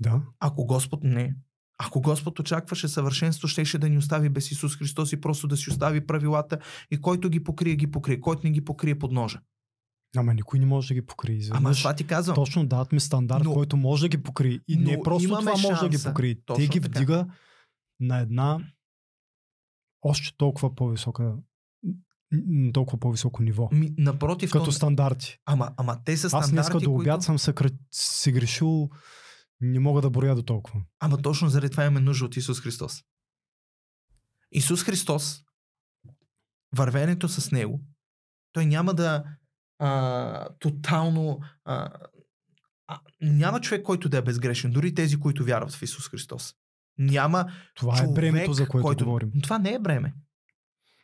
[0.00, 0.22] Да.
[0.40, 1.34] Ако Господ не,
[1.78, 5.70] Ако Господ очакваше съвършенство, щеше да ни остави без Исус Христос и просто да си
[5.70, 6.58] остави правилата
[6.90, 9.40] и който ги покрие, ги покрие, който не ги покрие под ножа.
[10.16, 11.40] Ама никой не може да ги покрие.
[11.50, 12.34] Ама това ти казвам.
[12.34, 14.60] точно дадат ми стандарт, Но- който може да ги покрие.
[14.68, 16.08] И не просто това може да ги шанса.
[16.08, 16.36] покрие.
[16.56, 16.98] Те ги така.
[16.98, 17.26] вдига
[18.00, 18.58] на една
[20.02, 21.36] още толкова по-висока
[22.32, 23.68] м, толкова по-високо ниво.
[23.72, 25.38] Ми, напротив, Като то- стандарти.
[25.46, 27.24] ама, ама те са Аз стандарти, днеска до обяд които...
[27.24, 27.54] съм се,
[27.90, 28.88] си грешил,
[29.60, 30.82] не мога да броя до толкова.
[31.00, 33.02] Ама точно заради това имаме нужда от Исус Христос.
[34.52, 35.42] Исус Христос,
[36.76, 37.80] вървенето с Него,
[38.52, 39.24] той няма да
[39.78, 41.40] а, тотално...
[41.64, 41.90] А,
[42.86, 46.54] а, няма човек, който да е безгрешен, дори тези, които вярват в Исус Христос.
[46.98, 49.04] Няма Това човек, е бремето, за което който...
[49.04, 49.32] говорим.
[49.42, 50.14] Това не е бреме.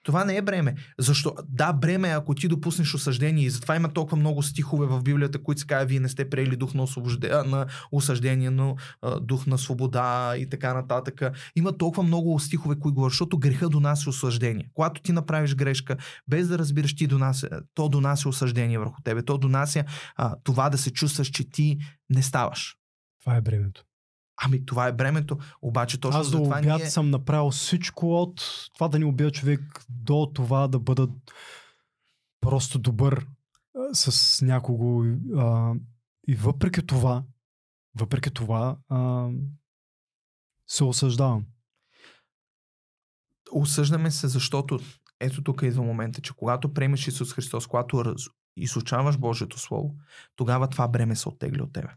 [0.04, 0.74] Това не е бреме.
[0.98, 1.34] Защо?
[1.48, 5.42] Да, бреме е ако ти допуснеш осъждение и затова има толкова много стихове в Библията,
[5.42, 7.28] които се казва, вие не сте приели дух на, освобожде...
[7.28, 11.22] на осъждение, но а, дух на свобода и така нататък.
[11.56, 14.70] Има толкова много стихове, които говорят, защото греха донася осъждение.
[14.74, 15.96] Когато ти направиш грешка,
[16.28, 19.22] без да разбираш, ти донася, то донася осъждение върху тебе.
[19.22, 19.84] То донася
[20.16, 21.78] а, това да се чувстваш, че ти
[22.10, 22.76] не ставаш.
[23.20, 23.84] Това е бремето.
[24.42, 26.90] Ами това е бремето, обаче точно Аз до затова обяд ние...
[26.90, 31.08] съм направил всичко от това да ни убия човек до това да бъда
[32.40, 33.26] просто добър
[33.92, 35.04] с някого.
[35.36, 35.74] А,
[36.28, 37.24] и въпреки това,
[37.98, 39.28] въпреки това, а,
[40.66, 41.44] се осъждавам.
[43.52, 44.80] осъждаме се, защото
[45.20, 48.22] ето тук идва момента, че когато приемеш Исус Христос, когато раз...
[48.56, 49.94] изучаваш Божието Слово,
[50.36, 51.88] тогава това бреме се оттегли от тебе.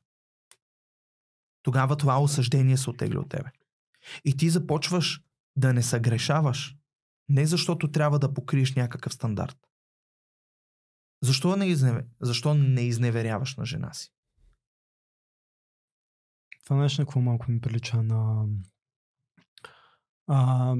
[1.67, 3.51] Тогава това осъждение се оттегли от тебе.
[4.25, 5.23] И ти започваш
[5.55, 6.75] да не съгрешаваш,
[7.29, 9.57] не защото трябва да покриеш някакъв стандарт.
[11.23, 12.05] Защо не, изневе...
[12.21, 14.13] Защо не изневеряваш на жена си?
[16.63, 18.47] Това нещо какво малко ми прилича на
[20.27, 20.75] а,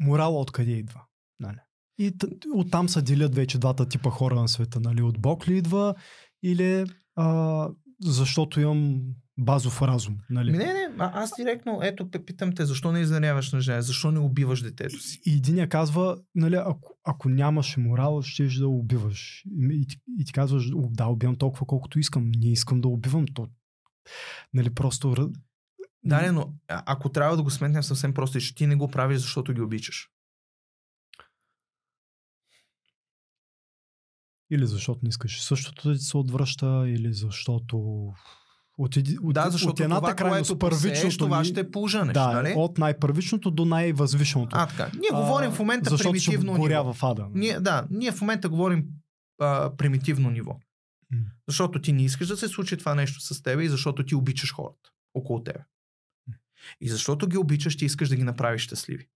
[0.00, 1.04] морала откъде идва.
[1.40, 1.58] Нали?
[1.98, 2.14] И
[2.54, 4.80] оттам се делят вече двата типа хора на света.
[4.80, 5.02] Нали?
[5.02, 5.94] От Бог ли идва
[6.42, 7.68] или а,
[8.04, 9.00] защото имам
[9.38, 10.18] базов разум.
[10.30, 10.50] Нали?
[10.52, 13.82] Ми, не, не, а, аз директно, ето, те питам те, защо не изневеряваш на жена?
[13.82, 15.20] Защо не убиваш детето си?
[15.26, 19.44] И единия казва, нали, ако, ако нямаше морал, ще да убиваш.
[19.70, 22.30] И, ти- и ти казваш, «О, да, убивам толкова колкото искам.
[22.36, 23.48] Не искам да убивам то.
[24.54, 25.30] Нали, просто...
[26.04, 29.18] Да, не, но ако трябва да го сметнем съвсем просто, че ти не го правиш,
[29.18, 30.08] защото ги обичаш.
[34.52, 37.78] Или защото не искаш същото да ти се отвръща, или защото...
[38.78, 42.54] От, от, да, от защото едната това, крайност, което първичното това ще поженеш, да, нали?
[42.56, 44.56] от най-първичното до най-възвишеното.
[44.58, 44.90] А, така.
[44.98, 46.92] Ние говорим в момента защото примитивно ще ниво.
[46.92, 47.28] в ада.
[47.34, 48.86] Ние, да, ние в момента говорим
[49.40, 50.60] а, примитивно ниво.
[51.10, 51.18] М.
[51.48, 54.52] Защото ти не искаш да се случи това нещо с теб и защото ти обичаш
[54.52, 55.60] хората около тебе.
[56.80, 59.08] И защото ги обичаш, ти искаш да ги направиш щастливи.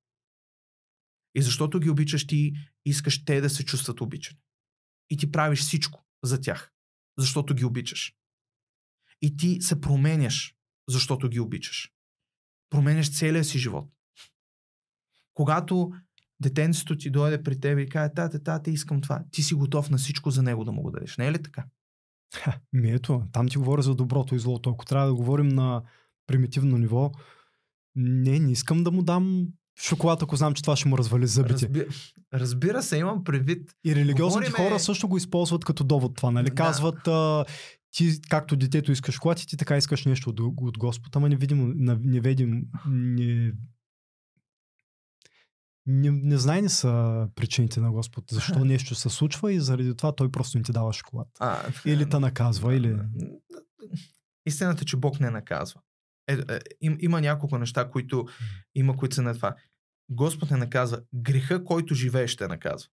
[1.34, 2.52] И защото ги обичаш, ти
[2.84, 4.38] искаш те да се чувстват обичани.
[5.10, 6.72] И ти правиш всичко за тях,
[7.18, 8.14] защото ги обичаш.
[9.22, 10.56] И ти се променяш,
[10.88, 11.92] защото ги обичаш.
[12.70, 13.88] Променяш целия си живот.
[15.34, 15.92] Когато
[16.40, 19.98] детенцето ти дойде при теб и каже, тате, тате, искам това, ти си готов на
[19.98, 21.16] всичко за него да му го дадеш.
[21.16, 21.64] Не е ли така?
[22.72, 24.70] Ми ето, там ти говоря за доброто и злото.
[24.70, 25.82] Ако трябва да говорим на
[26.26, 27.12] примитивно ниво,
[27.94, 29.48] не, не искам да му дам
[29.82, 31.66] шоколад, ако знам, че това ще му развали зъбите.
[31.66, 31.86] Разби...
[32.34, 33.70] Разбира се, имам предвид.
[33.84, 36.48] И религиозните Говориме- хора също го използват като довод това, нали?
[36.48, 36.54] Да.
[36.54, 37.44] Казват, а,
[37.90, 41.36] ти както детето искаш шоколад и ти така искаш нещо от, от Господ, ама не
[41.36, 41.72] видим,
[42.02, 43.52] не видим, не,
[45.86, 50.30] не, не знайни са причините на Господ, защо нещо се случва и заради това той
[50.30, 51.28] просто не ти дава шоколад.
[51.40, 52.98] А, Или те наказва, или...
[54.46, 55.80] Истината е, че Бог не наказва.
[56.28, 58.26] Е, е, им, има няколко неща, които
[58.74, 59.54] има, които са на това.
[60.08, 61.00] Господ не наказва.
[61.14, 62.88] Греха, който живееш, ще наказва.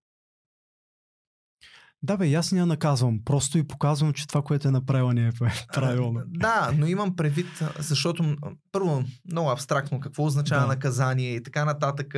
[2.06, 5.28] Да бе, аз не я наказвам, просто и показвам, че това, което е направила не
[5.28, 5.32] е
[5.74, 6.22] правилно.
[6.28, 7.48] Да, но имам предвид,
[7.80, 8.36] защото
[8.72, 10.68] първо много абстрактно какво означава Да.
[10.68, 12.16] наказание и така нататък.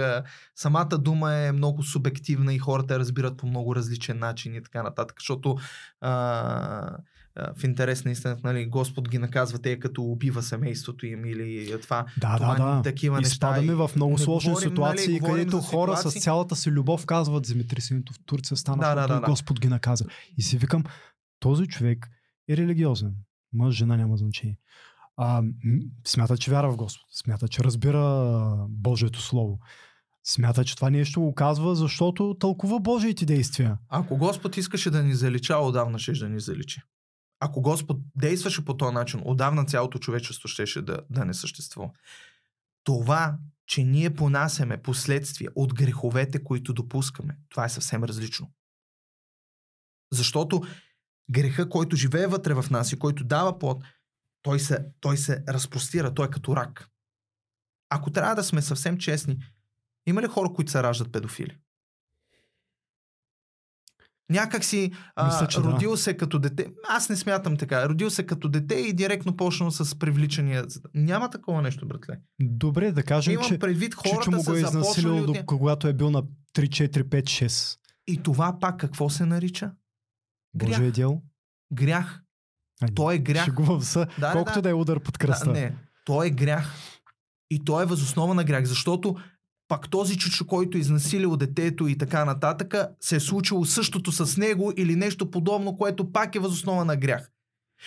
[0.56, 4.84] Самата дума е много субективна и хората я разбират по много различен начин и така
[4.84, 5.58] нататък, защото
[6.02, 6.98] а,
[7.58, 12.06] в интерес на истината, нали, Господ ги наказва те като убива семейството им или това.
[12.18, 12.82] Да, това да, да.
[12.82, 13.34] Такива неща.
[13.34, 17.46] Изпадаме в много сложни говорим, ситуации, нали, където хора ситуации- с цялата си любов казват
[17.46, 19.26] земетресението в Турция стана, Да, да, да, да.
[19.26, 20.06] Господ ги наказа.
[20.38, 20.84] И си викам,
[21.40, 22.08] този човек
[22.50, 23.14] е религиозен.
[23.54, 24.58] Мъж, жена няма значение.
[25.18, 25.44] А,
[26.08, 27.06] смята, че вярва в Господ.
[27.14, 29.60] Смята, че разбира Божието Слово.
[30.24, 33.78] Смята, че това нещо го казва, защото тълкува Божиите действия.
[33.90, 36.82] Ако Господ искаше да ни залича, отдавна ще да ни заличи.
[37.46, 41.90] Ако Господ действаше по този начин, отдавна цялото човечество щеше да, да не съществува.
[42.84, 48.52] Това, че ние понасяме последствия от греховете, които допускаме, това е съвсем различно.
[50.12, 50.64] Защото
[51.32, 53.84] греха, който живее вътре в нас и който дава плод,
[54.42, 56.90] той се, той се разпростира, той е като рак.
[57.90, 59.38] Ако трябва да сме съвсем честни,
[60.06, 61.58] има ли хора, които се раждат педофили?
[64.30, 65.98] Някак си а, Мисля, че родил да.
[65.98, 66.68] се като дете.
[66.90, 67.90] Аз не смятам така.
[67.90, 70.66] Родил се като дете и директно почнал с привличания.
[70.94, 72.20] Няма такова нещо, братле.
[72.40, 75.46] Добре, да кажем, Имам че, предвид хората че, че му го е изнасилил, от...
[75.46, 77.78] когато е бил на 3, 4, 5, 6.
[78.08, 79.72] И това пак какво се нарича?
[80.56, 80.70] Грях.
[80.70, 81.22] Божие дел.
[81.74, 82.22] Грях.
[82.82, 83.46] А, Той е грях.
[83.46, 84.06] Шегувам се.
[84.20, 85.46] Да, Колкото да, да е удар под кръста.
[85.46, 85.76] Да, не.
[86.06, 86.74] Той е грях.
[87.50, 89.16] И той е възоснова на грях, защото
[89.68, 94.74] пак този чучо, който изнасилил детето и така нататък, се е случило същото с него
[94.78, 97.32] или нещо подобно, което пак е възоснова на грях.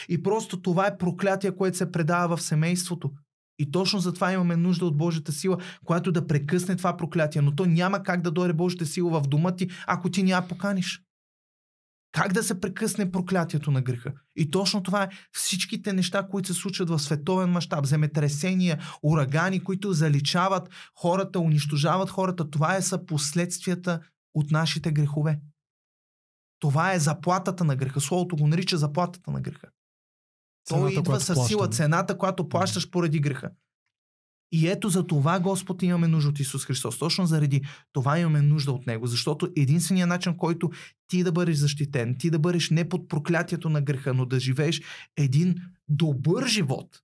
[0.08, 3.10] И просто това е проклятие, което се предава в семейството.
[3.58, 7.42] И точно затова имаме нужда от Божията сила, която да прекъсне това проклятие.
[7.42, 11.02] Но то няма как да дойде Божията сила в дома ти, ако ти няма поканиш.
[12.12, 14.12] Как да се прекъсне проклятието на греха?
[14.36, 19.92] И точно това е всичките неща, които се случват в световен мащаб, земетресения, урагани, които
[19.92, 22.50] заличават хората, унищожават хората.
[22.50, 24.00] Това е са последствията
[24.34, 25.40] от нашите грехове.
[26.58, 28.00] Това е заплатата на греха.
[28.00, 29.68] Словото го нарича заплатата на греха.
[30.68, 33.50] Той идва с сила, цената, която плащаш поради греха.
[34.52, 36.98] И ето за това, Господ, имаме нужда от Исус Христос.
[36.98, 37.62] Точно заради
[37.92, 39.06] това имаме нужда от Него.
[39.06, 40.70] Защото единственият начин, който
[41.06, 44.82] ти да бъдеш защитен, ти да бъдеш не под проклятието на греха, но да живееш
[45.16, 47.02] един добър живот.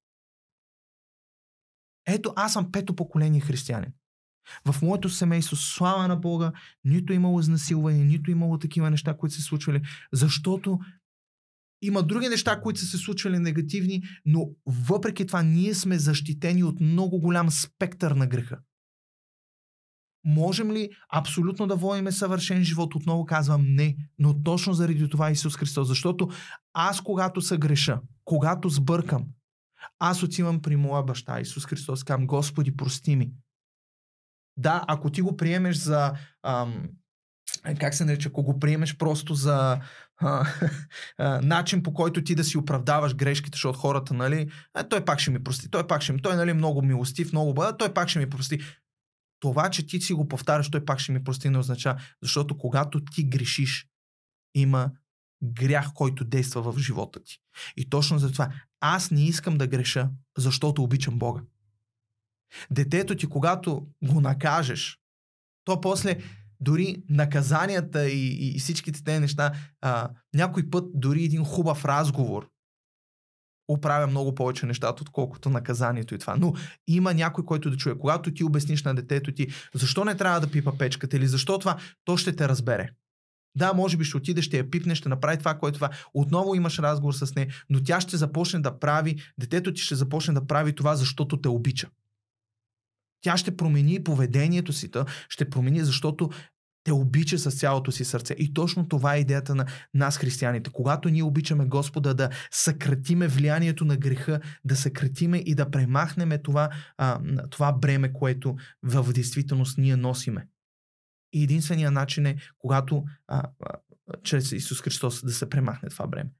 [2.06, 3.92] Ето, аз съм пето поколение християнин.
[4.64, 6.52] В моето семейство, слава на Бога,
[6.84, 10.80] нито е имало изнасилване, нито е имало такива неща, които се случвали, защото
[11.86, 16.80] има други неща, които са се случвали негативни, но въпреки това ние сме защитени от
[16.80, 18.58] много голям спектър на греха.
[20.24, 22.94] Можем ли абсолютно да водиме съвършен живот?
[22.94, 25.88] Отново казвам не, но точно заради това Исус Христос.
[25.88, 26.28] Защото
[26.72, 29.26] аз когато се греша, когато сбъркам,
[29.98, 33.32] аз отивам при моя баща Исус Христос, казвам, Господи, прости ми.
[34.56, 36.12] Да, ако ти го приемеш за
[36.42, 36.88] ам,
[37.80, 39.80] как се нарича, ако го приемеш просто за
[40.16, 40.46] а,
[41.18, 45.20] а, начин по който ти да си оправдаваш грешките, защото хората, нали, а, той пак
[45.20, 48.08] ще ми прости, той пак ще ми, той нали много милостив, много бъда, той пак
[48.08, 48.60] ще ми прости.
[49.40, 53.04] Това, че ти си го повтаряш, той пак ще ми прости, не означава, защото когато
[53.04, 53.86] ти грешиш,
[54.54, 54.90] има
[55.42, 57.38] грях, който действа в живота ти.
[57.76, 61.42] И точно за това аз не искам да греша, защото обичам Бога.
[62.70, 64.98] Детето ти, когато го накажеш,
[65.64, 66.18] то после
[66.64, 72.48] дори наказанията и, и всичките тези неща, а, някой път дори един хубав разговор
[73.68, 76.36] оправя много повече нещата, отколкото наказанието и това.
[76.36, 76.54] Но
[76.88, 77.98] има някой, който да чуе.
[77.98, 81.76] Когато ти обясниш на детето ти, защо не трябва да пипа печката или защо това,
[82.04, 82.90] то ще те разбере.
[83.56, 85.90] Да, може би ще отиде, ще я пипне, ще направи това, което това.
[86.14, 90.34] Отново имаш разговор с нея, но тя ще започне да прави, детето ти ще започне
[90.34, 91.88] да прави това, защото те обича.
[93.20, 94.90] Тя ще промени поведението си,
[95.28, 96.30] ще промени, защото
[96.84, 98.34] те обича с цялото си сърце.
[98.38, 100.70] И точно това е идеята на нас, християните.
[100.70, 106.70] Когато ние обичаме Господа да съкратиме влиянието на греха, да съкратиме и да премахнеме това,
[106.96, 107.20] а,
[107.50, 110.48] това бреме, което в действителност ние носиме.
[111.32, 113.74] И единственият начин е, когато а, а,
[114.22, 116.30] чрез Исус Христос да се премахне това бреме.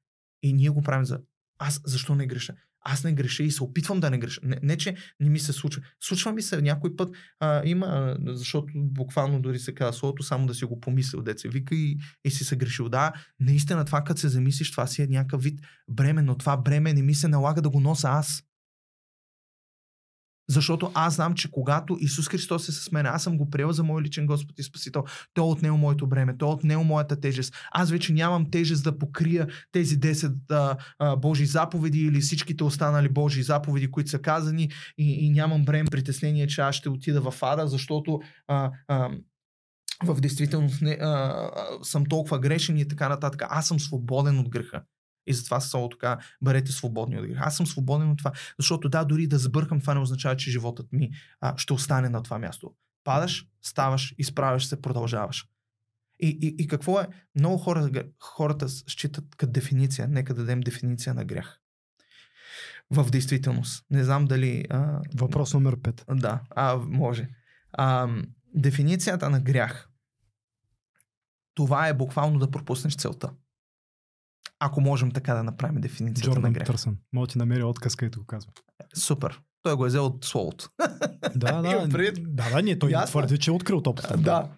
[0.42, 1.20] И ние го правим за
[1.58, 2.54] аз защо не греша?
[2.84, 4.40] Аз не греша и се опитвам да не греша.
[4.44, 5.82] Не, не че не ми се случва.
[6.00, 10.54] Случва ми се някой път, а, има, защото буквално дори се казва словото, само да
[10.54, 12.88] си го помислил, деца вика и, и си се грешил.
[12.88, 16.92] Да, наистина това, като се замислиш, това си е някакъв вид бреме, но това бреме
[16.92, 18.42] не ми се налага да го нося аз.
[20.48, 23.84] Защото аз знам, че когато Исус Христос е с мен, аз съм го приел за
[23.84, 25.04] мой личен Господ и Спасител,
[25.34, 27.54] Той е отнел моето бреме, Той е отнел моята тежест.
[27.72, 33.08] Аз вече нямам тежест да покрия тези 10 а, а, Божи заповеди или всичките останали
[33.08, 37.34] Божи заповеди, които са казани и, и нямам бреме притеснение, че аз ще отида в
[37.42, 39.10] ада, защото а, а,
[40.04, 41.50] в действителност не, а,
[41.82, 43.42] съм толкова грешен и така нататък.
[43.48, 44.82] Аз съм свободен от греха.
[45.26, 47.42] И затова са така, бъдете свободни от греха.
[47.44, 50.92] Аз съм свободен от това, защото да, дори да сбъркам, това не означава, че животът
[50.92, 51.10] ми
[51.40, 52.74] а, ще остане на това място.
[53.04, 55.46] Падаш, ставаш, изправяш се, продължаваш.
[56.20, 57.06] И, и, и какво е?
[57.34, 57.90] Много хора,
[58.20, 60.08] хората считат като дефиниция.
[60.08, 61.60] Нека да дадем дефиниция на грях.
[62.90, 63.86] В действителност.
[63.90, 64.64] Не знам дали...
[64.70, 65.00] А...
[65.14, 66.14] Въпрос номер 5.
[66.14, 67.28] Да, а, може.
[67.72, 68.08] А,
[68.54, 69.88] дефиницията на грях.
[71.54, 73.30] Това е буквално да пропуснеш целта
[74.66, 76.66] Ако можем така да направим дефиницията на Джордан грех.
[76.66, 76.96] Търсън.
[77.12, 78.52] Мога ти намери отказ, където го казва.
[78.94, 79.40] Супер.
[79.62, 80.68] Той го е взел от словото.
[81.36, 81.88] Да, да.
[81.92, 82.36] Предвид.
[82.36, 83.06] Да, да, не, той Ясно.
[83.06, 84.16] твърди, че е открил топката.
[84.16, 84.50] да.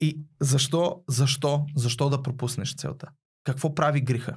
[0.00, 3.08] И защо, защо, защо да пропуснеш целта?
[3.44, 4.36] Какво прави греха?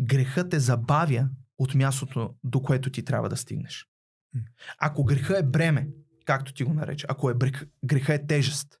[0.00, 3.86] Грехът те забавя от мястото, до което ти трябва да стигнеш.
[4.78, 5.88] Ако греха е бреме,
[6.24, 7.34] както ти го нарече, ако е
[7.84, 8.78] греха е тежест,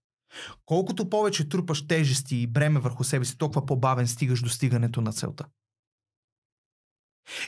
[0.64, 5.12] колкото повече трупаш тежести и бреме върху себе си, толкова по-бавен стигаш до стигането на
[5.12, 5.46] целта.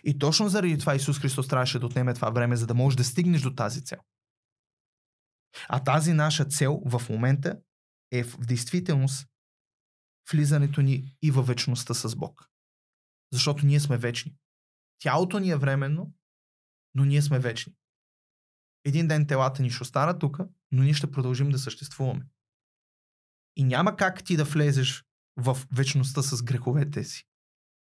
[0.04, 3.04] И точно заради това Исус Христос трябваше да отнеме това време, за да можеш да
[3.04, 3.98] стигнеш до тази цел.
[5.68, 7.60] А тази наша цел в момента
[8.12, 9.28] е в действителност
[10.32, 12.48] влизането ни и във вечността с Бог.
[13.32, 14.36] Защото ние сме вечни.
[14.98, 16.12] Тялото ни е временно,
[16.94, 17.74] но ние сме вечни.
[18.84, 20.38] Един ден телата ни ще останат тук,
[20.72, 22.26] но ние ще продължим да съществуваме.
[23.56, 25.04] И няма как ти да влезеш
[25.36, 27.24] в вечността с греховете си.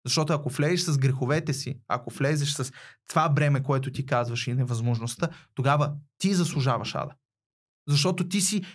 [0.05, 2.71] Защото ако влезеш с греховете си, ако влезеш с
[3.07, 7.15] това бреме, което ти казваш и невъзможността, тогава ти заслужаваш ада.
[7.87, 8.65] Защото ти си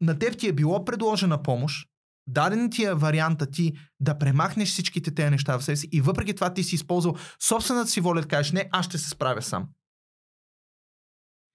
[0.00, 1.88] на теб ти е било предложена помощ,
[2.26, 6.34] даден ти е варианта ти да премахнеш всичките тези неща в себе си и въпреки
[6.34, 9.68] това ти си използвал собствената си воля да кажеш не, аз ще се справя сам.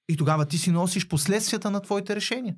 [0.10, 2.56] И тогава ти си носиш последствията на твоите решения.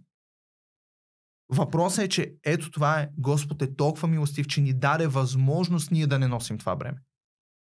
[1.51, 6.07] Въпросът е, че ето това е, Господ е толкова милостив, че ни даде възможност ние
[6.07, 6.97] да не носим това бреме.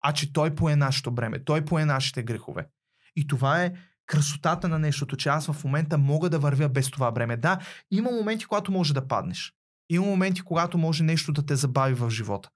[0.02, 2.68] А че Той пое нашето бреме, Той пое нашите грехове.
[3.16, 3.72] И това е
[4.06, 7.36] красотата на нещото, че аз в момента мога да вървя без това бреме.
[7.36, 7.58] Да,
[7.90, 9.54] има моменти, когато може да паднеш.
[9.88, 12.50] Има моменти, когато може нещо да те забави в живота.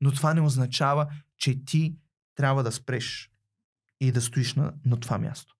[0.00, 1.96] Но това не означава, че ти
[2.34, 3.30] трябва да спреш
[4.00, 5.54] и да стоиш на, на това място.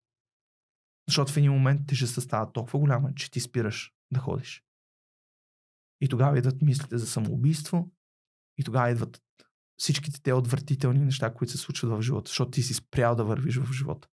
[1.08, 4.62] Защото в един момент тежестта става толкова голяма, че ти спираш да ходиш.
[6.00, 7.90] И тогава идват мислите за самоубийство,
[8.58, 9.22] и тогава идват
[9.76, 13.56] всичките те отвратителни неща, които се случват в живота, защото ти си спрял да вървиш
[13.56, 14.08] в живота.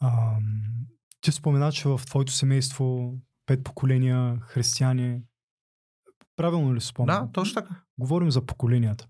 [0.00, 0.38] А,
[1.20, 5.22] ти спомена, че в твоето семейство пет поколения християни.
[6.36, 7.26] Правилно ли спомням?
[7.26, 7.84] Да, точно така.
[7.98, 9.08] Говорим за поколенията.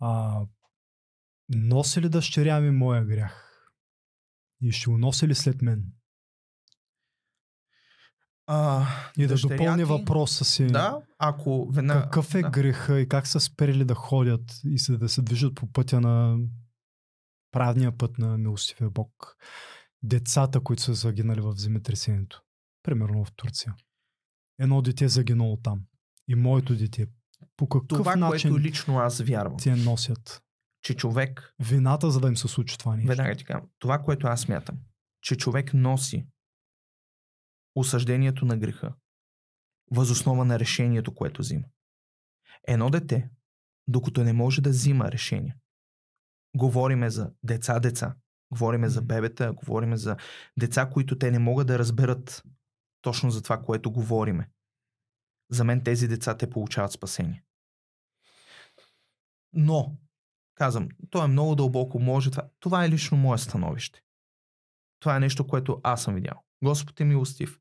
[0.00, 0.40] А,
[1.48, 3.42] носи ли дъщеря ми моя грях?
[4.60, 5.92] И ще го носи ли след мен?
[8.46, 8.86] А,
[9.16, 10.66] И да допълни ти- въпроса си.
[10.66, 12.02] Да, ако веднага...
[12.02, 12.50] Какъв е да.
[12.50, 16.38] греха и как са спрели да ходят и се, да се движат по пътя на
[17.52, 19.36] правния път на милостивия Бог?
[20.02, 22.42] Децата, които са загинали в земетресението.
[22.82, 23.74] Примерно в Турция.
[24.58, 25.80] Едно дете е загинало там.
[26.28, 27.06] И моето дете.
[27.56, 30.42] По какъв Това, начин което лично аз вярвам, те носят
[30.86, 33.08] че човек, вината, за да им се случи това нещо?
[33.08, 33.44] веднага ти
[33.78, 34.78] това, което аз смятам,
[35.22, 36.26] че човек носи
[37.76, 38.94] осъждението на греха
[39.90, 41.64] възоснова на решението, което взима.
[42.68, 43.30] Едно дете,
[43.88, 45.56] докато не може да взима решение,
[46.56, 48.16] говориме за деца-деца,
[48.50, 50.16] говориме за бебета, говориме за
[50.58, 52.42] деца, които те не могат да разберат
[53.00, 54.50] точно за това, което говориме.
[55.50, 57.44] За мен тези деца те получават спасение.
[59.52, 59.96] Но,
[60.54, 62.48] казвам, то е много дълбоко, може това.
[62.60, 64.02] Това е лично мое становище.
[65.00, 66.42] Това е нещо, което аз съм видял.
[66.62, 67.60] Господ е милостив.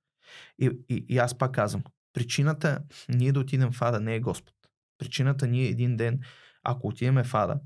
[0.59, 1.83] И, и, и аз пак казвам,
[2.13, 4.55] причината ние да отидем в ада не е Господ.
[4.97, 6.19] Причината ние един ден,
[6.63, 7.59] ако отидем в ада,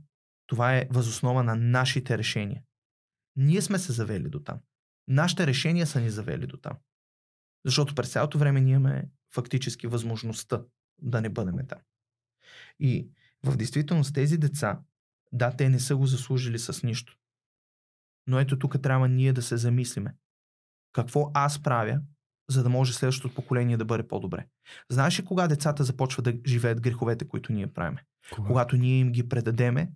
[0.47, 2.63] това е възоснова на нашите решения.
[3.35, 4.59] Ние сме се завели до там.
[5.07, 6.77] Нашите решения са ни завели до там.
[7.65, 10.63] Защото през цялото време ние имаме фактически възможността
[11.01, 11.79] да не бъдем там.
[12.79, 13.09] И
[13.43, 14.81] в действителност тези деца,
[15.31, 17.17] да, те не са го заслужили с нищо.
[18.27, 20.15] Но ето тук трябва ние да се замислиме.
[20.93, 22.01] Какво аз правя,
[22.49, 24.47] за да може следващото поколение да бъде по-добре?
[24.89, 28.05] Знаеш ли кога децата започват да живеят греховете, които ние правиме?
[28.35, 28.47] Кога?
[28.47, 29.91] Когато ние им ги предадеме,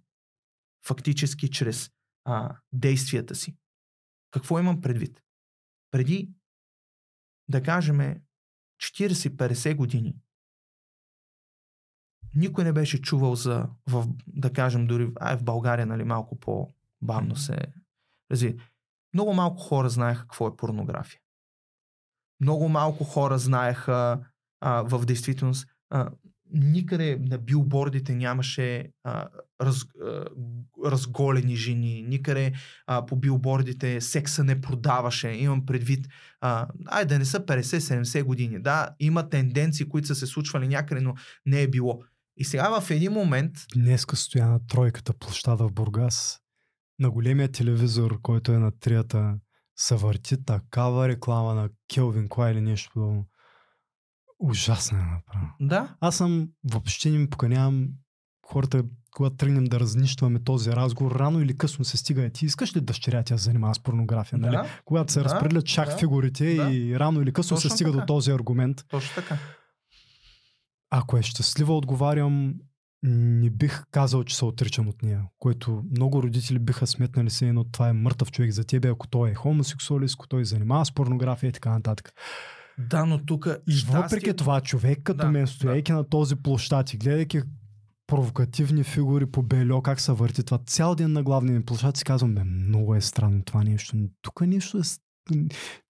[0.85, 1.91] фактически чрез
[2.25, 3.57] а, действията си.
[4.31, 5.23] Какво имам предвид?
[5.91, 6.29] Преди,
[7.49, 8.21] да кажем,
[8.81, 10.15] 40-50 години,
[12.35, 17.35] никой не беше чувал за, в, да кажем, дори а, в България, нали, малко по-бавно
[17.35, 17.57] се
[18.31, 18.59] разви.
[19.13, 21.19] Много малко хора знаеха какво е порнография.
[22.43, 24.19] Много малко хора знаеха
[24.61, 26.09] а, в действителност а,
[26.53, 29.27] никъде на билбордите нямаше а,
[29.61, 30.25] раз, а,
[30.85, 32.53] разголени жени, никъде
[32.87, 35.29] а, по билбордите секса не продаваше.
[35.29, 36.07] Имам предвид,
[36.41, 38.59] а, ай да не са 50-70 години.
[38.59, 41.13] Да, има тенденции, които са се случвали някъде, но
[41.45, 42.01] не е било.
[42.37, 46.39] И сега в един момент, Днеска стоя на тройката площада в Бургас.
[46.99, 49.35] На големия телевизор, който е на трията,
[49.83, 53.25] се върти такава реклама на Келвин Клай или нещо подобно.
[54.39, 55.47] Ужасно е направо.
[55.59, 55.95] Да.
[55.99, 57.87] Аз съм, въобще не ми поканявам
[58.45, 62.29] хората, когато тръгнем да разнищваме този разговор, рано или късно се стига.
[62.29, 64.39] Ти искаш ли дъщеря тя се занимава с порнография?
[64.39, 64.51] Нали?
[64.51, 66.69] Да, Когато се Да, разпределят шах да, фигурите да.
[66.71, 68.01] и рано или късно Точно се стига така.
[68.01, 68.85] до този аргумент.
[68.89, 69.37] точно така.
[70.89, 72.53] Ако е щастлива, отговарям,
[73.03, 77.63] не бих казал, че се отричам от нея, което много родители биха сметнали се едно,
[77.63, 81.49] това е мъртъв човек за тебе, ако той е хомосексуалист, ако той занимава с порнография
[81.49, 82.13] и така нататък.
[82.77, 86.97] Да, но тук И въпреки това, човек като Да, мен, стояйки на този площад и
[86.97, 87.41] гледайки
[88.07, 92.03] провокативни фигури по бельо, как се върти това цял ден на главния ми площад, си
[92.03, 93.97] казвам, бе, много е странно това нещо.
[94.21, 94.81] Тук нещо е...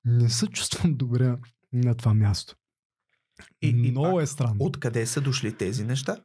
[0.05, 1.37] Не се чувствам добре
[1.73, 2.55] на това място.
[3.61, 4.55] И- и много пак, е странно.
[4.59, 6.17] Откъде са дошли тези неща?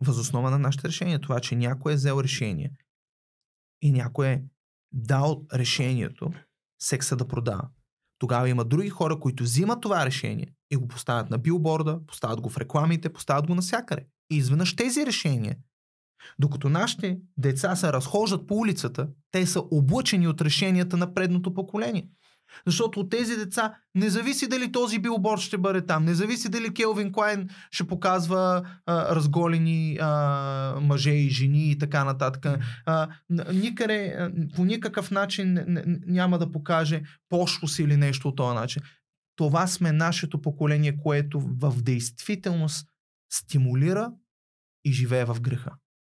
[0.00, 1.20] Възоснова на нашите решения.
[1.20, 2.70] Това, че някой е взел решение
[3.82, 4.42] и някой е
[4.92, 6.32] дал решението
[6.78, 7.68] секса да продава.
[8.18, 12.50] Тогава има други хора, които взимат това решение и го поставят на билборда, поставят го
[12.50, 14.06] в рекламите, поставят го навсякъде.
[14.30, 15.56] И изведнъж тези решения,
[16.38, 22.08] докато нашите деца се разхождат по улицата, те са облъчени от решенията на предното поколение.
[22.66, 26.74] Защото от тези деца не зависи дали този билборд ще бъде там, не зависи дали
[26.74, 32.46] Келвин Клайн ще показва а, разголени а, мъже и жени и така нататък.
[32.86, 33.08] А,
[33.52, 35.58] никъде, а, по никакъв начин
[36.06, 38.82] няма да покаже пошлост или нещо от този начин.
[39.36, 42.88] Това сме нашето поколение, което в действителност
[43.32, 44.12] стимулира
[44.84, 45.70] и живее в греха.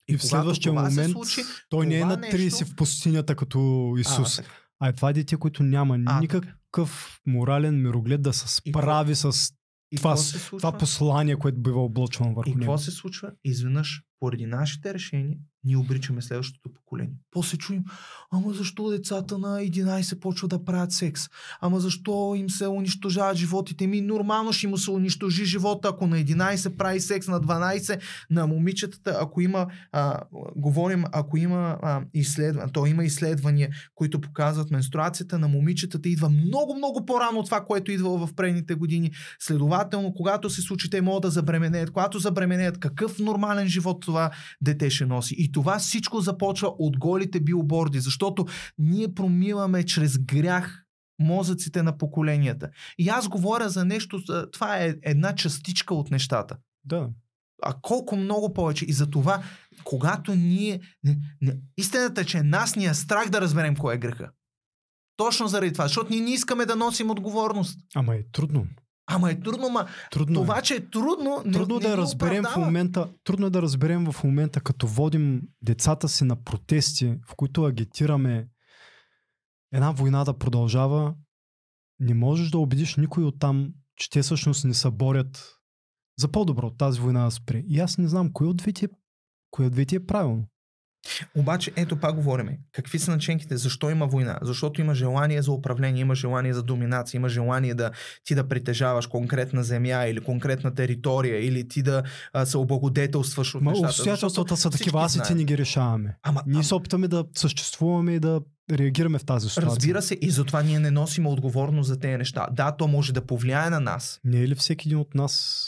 [0.09, 3.94] И в когато следващия момент случи, той не е на 30 нещо- в пустинята като
[3.98, 4.39] Исус.
[4.39, 4.43] А,
[4.80, 9.52] А, е това дете, което няма А, никакъв морален мироглед да се И справи с
[9.92, 10.59] И това, с- се случва?
[10.60, 12.60] това послание, което бива облъчвано И върху него.
[12.60, 13.32] какво се случва?
[13.44, 17.15] Изведнъж, поради нашите решения, ние обричаме следващото поколение.
[17.31, 17.85] После чуем,
[18.31, 21.23] ама защо децата на 11 почват да правят секс?
[21.61, 23.86] Ама защо им се унищожават животите?
[23.86, 28.01] Ми нормално ще му се унищожи живота, ако на 11 прави секс, на 12
[28.31, 30.20] на момичетата, ако има, а,
[30.57, 36.74] говорим, ако има а, изследвания, то има изследвания, които показват менструацията на момичетата идва много,
[36.77, 39.11] много по-рано от това, което идва в предните години.
[39.39, 41.90] Следователно, когато се случи, те могат да забременеят.
[41.90, 44.30] Когато забременеят, какъв нормален живот това
[44.60, 45.35] дете ще носи.
[45.39, 48.47] И това всичко започва от голите билборди, защото
[48.78, 50.85] ние промиваме чрез грях
[51.20, 52.70] мозъците на поколенията.
[52.98, 54.22] И аз говоря за нещо,
[54.52, 56.56] това е една частичка от нещата.
[56.85, 57.09] Да.
[57.62, 58.85] А колко много повече.
[58.85, 59.43] И за това,
[59.85, 60.80] когато ние...
[61.05, 64.30] Не, не, истината е, че нас ни е страх да разберем кой е греха.
[65.16, 67.80] Точно заради това, защото ние не искаме да носим отговорност.
[67.94, 68.66] Ама е трудно.
[69.10, 70.62] Ама е трудно, ма Трудно това, е.
[70.62, 72.66] че е трудно, не, Трудно не да го разберем в оправдава.
[72.66, 77.64] момента, трудно е да разберем в момента, като водим децата си на протести, в които
[77.64, 78.48] агитираме
[79.72, 81.14] една война да продължава,
[82.01, 85.55] не можеш да убедиш никой от там, че те всъщност не се борят
[86.18, 87.62] за по-добро тази война да спре.
[87.66, 88.89] И аз не знам, кой от двете, е-
[89.51, 90.44] кой от двете е правилно.
[91.36, 92.58] Обаче, ето пак говориме.
[92.72, 93.56] Какви са начинките?
[93.56, 94.38] Защо има война?
[94.42, 97.90] Защото има желание за управление, има желание за доминация, има желание да
[98.24, 102.02] ти да притежаваш конкретна земя или конкретна територия, или ти да
[102.32, 103.88] а, се облагодетелстваш от Ма нещата.
[103.88, 106.16] обстоятелствата са такива, аз и ти не ги решаваме.
[106.22, 108.40] Ама, Ние ама, се опитаме да съществуваме и да
[108.72, 109.70] реагираме в тази ситуация.
[109.70, 112.46] разбира се, и затова ние не носим отговорност за тези неща.
[112.52, 114.20] Да, то може да повлияе на нас.
[114.24, 115.64] Не е ли всеки един от нас,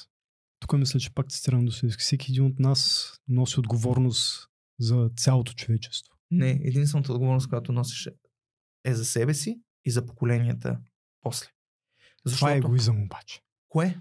[0.60, 4.49] тук мисля, че пак цитирам Достоевски, всеки един от нас носи отговорност
[4.80, 6.14] за цялото човечество.
[6.30, 8.08] Не, единствената отговорност, която носиш
[8.84, 10.78] е за себе си и за поколенията
[11.20, 11.46] после.
[12.36, 14.00] Това е егоизъм обаче, Кое?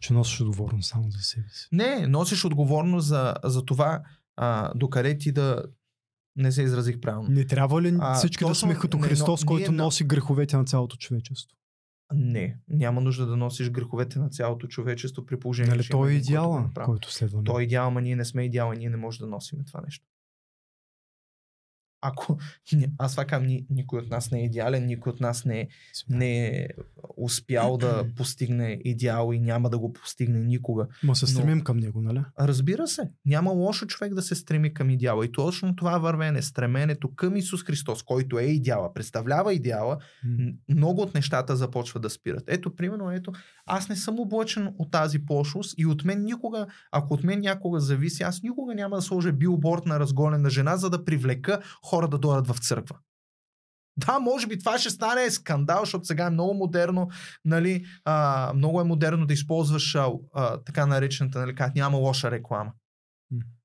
[0.00, 1.68] че носиш отговорност само за себе си.
[1.72, 4.02] Не, носиш отговорност за, за това
[4.36, 5.62] а, докъде ти да
[6.36, 7.28] не се изразих правилно.
[7.28, 9.84] Не трябва ли А, всички да точно сме като не, но Христос, ние който на-
[9.84, 11.56] носи греховете на цялото човечество?
[12.14, 15.70] Не, няма нужда да носиш греховете на цялото човечество при положение.
[15.70, 16.84] Нали, че той е който идеала, направи.
[16.84, 17.44] който следваме.
[17.44, 19.80] Той е идеал, ама ние не сме идеал и ние не можем да носим това
[19.80, 20.06] нещо.
[22.00, 22.38] Ако
[22.98, 25.68] аз това ни- никой от нас не е идеален, никой от нас не е,
[26.08, 26.68] не е
[27.16, 30.86] успял да постигне идеал и няма да го постигне никога.
[31.02, 32.20] Ма се но- стремим към него, нали?
[32.40, 35.24] Разбира се, няма лошо човек да се стреми към идеала.
[35.24, 39.98] И точно това вървене, стременето към Исус Христос, който е идеала, представлява идеала,
[40.68, 42.44] много от нещата започват да спират.
[42.46, 43.32] Ето, примерно, ето,
[43.66, 47.80] аз не съм облъчен от тази пошлост и от мен никога, ако от мен някога
[47.80, 52.18] зависи, аз никога няма да сложа билборд на разголена жена, за да привлека хора да
[52.18, 52.96] дойдат в църква.
[53.96, 57.08] Да, може би това ще стане скандал, защото сега е много модерно,
[57.44, 62.30] нали, а, много е модерно да използваш а, а, така наречената, нали, как няма лоша
[62.30, 62.72] реклама.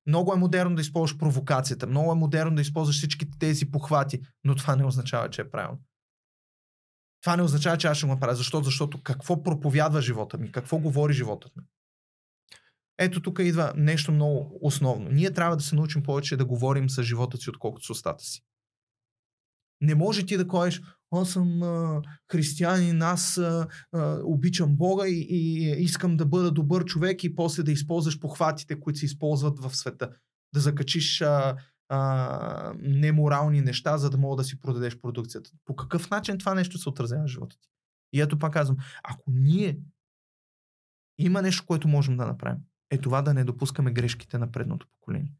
[0.07, 4.55] Много е модерно да използваш провокацията, много е модерно да използваш всички тези похвати, но
[4.55, 5.79] това не означава, че е правилно.
[7.21, 8.35] Това не означава, че аз ще го направя.
[8.35, 8.63] Защо?
[8.63, 10.51] Защото какво проповядва живота ми?
[10.51, 11.63] Какво говори живота ми?
[13.03, 15.09] Ето тук идва нещо много основно.
[15.09, 18.41] Ние трябва да се научим повече да говорим с живота си, отколкото с устата си.
[19.81, 22.01] Не може ти да кажеш, аз съм а,
[22.31, 27.63] християнин, аз а, а, обичам Бога и, и искам да бъда добър човек и после
[27.63, 30.09] да използваш похватите, които се използват в света.
[30.53, 31.57] Да закачиш а,
[31.89, 35.51] а, неморални неща, за да мога да си продадеш продукцията.
[35.65, 37.69] По какъв начин това нещо се отразява в живота ти?
[38.13, 39.79] И ето пак казвам, ако ние
[41.17, 42.61] има нещо, което можем да направим,
[42.91, 45.33] е това да не допускаме грешките на предното поколение.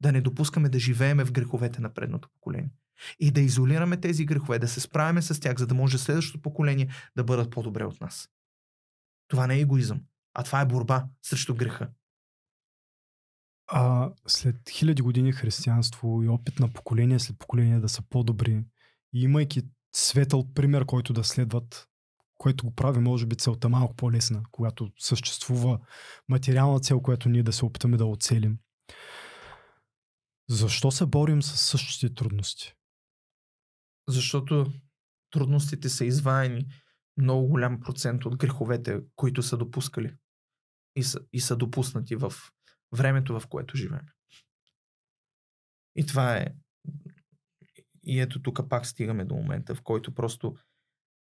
[0.00, 2.70] Да не допускаме да живееме в греховете на предното поколение.
[3.18, 6.88] И да изолираме тези грехове, да се справяме с тях, за да може следващото поколение
[7.16, 8.28] да бъдат по-добре от нас.
[9.28, 10.02] Това не е егоизъм,
[10.34, 11.90] а това е борба срещу греха.
[13.66, 18.64] А след хиляди години християнство и опит на поколение след поколение да са по-добри,
[19.12, 19.62] имайки
[19.94, 21.88] светъл пример, който да следват,
[22.38, 25.80] което го прави, може би целта малко по-лесна, когато съществува
[26.28, 28.58] материална цел, която ние да се опитаме да оцелим.
[30.48, 32.74] Защо се борим с същите трудности?
[34.08, 34.72] Защото
[35.30, 36.66] трудностите са изваяни
[37.16, 40.14] много голям процент от греховете, които са допускали
[40.96, 42.32] и са, и са допуснати в
[42.92, 44.06] времето, в което живеем.
[45.96, 46.46] И това е.
[48.02, 50.56] И ето тук пак стигаме до момента, в който просто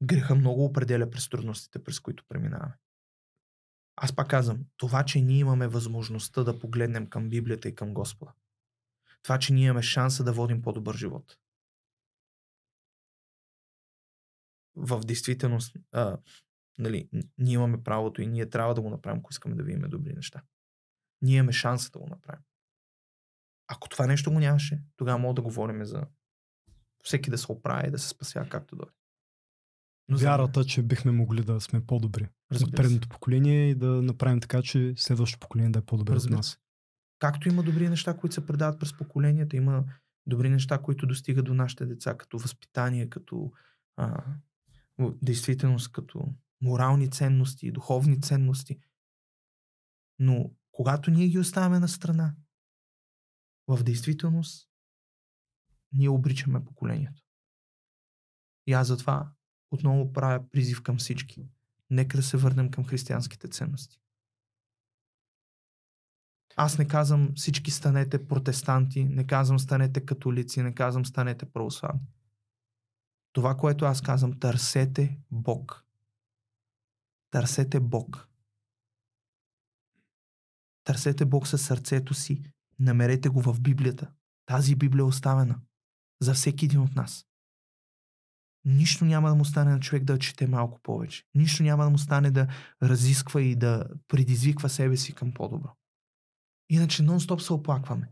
[0.03, 2.79] греха много определя през трудностите, през които преминаваме.
[3.97, 8.33] Аз пак казвам, това, че ние имаме възможността да погледнем към Библията и към Господа.
[9.23, 11.39] Това, че ние имаме шанса да водим по-добър живот.
[14.77, 16.19] В действителност, а,
[16.79, 17.09] нали,
[17.39, 20.43] ние имаме правото и ние трябва да го направим, ако искаме да видим добри неща
[21.23, 22.45] ние имаме шанса да го направим.
[23.69, 26.07] Ако това нещо го нямаше, тогава мога да говорим за
[27.05, 28.93] всеки да се оправи и да се спася както дойде.
[30.09, 32.29] Но Вярата, че бихме могли да сме по-добри
[32.63, 36.59] от предното поколение и да направим така, че следващото поколение да е по-добре от нас.
[37.19, 39.85] Както има добри неща, които се предават през поколенията, има
[40.27, 43.53] добри неща, които достигат до нашите деца, като възпитание, като
[43.97, 44.25] а,
[45.23, 48.79] действителност, като морални ценности, духовни ценности.
[50.19, 52.35] Но когато ние ги оставяме на страна,
[53.69, 54.69] в действителност
[55.93, 57.23] ние обричаме поколението.
[58.67, 59.33] И аз затова
[59.71, 61.49] отново правя призив към всички.
[61.91, 64.01] Нека да се върнем към християнските ценности.
[66.57, 72.07] Аз не казвам всички станете протестанти, не казвам станете католици, не казвам станете православни.
[73.33, 75.85] Това, което аз казвам, търсете Бог.
[77.31, 78.29] Търсете Бог.
[80.85, 82.43] Търсете Бог със сърцето си.
[82.79, 84.13] Намерете го в Библията.
[84.47, 85.61] Тази Библия е оставена
[86.21, 87.26] за всеки един от нас.
[88.67, 91.23] Нищо няма да му стане на човек да чете малко повече.
[91.35, 92.47] Нищо няма да му стане да
[92.83, 95.71] разисква и да предизвиква себе си към по-добро.
[96.71, 98.09] Иначе нон-стоп се оплакваме.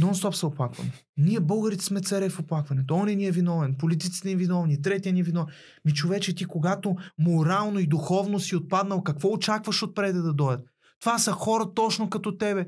[0.00, 0.92] Нон-стоп се оплакваме.
[1.16, 2.94] Ние българите сме царе в оплакването.
[2.94, 5.54] Он ни е виновен, политиците ни виновни, третия ни е виновен.
[5.84, 10.66] Ми човече ти, когато морално и духовно си отпаднал, какво очакваш отпреде да дойдат?
[11.00, 12.66] Това са хора точно като тебе.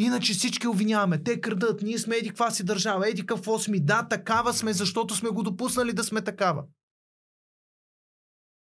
[0.00, 1.22] Иначе всички обвиняваме.
[1.22, 3.80] Те крадат, ние сме еди каква си държава, еди какво сме.
[3.80, 6.64] Да, такава сме, защото сме го допуснали да сме такава.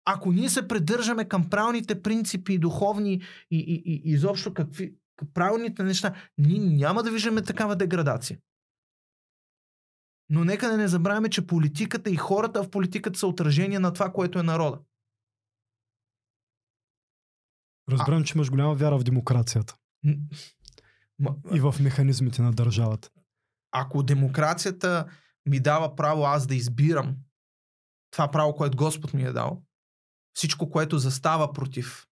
[0.05, 3.21] Ако ние се придържаме към правилните принципи, духовни
[3.51, 4.95] и, и, и изобщо какви,
[5.33, 8.39] правилните неща, ние няма да виждаме такава деградация.
[10.29, 14.13] Но нека да не забравяме, че политиката и хората в политиката са отражение на това,
[14.13, 14.79] което е народа.
[17.89, 18.25] Разбирам, а...
[18.25, 19.75] че имаш голяма вяра в демокрацията.
[21.19, 23.09] М- и в механизмите на държавата.
[23.71, 25.11] Ако демокрацията
[25.45, 27.15] ми дава право аз да избирам
[28.11, 29.63] това право, което Господ ми е дал,
[30.33, 32.07] всичко, което застава против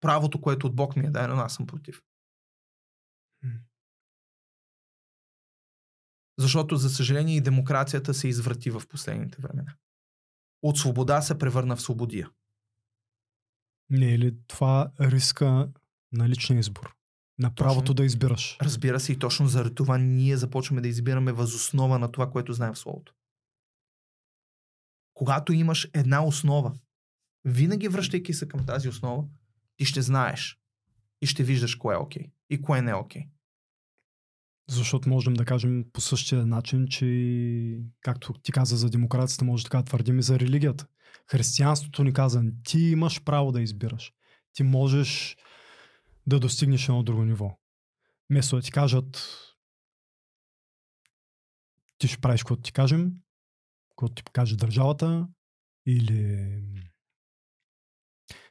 [0.00, 2.02] правото, което от Бог ми е дадено, аз съм против.
[6.38, 9.76] Защото, за съжаление, и демокрацията се изврати в последните времена.
[10.62, 12.30] От свобода се превърна в свободия.
[13.90, 15.72] Не е ли това риска
[16.12, 16.96] на личния избор?
[17.38, 18.56] На правото точно, да избираш.
[18.62, 22.74] Разбира се, и точно заради това ние започваме да избираме възоснова на това, което знаем
[22.74, 23.14] в Словото.
[25.14, 26.72] Когато имаш една основа,
[27.44, 29.24] винаги връщайки се към тази основа,
[29.76, 30.60] ти ще знаеш
[31.22, 33.22] и ще виждаш кое е окей okay и кое не е окей.
[33.22, 33.28] Okay.
[34.70, 39.78] Защото можем да кажем по същия начин, че както ти каза за демокрацията, може така
[39.78, 40.86] да твърдим и за религията.
[41.30, 44.12] Християнството ни каза, ти имаш право да избираш.
[44.52, 45.36] Ти можеш
[46.26, 47.58] да достигнеш едно друго ниво.
[48.30, 49.40] Вместо да ти кажат
[51.98, 53.12] ти ще правиш каквото ти кажем,
[53.96, 55.28] който ти каже държавата
[55.86, 56.62] или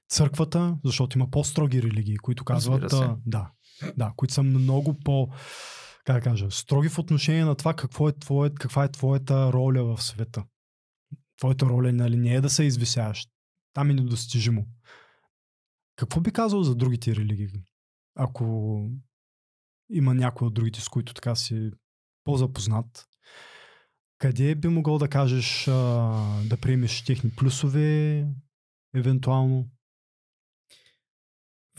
[0.10, 2.94] църквата, защото има по-строги религии, които казват,
[3.26, 3.52] да,
[3.98, 5.30] да, които са много по,
[6.06, 9.84] как да кажа, строги в отношение на това какво е твое, каква е твоята роля
[9.84, 10.46] в света.
[11.38, 13.28] Твоята роля нали, не е да се извисяваш.
[13.74, 14.66] Там е недостижимо.
[15.96, 17.64] Какво би казал за другите религии?
[18.16, 18.46] Ако
[19.90, 21.72] има някой от другите, с които така си
[22.24, 23.08] по-запознат,
[24.18, 25.74] къде би могъл да кажеш а,
[26.50, 28.28] да приемеш техни плюсове,
[28.96, 29.70] евентуално?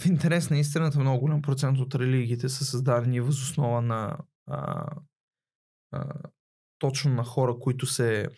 [0.01, 4.87] В интерес на истината много голям процент от религиите са създадени въз основа на а,
[5.91, 6.15] а,
[6.79, 8.29] точно на хора, които се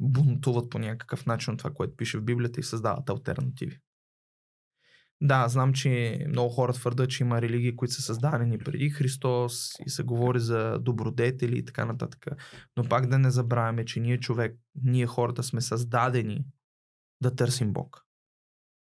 [0.00, 3.80] бунтуват по някакъв начин от това, което пише в Библията и създават альтернативи.
[5.20, 9.90] Да, знам, че много хора твърдят, че има религии, които са създадени преди Христос и
[9.90, 12.26] се говори за добродетели и така нататък.
[12.76, 16.44] Но пак да не забравяме, че ние човек, ние хората сме създадени
[17.22, 18.06] да търсим Бог.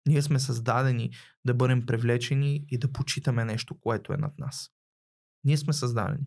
[0.06, 1.10] Ние сме създадени
[1.44, 4.70] да бъдем привлечени и да почитаме нещо, което е над нас.
[5.44, 6.26] Ние сме създадени.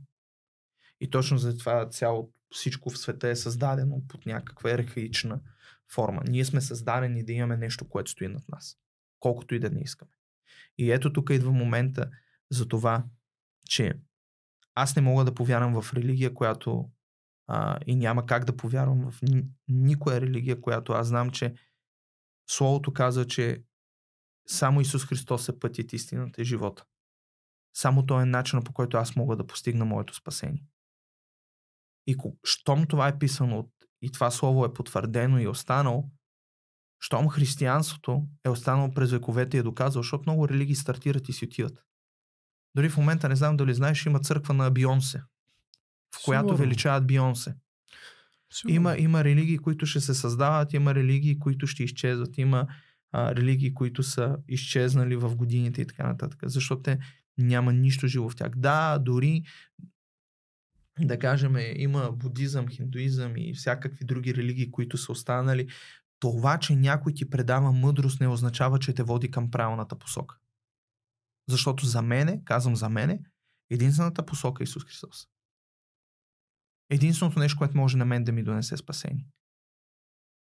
[1.01, 5.41] И точно за това цяло всичко в света е създадено под някаква архаична
[5.93, 6.21] форма.
[6.27, 8.77] Ние сме създадени да имаме нещо, което стои над нас
[9.19, 10.11] колкото и да не искаме.
[10.77, 12.09] И ето тук идва момента
[12.51, 13.03] за това,
[13.69, 13.93] че
[14.75, 16.89] аз не мога да повярвам в религия, която
[17.47, 21.55] а, и няма как да повярвам в ни, никоя религия, която аз знам, че
[22.49, 23.63] Словото казва, че
[24.47, 26.85] само Исус Христос е пътят, истината и живота.
[27.73, 30.65] Само той е начинът по който аз мога да постигна моето спасение.
[32.07, 33.71] И щом това е писано от,
[34.01, 36.09] и това слово е потвърдено и останало,
[36.99, 41.45] щом християнството е останало през вековете и е доказал, защото много религии стартират и си
[41.45, 41.83] отиват.
[42.75, 45.23] Дори в момента не знам дали знаеш, има църква на Бионсе,
[46.15, 46.57] в която Сигурно.
[46.57, 47.55] величават Бионсе.
[48.67, 52.67] Има, има религии, които ще се създават, има религии, които ще изчезват, има
[53.11, 56.99] а, религии, които са изчезнали в годините и така нататък, защото те
[57.37, 58.51] няма нищо живо в тях.
[58.55, 59.43] Да, дори
[60.99, 65.67] да кажем, има будизъм, хиндуизъм и всякакви други религии, които са останали,
[66.19, 70.37] това, че някой ти предава мъдрост, не означава, че те води към правилната посока.
[71.49, 73.21] Защото за мене, казвам за мене,
[73.69, 75.27] единствената посока е Исус Христос.
[76.89, 79.27] Единственото нещо, което може на мен да ми донесе спасение.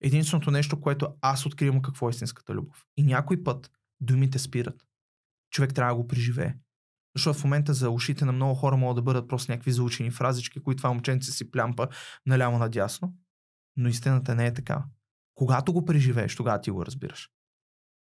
[0.01, 2.85] Единственото нещо, което аз откривам какво е истинската любов.
[2.97, 3.71] И някой път
[4.01, 4.85] думите спират.
[5.51, 6.55] Човек трябва да го преживее.
[7.15, 10.59] Защото в момента за ушите на много хора могат да бъдат просто някакви заучени фразички,
[10.59, 11.87] които това момченце си плямпа
[12.25, 13.15] наляво надясно.
[13.75, 14.83] Но истината не е такава.
[15.37, 17.29] Когато го преживееш, тогава ти го разбираш.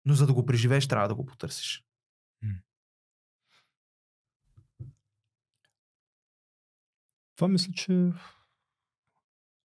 [0.06, 1.84] Но за да го преживееш, трябва да го потърсиш.
[7.35, 8.11] Това мисля, че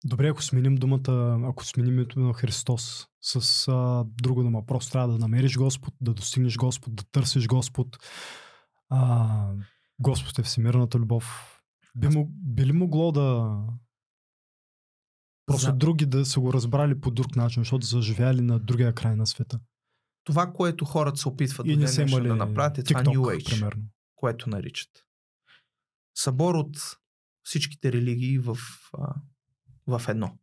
[0.05, 5.09] Добре, ако сменим думата, ако сменим името на Христос с а, друга дума, просто трябва
[5.09, 7.99] да намериш Господ, да достигнеш Господ, да търсиш Господ.
[8.89, 9.53] А,
[9.99, 11.57] Господ е всемирната любов.
[11.95, 13.57] Би, би ли могло да,
[15.51, 15.73] Просто За...
[15.73, 19.27] други да са го разбрали по друг начин, защото са живяли на другия край на
[19.27, 19.61] света.
[20.25, 23.51] Това, което хората се опитват и не се имали да направят е това New Age,
[23.51, 23.83] примерно.
[24.15, 25.07] което наричат.
[26.15, 26.77] Събор от
[27.43, 28.59] всичките религии в,
[29.87, 30.39] в едно.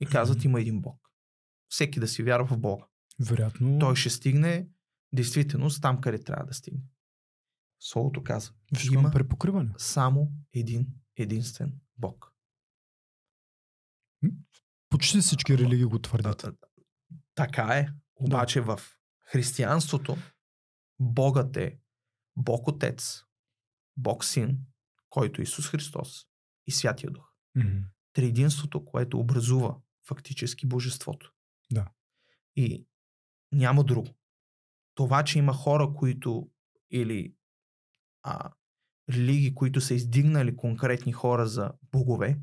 [0.00, 1.10] И казват, има един Бог.
[1.68, 2.84] Всеки да си вярва в Бога.
[3.20, 3.78] Вероятно.
[3.78, 4.68] Той ще стигне
[5.12, 6.82] действително там, къде трябва да стигне.
[7.80, 8.54] Словото казва.
[8.92, 9.70] Има препокриване.
[9.78, 10.86] само един
[11.16, 12.33] единствен Бог.
[14.90, 16.46] Почти всички религии го твърдят.
[17.34, 17.88] Така е.
[18.16, 18.76] Обаче да.
[18.76, 18.96] в
[19.32, 20.16] християнството
[21.00, 21.78] Богът е
[22.36, 23.22] Бог Отец,
[23.96, 24.58] Бог Син,
[25.10, 26.26] който е Исус Христос
[26.66, 27.32] и Святия Дух.
[27.56, 27.82] Mm-hmm.
[28.12, 29.76] Триединството, което образува
[30.06, 31.32] фактически Божеството.
[31.72, 31.86] Да.
[32.56, 32.86] И
[33.52, 34.08] няма друго.
[34.94, 36.50] Това, че има хора, които
[36.90, 37.34] или
[38.22, 38.50] а,
[39.10, 42.40] религии, които са издигнали конкретни хора за богове,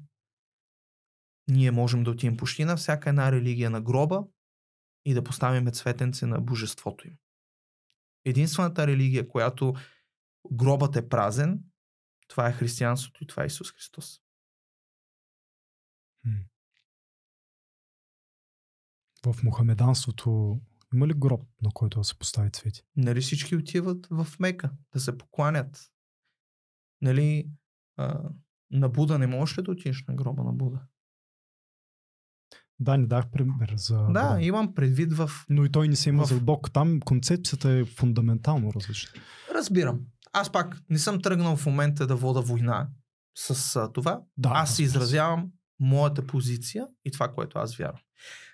[1.51, 4.23] ние можем да отидем почти на всяка една религия на гроба
[5.05, 7.17] и да поставим цветенце на божеството им.
[8.25, 9.73] Единствената религия, която
[10.51, 11.63] гробът е празен,
[12.27, 14.21] това е християнството и това е Исус Христос.
[19.25, 20.59] В мухамеданството
[20.93, 22.83] има ли гроб, на който да се постави цвети?
[22.95, 25.91] Нали всички отиват в Мека да се покланят?
[27.01, 27.51] Нали
[27.97, 28.29] а,
[28.71, 30.87] на Буда не можеш ли да отидеш на гроба на Буда?
[32.81, 34.07] Да, не дах пример за...
[34.09, 35.31] Да, имам предвид в...
[35.49, 36.27] Но и той не се има в...
[36.27, 36.71] за Бог.
[36.73, 39.21] Там концепцията е фундаментално различна.
[39.55, 39.99] Разбирам.
[40.33, 42.89] Аз пак не съм тръгнал в момента да вода война
[43.37, 44.21] с а, това.
[44.37, 48.01] Да, Аз се изразявам моята позиция и това, което аз вярвам.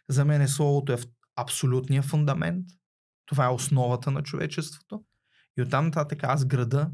[0.09, 2.65] За мен е Словото е в абсолютния фундамент.
[3.25, 5.03] Това е основата на човечеството.
[5.57, 6.91] И оттам нататък аз града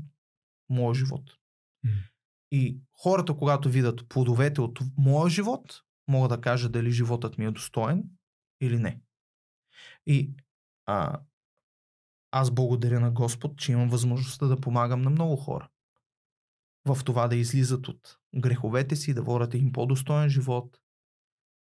[0.69, 1.23] моя живот.
[1.83, 1.91] М.
[2.51, 7.51] И хората, когато видят плодовете от моя живот, могат да кажат дали животът ми е
[7.51, 8.03] достоен
[8.61, 9.01] или не.
[10.05, 10.33] И
[10.85, 11.19] а,
[12.31, 15.69] аз благодаря на Господ, че имам възможността да помагам на много хора.
[16.85, 20.79] В това да излизат от греховете си, да водят им по-достоен живот,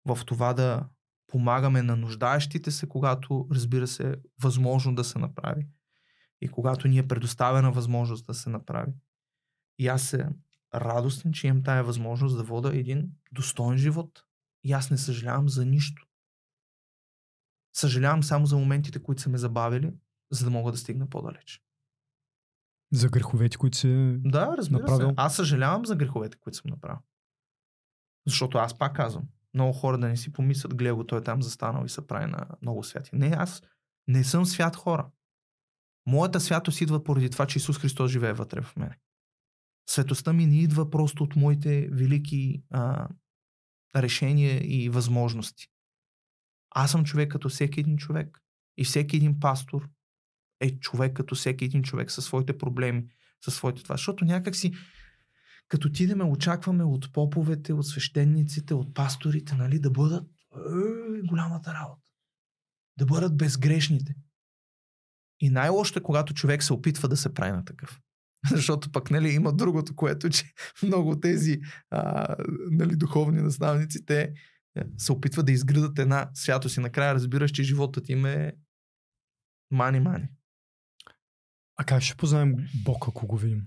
[0.04, 0.88] в това да
[1.26, 5.66] помагаме на нуждаещите се, когато, разбира се, възможно да се направи.
[6.40, 8.92] И когато ни е предоставена възможност да се направи.
[9.78, 10.28] И аз се
[10.74, 14.24] радостен, че имам тая възможност да вода един достоен живот.
[14.64, 16.06] И аз не съжалявам за нищо.
[17.76, 19.92] Съжалявам само за моментите, които са ме забавили,
[20.30, 21.62] за да мога да стигна по-далеч.
[22.92, 24.16] За греховете, които се...
[24.18, 25.08] Да, разбира Направил.
[25.08, 25.14] се.
[25.16, 26.98] Аз съжалявам за греховете, които съм направил.
[28.26, 31.42] Защото аз пак казвам, много хора да не си помислят, гледа го, той е там
[31.42, 33.10] застанал и се прави на много святи.
[33.12, 33.62] Не, аз
[34.08, 35.10] не съм свят хора.
[36.06, 38.98] Моята святост идва поради това, че Исус Христос живее вътре в мене.
[39.90, 43.08] Светостта ми не идва просто от моите велики а,
[43.96, 45.66] решения и възможности.
[46.70, 48.38] Аз съм човек като всеки един човек.
[48.76, 49.88] И всеки един пастор
[50.60, 53.08] е човек като всеки един човек със своите проблеми,
[53.44, 53.96] със своите това.
[53.96, 54.72] Защото някак си,
[55.68, 62.02] като отидеме, очакваме от поповете, от свещениците, от пасторите, нали, да бъдат е, голямата работа.
[62.98, 64.14] Да бъдат безгрешните.
[65.40, 68.00] И най-лошото е, когато човек се опитва да се прави на такъв.
[68.50, 70.52] Защото пък нали, има другото, което, че
[70.82, 71.60] много от тези
[71.90, 72.36] а,
[72.70, 74.32] нали, духовни наставници, те
[74.76, 78.52] е, се опитват да изградат една святост и накрая разбираш, че животът им е
[79.70, 80.28] мани-мани.
[81.76, 83.62] А как ще познаем Бог, ако го видим?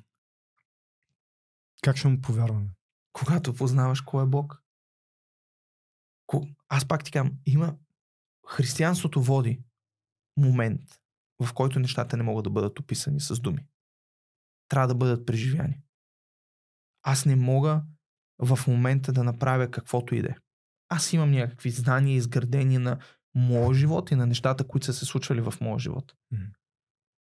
[1.82, 2.70] Как ще му повярваме?
[3.14, 4.64] Когато познаваш кой е Бог.
[6.70, 7.78] Аз пак ти казвам, има
[8.48, 9.64] християнството води
[10.38, 10.82] момент,
[11.44, 13.68] в който нещата не могат да бъдат описани с думи.
[14.68, 15.80] Трябва да бъдат преживяни.
[17.04, 17.84] Аз не мога
[18.40, 20.36] в момента да направя каквото и да е.
[20.90, 23.00] Аз имам някакви знания, изградени на
[23.36, 26.16] моя живот и на нещата, които са се случвали в моя живот.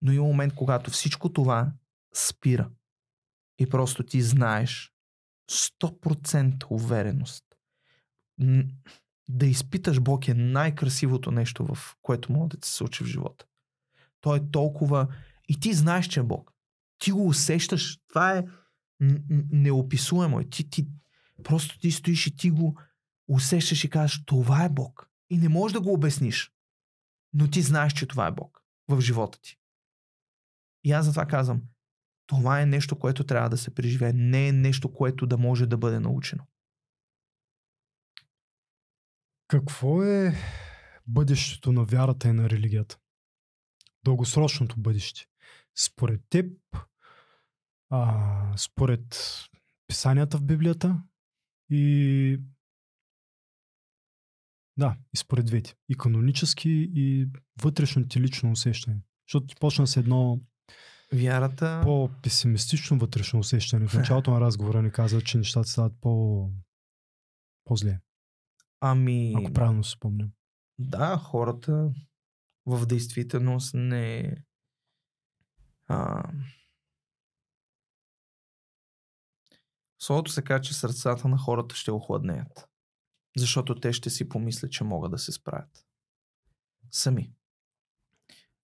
[0.03, 1.73] Но има момент, когато всичко това
[2.15, 2.71] спира.
[3.59, 4.93] И просто ти знаеш
[5.51, 7.45] 100% увереност.
[9.29, 13.47] Да изпиташ Бог е най-красивото нещо, в което може да ти се случи в живота.
[14.21, 15.15] Той е толкова...
[15.49, 16.53] И ти знаеш, че е Бог.
[16.99, 17.99] Ти го усещаш.
[18.09, 18.45] Това е
[19.51, 20.45] неописуемо.
[20.45, 20.87] Ти, ти,
[21.45, 22.81] просто ти стоиш и ти го
[23.29, 25.11] усещаш и казваш, това е Бог.
[25.31, 26.53] И не можеш да го обясниш.
[27.33, 29.59] Но ти знаеш, че това е Бог в живота ти.
[30.85, 31.63] И аз затова казвам,
[32.27, 34.13] това е нещо, което трябва да се преживее.
[34.13, 36.47] Не е нещо, което да може да бъде научено.
[39.49, 40.35] Какво е
[41.07, 42.99] бъдещето на вярата и на религията?
[44.05, 45.27] Дългосрочното бъдеще.
[45.79, 46.53] Според теб,
[47.91, 49.21] а, според
[49.89, 51.03] писанията в Библията
[51.71, 52.41] и
[54.79, 55.75] да, и според двете.
[55.89, 57.29] И канонически, и
[57.63, 59.01] вътрешно ти лично усещане.
[59.29, 60.41] Защото ти почна с едно
[61.13, 61.81] Вярата...
[61.85, 63.89] по-песимистично вътрешно усещане.
[63.89, 66.51] В началото на разговора ни каза, че нещата стават по...
[67.65, 68.01] по-зле.
[68.81, 69.35] Ами...
[69.37, 70.31] Ако правилно се спомням.
[70.79, 71.93] Да, хората
[72.67, 74.35] в действителност не...
[75.89, 76.31] А...
[79.99, 82.69] Словото се казва, че сърцата на хората ще охладнеят.
[83.37, 85.87] Защото те ще си помислят, че могат да се справят.
[86.91, 87.33] Сами.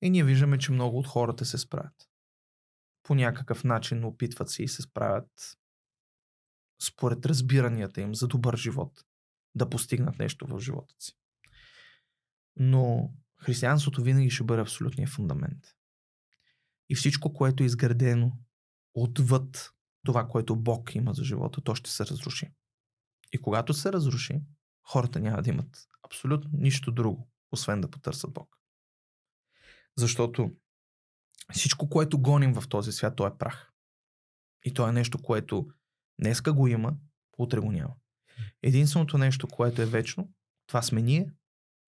[0.02, 2.10] И ние виждаме, че много от хората се справят.
[3.02, 5.58] По някакъв начин опитват се и се справят
[6.82, 9.04] според разбиранията им за добър живот.
[9.54, 11.18] Да постигнат нещо в живота си.
[12.56, 13.12] Но
[13.42, 15.74] християнството винаги ще бъде абсолютния фундамент.
[16.92, 18.32] И всичко, което е изградено
[18.94, 19.72] отвъд
[20.04, 22.52] това, което Бог има за живота, то ще се разруши.
[23.32, 24.40] И когато се разруши,
[24.82, 28.58] хората няма да имат абсолютно нищо друго, освен да потърсят Бог.
[29.96, 30.56] Защото
[31.52, 33.72] всичко, което гоним в този свят, то е прах.
[34.64, 35.68] И то е нещо, което
[36.20, 36.96] днеска го има,
[37.38, 37.94] утре го няма.
[38.62, 40.32] Единственото нещо, което е вечно,
[40.66, 41.32] това сме ние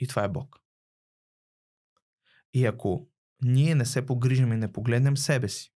[0.01, 0.61] и това е Бог.
[2.53, 3.11] И ако
[3.43, 5.73] ние не се погрижим и не погледнем себе си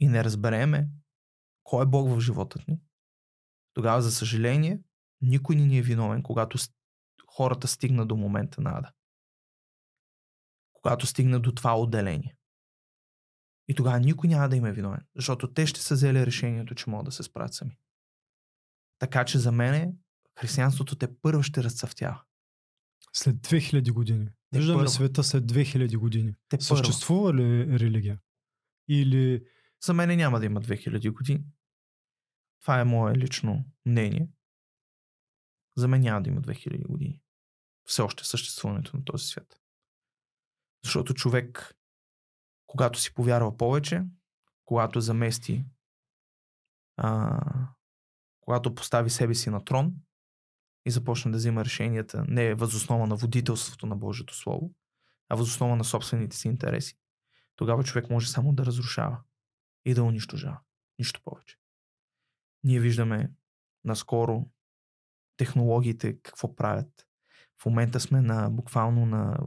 [0.00, 0.88] и не разбереме
[1.64, 2.80] кой е Бог в живота ни,
[3.72, 4.80] тогава, за съжаление,
[5.20, 6.58] никой не ни е виновен, когато
[7.26, 8.92] хората стигнат до момента на ада.
[10.72, 12.36] Когато стигнат до това отделение.
[13.68, 16.90] И тогава никой няма да им е виновен, защото те ще са взели решението, че
[16.90, 17.78] могат да се справят сами.
[18.98, 19.98] Така че за мен
[20.38, 22.22] християнството те първо ще разцъфтява.
[23.12, 24.28] След 2000 години.
[24.58, 24.90] Виждаме първа.
[24.90, 26.34] света след 2000 години.
[26.48, 26.62] Те първа.
[26.62, 28.20] Съществува ли религия?
[28.88, 29.46] Или
[29.84, 31.44] За мен няма да има 2000 години.
[32.60, 34.28] Това е мое лично мнение.
[35.76, 37.20] За мен няма да има 2000 години.
[37.84, 39.60] Все още съществуването на този свят.
[40.84, 41.76] Защото човек,
[42.66, 44.02] когато си повярва повече,
[44.64, 45.64] когато замести,
[46.96, 47.40] а,
[48.40, 49.94] когато постави себе си на трон
[50.86, 54.70] и започне да взима решенията не възоснова на водителството на Божието Слово,
[55.28, 56.98] а възоснова на собствените си интереси,
[57.56, 59.20] тогава човек може само да разрушава
[59.84, 60.60] и да унищожава.
[60.98, 61.56] Нищо повече.
[62.64, 63.30] Ние виждаме
[63.84, 64.46] наскоро
[65.36, 67.06] технологиите какво правят.
[67.62, 69.38] В момента сме на буквално на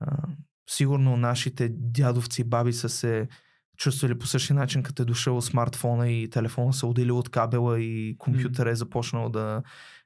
[0.00, 0.28] а,
[0.70, 3.28] сигурно нашите дядовци и баби са се
[3.76, 8.16] чувствали по същия начин, като е дошъл смартфона и телефона се отделил от кабела и
[8.18, 9.62] компютър е започнал да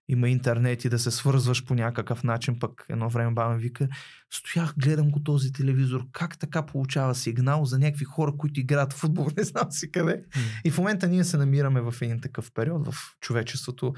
[0.08, 3.88] има интернет и да се свързваш по някакъв начин, пък едно време баба вика,
[4.32, 8.96] стоях, гледам го този телевизор, как така получава сигнал за някакви хора, които играят в
[8.96, 10.24] футбол, не знам си къде.
[10.64, 13.94] И в момента ние се намираме в един такъв период в човечеството,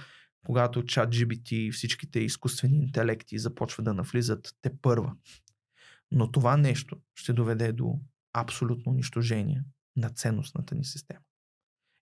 [0.47, 5.13] когато чат GBT и всичките изкуствени интелекти започват да навлизат те първа.
[6.11, 7.99] Но това нещо ще доведе до
[8.33, 9.65] абсолютно унищожение
[9.97, 11.21] на ценностната ни система.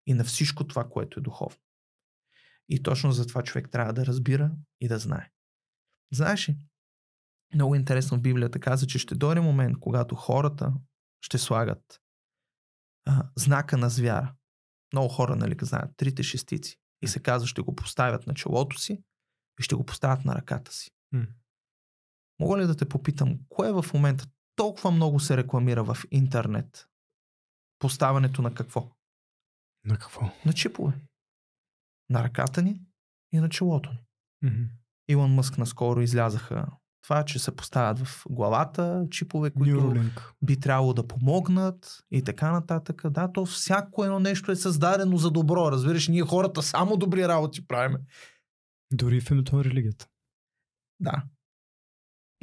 [0.07, 1.59] И на всичко това, което е духовно.
[2.73, 5.31] И точно за това човек трябва да разбира и да знае.
[6.13, 6.57] Знаеш ли,
[7.55, 10.75] много интересно в Библията каза, че ще дойде момент, когато хората
[11.21, 12.01] ще слагат
[13.07, 14.35] а, знака на звяра.
[14.93, 16.77] Много хора, нали, знаят, трите шестици.
[17.03, 19.03] И се казва, ще го поставят на челото си
[19.61, 20.91] и ще го поставят на ръката си.
[21.13, 21.27] М.
[22.41, 24.27] Мога ли да те попитам, кое в момента
[24.57, 26.89] толкова много се рекламира в интернет?
[27.79, 28.91] Поставянето на какво?
[29.85, 30.31] на какво?
[30.47, 30.95] На чипове.
[32.13, 32.81] На ръката ни
[33.33, 33.99] и на челото ни.
[34.43, 34.63] Мгм.
[35.09, 36.67] Илон Мъск наскоро излязаха
[37.03, 40.33] това, че се поставят в главата чипове, които Neuralink.
[40.43, 43.03] би трябвало да помогнат и така нататък.
[43.11, 45.71] Да, то всяко едно нещо е създадено за добро.
[45.71, 47.99] Разбираш, ние хората само добри работи правиме.
[48.93, 50.07] Дори в името на религията.
[51.01, 51.25] Да.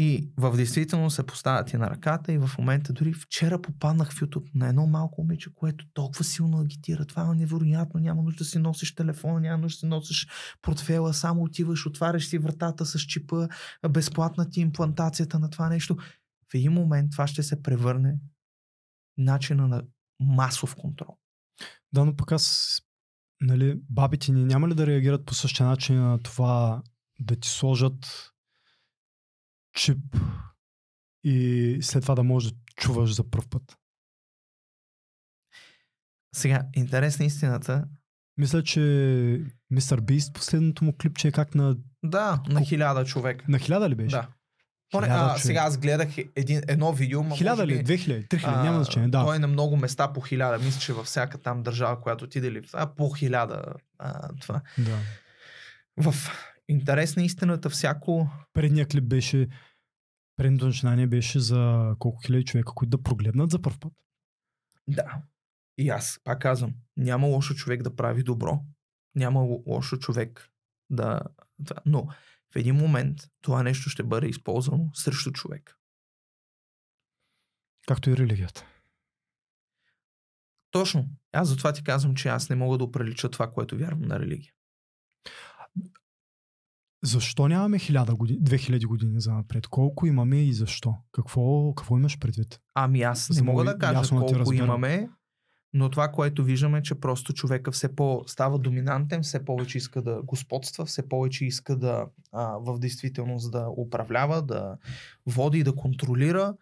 [0.02, 4.20] И в действителност се поставят и на ръката и в момента дори вчера попаднах в
[4.20, 7.06] YouTube на едно малко момиче, което толкова силно агитира.
[7.06, 10.28] Това е невероятно, няма нужда да си носиш телефона, няма нужда да си носиш
[10.62, 13.48] портфела, само отиваш, отваряш си вратата с чипа,
[13.90, 15.96] безплатна ти имплантацията на това нещо.
[16.52, 18.20] В един момент това ще се превърне
[19.18, 19.84] начина на
[20.20, 21.18] масов контрол.
[21.94, 22.78] Да, но пък аз,
[23.42, 26.82] нали, бабите ни няма ли да реагират по същия начин на това
[27.20, 28.32] да ти сложат
[29.76, 29.98] чип
[31.24, 33.78] и след това да можеш да чуваш за първ път?
[36.36, 37.86] Сега, интересна истината.
[38.38, 38.82] Мисля, че
[39.70, 43.46] Мистер Бист, последното му клипче е как на, Да, на хиляда човека.
[43.48, 44.16] на хиляда ли беше?
[44.16, 44.28] Да.
[44.91, 47.24] Поне, а, сега аз гледах един, едно видео.
[47.36, 47.84] Хиляда ли?
[47.84, 48.28] Две хиляди?
[48.28, 48.58] Три хиляди?
[48.58, 49.26] Няма значение, да.
[49.26, 50.60] Той е на много места по хиляда.
[50.66, 53.64] Мисля, че във всяка там държава, която отиде ли, а, по хиляда.
[54.00, 54.62] А, това.
[54.78, 54.98] да.
[55.98, 56.14] В
[56.70, 58.30] интересна истината, всяко...
[58.54, 59.48] Предния клип беше
[60.36, 63.94] предното начинание беше за колко хиляди човека, които да прогледнат за първ път.
[64.88, 65.22] Да.
[65.78, 68.60] И аз, пак казвам, няма лошо човек да прави добро.
[69.16, 70.50] Няма ло- лошо човек
[70.90, 71.22] да...
[71.86, 72.08] Но
[72.54, 75.78] в един момент това нещо ще бъде използвано срещу човек.
[77.88, 78.66] Както и религията.
[80.72, 81.10] Точно.
[81.32, 84.54] Аз затова ти казвам, че аз не мога да оприлича това, което вярвам на религия.
[87.04, 89.68] Защо нямаме хиляда години, 2000 години за напред?
[89.68, 90.96] Колко имаме и защо?
[91.12, 92.60] Какво, какво имаш предвид?
[92.74, 94.64] Ами аз не За мога да кажа да колко разбера.
[94.64, 95.10] имаме,
[95.74, 100.02] но това, което виждаме, е, че просто човека все по става доминантен, все повече иска
[100.02, 104.78] да господства, все повече иска да а, в действителност да управлява, да
[105.26, 106.54] води да контролира.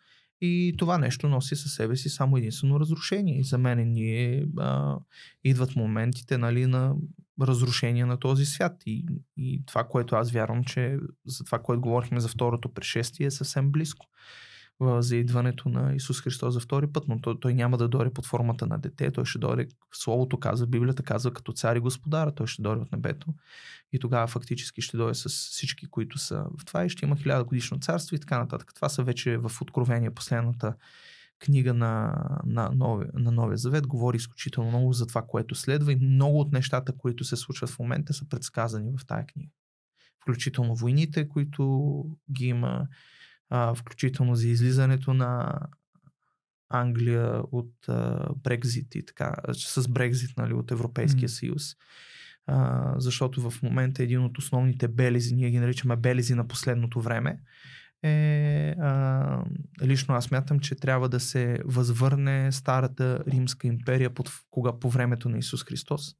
[0.41, 3.39] И това нещо носи със себе си само единствено разрушение.
[3.39, 4.97] И за мен ние а,
[5.43, 6.95] идват моментите нали, на
[7.41, 8.81] разрушение на този свят.
[8.85, 9.05] И,
[9.37, 13.71] и това, което аз вярвам, че за това, което говорихме за второто пришествие, е съвсем
[13.71, 14.05] близко
[14.81, 18.25] за идването на Исус Христос за втори път, но той, той няма да дойде под
[18.25, 22.47] формата на дете, той ще дойде, Словото казва, Библията казва като цар и господар, той
[22.47, 23.33] ще дойде от небето
[23.93, 27.43] и тогава фактически ще дойде с всички, които са в това и ще има хиляда
[27.43, 28.71] годишно царство и така нататък.
[28.75, 30.75] Това са вече в Откровение последната
[31.39, 32.13] книга на,
[32.45, 36.53] на, нови, на Новия Завет, говори изключително много за това, което следва и много от
[36.53, 39.51] нещата, които се случват в момента са предсказани в тая книга.
[40.21, 42.87] Включително войните, които ги има,
[43.49, 45.59] а, включително за излизането на
[46.69, 51.29] Англия от а, Брекзит и така, с Брекзит нали, от Европейския М.
[51.29, 51.75] съюз.
[52.45, 57.39] а, защото в момента един от основните белези, ние ги наричаме белези на последното време,
[58.03, 59.43] е а,
[59.83, 65.29] лично аз мятам, че трябва да се възвърне старата Римска империя под, кога по времето
[65.29, 66.15] на Исус Христос.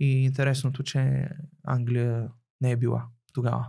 [0.00, 1.28] И интересното, че
[1.64, 2.28] Англия
[2.60, 3.66] не е била тогава.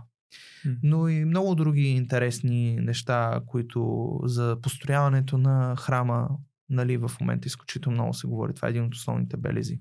[0.82, 6.28] Но и много други интересни неща, които за построяването на храма,
[6.68, 8.54] нали, в момента изключително много се говори.
[8.54, 9.80] Това е един от основните белези.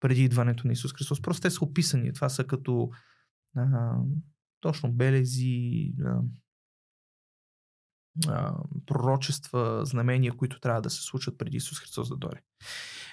[0.00, 1.22] Преди идването на Исус Христос.
[1.22, 2.12] Просто те са описани.
[2.12, 2.90] Това са като
[3.56, 3.96] а,
[4.60, 6.20] точно белези, а,
[8.28, 8.54] а,
[8.86, 12.40] пророчества, знамения, които трябва да се случат преди Исус Христос да дойде.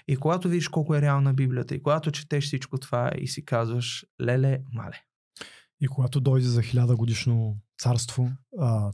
[0.07, 4.05] И когато видиш колко е реална Библията и когато четеш всичко това и си казваш,
[4.21, 5.01] леле, мале.
[5.81, 8.91] И когато дойде за хиляда годишно царство, а,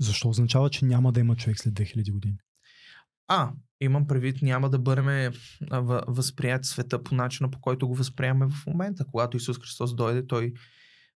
[0.00, 2.36] защо означава, че няма да има човек след 2000 години?
[3.28, 5.32] А, имам предвид, няма да бъдем
[6.06, 9.06] възприят света по начина, по който го възприемаме в момента.
[9.10, 10.52] Когато Исус Христос дойде, той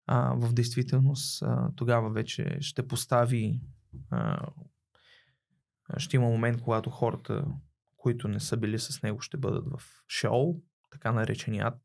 [0.07, 3.61] а, в действителност а, тогава вече ще постави
[4.11, 4.49] а,
[5.97, 7.45] ще има момент, когато хората,
[7.97, 11.81] които не са били с него, ще бъдат в Шеол, така нареченият.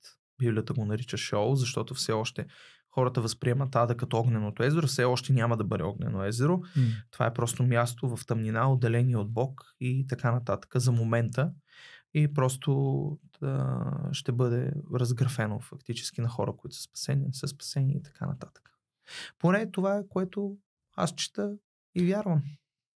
[0.46, 2.46] Библията го нарича Шеол, защото все още
[2.94, 6.58] хората възприемат Ада като огненото езеро, все още няма да бъде огнено езеро.
[6.58, 7.04] Mm.
[7.12, 11.52] Това е просто място в тъмнина, отделение от Бог и така нататък за момента.
[12.14, 18.02] И просто да, ще бъде разграфено фактически на хора, които са спасени, са спасени и
[18.02, 18.70] така нататък.
[19.40, 20.58] Поне това е което
[20.96, 21.54] аз чета
[21.96, 22.42] и вярвам.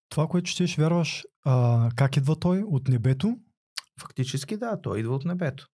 [0.09, 2.63] Това, което четеш, вярваш, а, как идва той?
[2.67, 3.37] От небето?
[3.99, 5.67] Фактически да, той идва от небето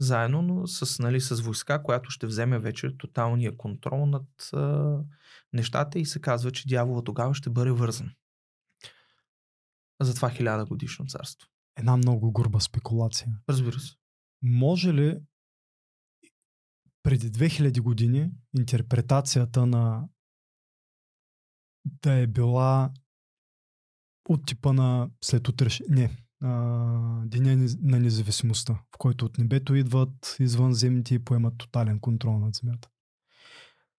[0.00, 4.98] заедно но с, нали, с войска, която ще вземе вече тоталния контрол над а,
[5.52, 8.10] нещата и се казва, че дявола тогава ще бъде вързан.
[10.00, 11.48] За това хиляда годишно царство.
[11.76, 13.28] Една много груба спекулация.
[13.48, 13.94] Разбира се.
[14.42, 15.18] Може ли
[17.02, 20.08] преди 2000 години интерпретацията на
[21.84, 22.92] да е била
[24.28, 25.88] от типа на след утрешния.
[25.90, 32.38] Не, а, Деня на независимостта, в който от небето идват извънземните и поемат тотален контрол
[32.38, 32.88] над земята.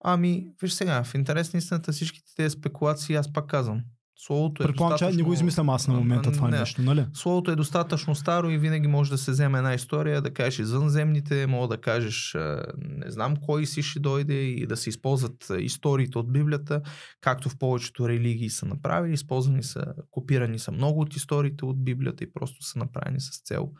[0.03, 3.83] Ами, виж сега, в интерес на истината всичките тези спекулации, аз пак казвам,
[4.21, 5.17] Словото е Предполагам, достатъчно...
[5.17, 7.05] че не го измислям аз на момента това не, нещо, нали?
[7.13, 11.47] Словото е достатъчно старо и винаги може да се вземе една история, да кажеш извънземните,
[11.47, 12.35] мога да кажеш
[12.77, 16.81] не знам кой си ще дойде и да се използват историите от Библията,
[17.21, 19.13] както в повечето религии са направили.
[19.13, 23.71] Използвани са, копирани са много от историите от Библията и просто са направени с цел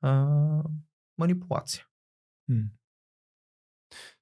[0.00, 0.26] а,
[1.18, 1.84] манипулация.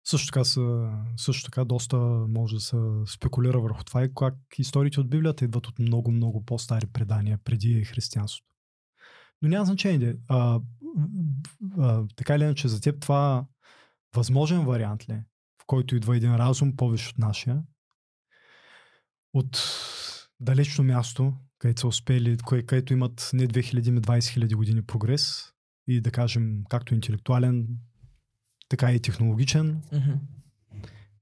[0.05, 1.97] Също така, са, също така доста
[2.29, 2.77] може да се
[3.07, 8.55] спекулира върху това и как историите от Библията идват от много-много по-стари предания преди християнството.
[9.43, 10.17] Но няма значение.
[10.29, 10.61] А,
[11.79, 13.47] а, така или иначе, за теб това
[14.15, 15.23] възможен вариант ли
[15.65, 17.63] в който идва един разум повече от нашия,
[19.33, 19.63] от
[20.41, 25.53] далечно място, където са успели, където имат не 2000, ми 20 000 години прогрес
[25.89, 27.67] и да кажем, както интелектуален,
[28.77, 29.83] така и технологичен.
[29.83, 30.19] Mm-hmm.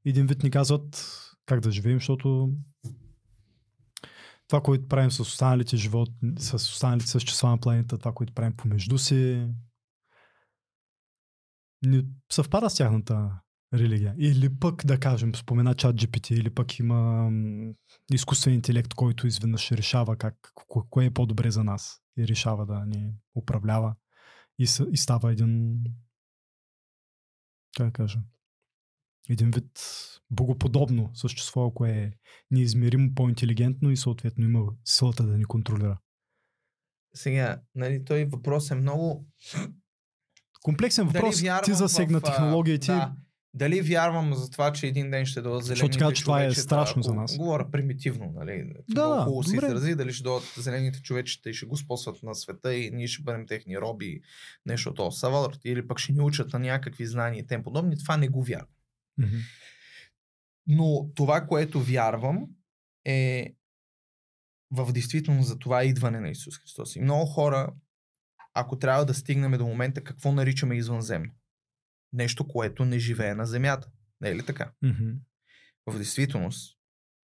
[0.04, 2.52] Един вид ни казват как да живеем, защото
[4.48, 8.98] това, което правим с останалите живот, с останалите същества на планета, това, което правим помежду
[8.98, 9.48] си,
[11.84, 13.30] не съвпада с тяхната
[13.74, 14.14] религия.
[14.18, 17.30] Или пък, да кажем, спомена чат GPT, или пък има
[18.12, 20.34] изкуствен интелект, който изведнъж решава как,
[20.90, 23.94] кое е по-добре за нас и решава да ни управлява
[24.58, 25.80] и, и става един
[27.76, 28.18] как да кажа,
[29.28, 29.80] един вид
[30.30, 32.12] богоподобно същество, ако е
[32.50, 35.98] неизмеримо по-интелигентно и съответно има силата да ни контролира.
[37.14, 39.26] Сега, нали, той въпрос е много...
[40.62, 41.42] Комплексен въпрос.
[41.64, 42.86] Ти засегна в, технологиите.
[42.86, 43.16] Да,
[43.54, 47.02] дали вярвам за това, че един ден ще дойдат зелените Защото че това е страшно
[47.02, 47.36] за нас.
[47.36, 48.72] Говоря примитивно, нали?
[48.88, 52.74] Да, хубаво се изрази, дали ще дойдат зелените човечета и ще го спосват на света
[52.74, 54.20] и ние ще бъдем техни роби,
[54.66, 55.48] нещо от това.
[55.64, 58.68] или пък ще ни учат на някакви знания и тем подобни, това не го вярвам.
[59.20, 59.40] Mm-hmm.
[60.66, 62.46] Но това, което вярвам
[63.04, 63.54] е
[64.70, 66.96] в действителност за това идване на Исус Христос.
[66.96, 67.72] И много хора,
[68.54, 71.32] ако трябва да стигнем до момента, какво наричаме извънземно?
[72.12, 73.88] Нещо, което не живее на земята.
[74.20, 74.72] Не е ли така?
[74.84, 75.18] Mm-hmm.
[75.86, 76.78] В действителност,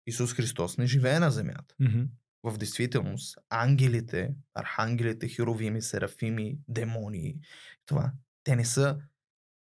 [0.06, 1.74] Исус Христос не живее на земята.
[1.82, 2.08] Mm-hmm.
[2.42, 7.40] В действителност, ангелите, архангелите, херовими, серафими, демони,
[7.86, 8.12] това,
[8.44, 9.00] те не са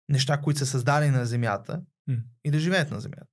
[0.09, 2.23] неща, които са създали на земята mm.
[2.45, 3.27] и да живеят на земята.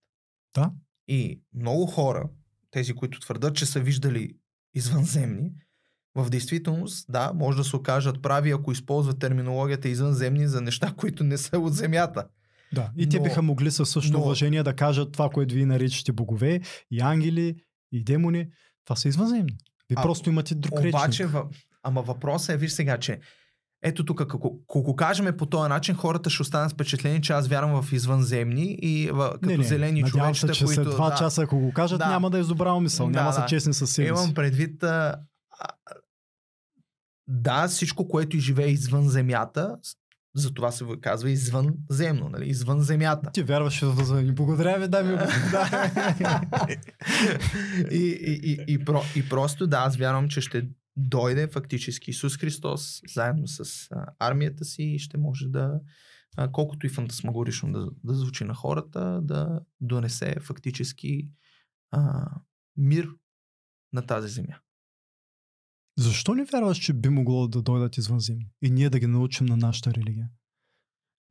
[0.56, 0.74] Да.
[1.08, 2.30] И много хора,
[2.72, 4.38] тези, които твърдат, че са виждали
[4.74, 5.54] извънземни,
[6.15, 11.23] В действителност, да, може да се окажат прави, ако използват терминологията извънземни за неща, които
[11.23, 12.23] не са от Земята.
[12.73, 15.65] Да, и те Но- биха могли със същото но- уважение да кажат това, което вие
[15.65, 16.60] наричате богове,
[16.91, 17.56] и ангели,
[17.91, 18.48] и демони.
[18.86, 19.52] Това са извънземни.
[19.90, 20.95] Вие А, просто имате друг речник.
[20.95, 21.44] Обаче, въ...
[21.84, 23.19] ама въпросът е, виж сега, че
[23.84, 27.34] ето тук, ако, ако го кажем по този начин, хората ще останат с впечатление, че
[27.34, 30.84] аз вярвам в извънземни и в, като не, не, зелени надявам се, човечета, че които...
[30.84, 32.10] след два да, часа, ако го кажат, Да.
[32.10, 33.07] няма да е добра мисъл.
[33.07, 34.10] Да, няма да са честни със себе си.
[34.10, 34.84] Имам предвид...
[34.84, 35.15] А,
[37.27, 39.95] да, всичко, което живее извън земята, с-
[40.36, 42.49] за това се казва извънземно, нали?
[42.49, 43.31] извън земята.
[43.31, 44.36] Ти вярваш в възможни.
[44.36, 45.69] Благодаря ви, дами и господа.
[47.91, 52.38] и, и, и, и, про, и просто да, аз вярвам, че ще дойде фактически Исус
[52.38, 55.80] Христос заедно с а, армията си и ще може да,
[56.38, 61.30] а, колкото и фантасмагорично да, да звучи на хората, да донесе фактически
[61.91, 62.26] а,
[62.77, 63.10] мир
[63.94, 64.56] на тази земя.
[66.00, 68.48] Защо не вярваш, че би могло да дойдат извънземни?
[68.62, 70.30] И ние да ги научим на нашата религия?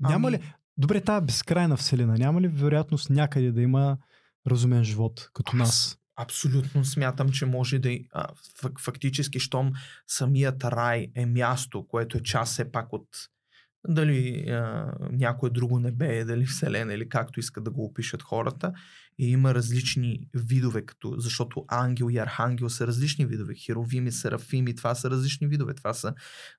[0.01, 0.55] Няма Ами- ли...
[0.77, 3.99] Добре, тази безкрайна вселена, няма ли вероятност някъде да има
[4.47, 5.99] разумен живот, като нас?
[6.17, 7.99] Абсолютно смятам, че може да.
[8.13, 8.29] А,
[8.63, 9.73] фак- фактически, щом
[10.07, 13.09] самият рай е място, което е част все пак от
[13.89, 18.73] дали а, някое друго небе, дали Вселена или както искат да го опишат хората.
[19.19, 23.55] И има различни видове, като, защото ангел и архангел са различни видове.
[23.55, 25.75] Херовими, серафими, това са различни видове.
[25.75, 26.15] Това са,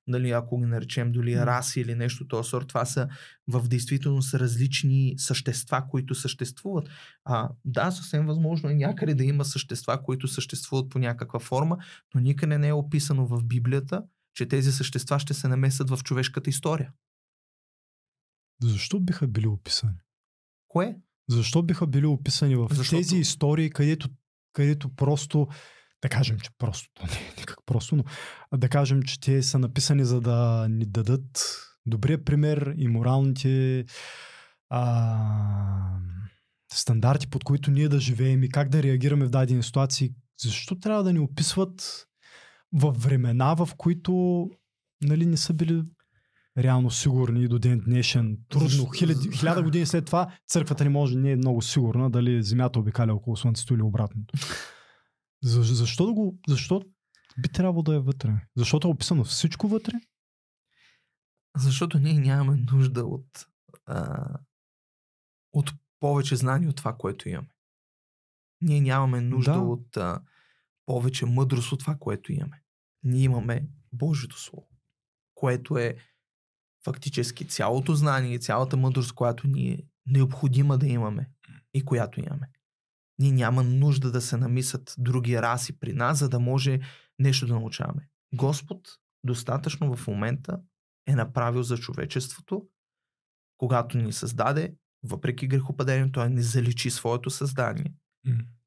[0.07, 1.45] дали ако ги наречем дали М.
[1.45, 3.07] раси или нещо този сорт, това са
[3.47, 6.89] в действителност различни същества, които съществуват.
[7.25, 11.77] А, да, съвсем възможно е някъде да има същества, които съществуват по някаква форма,
[12.15, 14.03] но никъде не е описано в Библията,
[14.33, 16.91] че тези същества ще се намесят в човешката история.
[18.63, 19.97] Защо биха били описани?
[20.67, 20.99] Кое?
[21.29, 24.09] Защо биха били описани в Защото- тези истории, където,
[24.53, 25.47] където просто,
[26.01, 28.03] да кажем, че просто, то не е никак просто, но
[28.57, 33.85] да кажем, че те са написани за да ни дадат добрия пример и моралните
[34.69, 35.99] а,
[36.73, 40.11] стандарти, под които ние да живеем и как да реагираме в дадени ситуации.
[40.43, 42.05] Защо трябва да ни описват
[42.73, 44.45] в времена, в които
[45.01, 45.83] нали, не са били
[46.59, 48.37] реално сигурни и до ден днешен.
[48.49, 48.91] Трудно.
[48.97, 53.13] Хиляди, хиляда години след това църквата не може, не е много сигурна дали земята обикаля
[53.13, 54.33] около слънцето или обратното.
[55.43, 56.39] За, защо да го...
[56.47, 56.81] Защо
[57.41, 58.33] би трябвало да е вътре?
[58.55, 59.93] Защото е описано всичко вътре?
[61.57, 63.47] Защото ние нямаме нужда от,
[63.85, 64.27] а,
[65.53, 67.49] от повече знания от това, което имаме.
[68.61, 69.59] Ние нямаме нужда Да.
[69.59, 70.21] от а,
[70.85, 72.63] повече мъдрост от това, което имаме.
[73.03, 74.67] Ние имаме Божието Слово,
[75.35, 75.95] което е
[76.85, 81.29] фактически цялото знание и цялата мъдрост, която ни е необходима да имаме
[81.73, 82.49] и която имаме.
[83.19, 86.79] Ние няма нужда да се намисат други раси при нас, за да може
[87.19, 88.07] нещо да научаваме.
[88.35, 88.87] Господ
[89.23, 90.61] достатъчно в момента
[91.07, 92.67] е направил за човечеството,
[93.57, 97.93] когато ни създаде, въпреки грехопадението, той не заличи своето създание.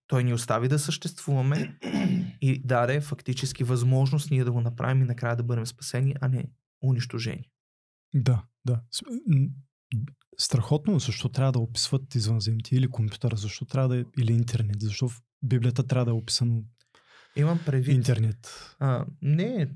[0.06, 1.78] Той ни остави да съществуваме
[2.40, 6.44] и даде фактически възможност ние да го направим и накрая да бъдем спасени, а не
[6.82, 7.51] унищожени.
[8.14, 8.80] Да, да.
[10.38, 15.08] Страхотно, защо трябва да описват извънземните или компютъра, защо трябва да е, или интернет, защо
[15.08, 16.62] в Библията трябва да е описано
[17.36, 17.94] Имам предвид.
[17.94, 18.74] интернет.
[18.78, 19.74] А, не,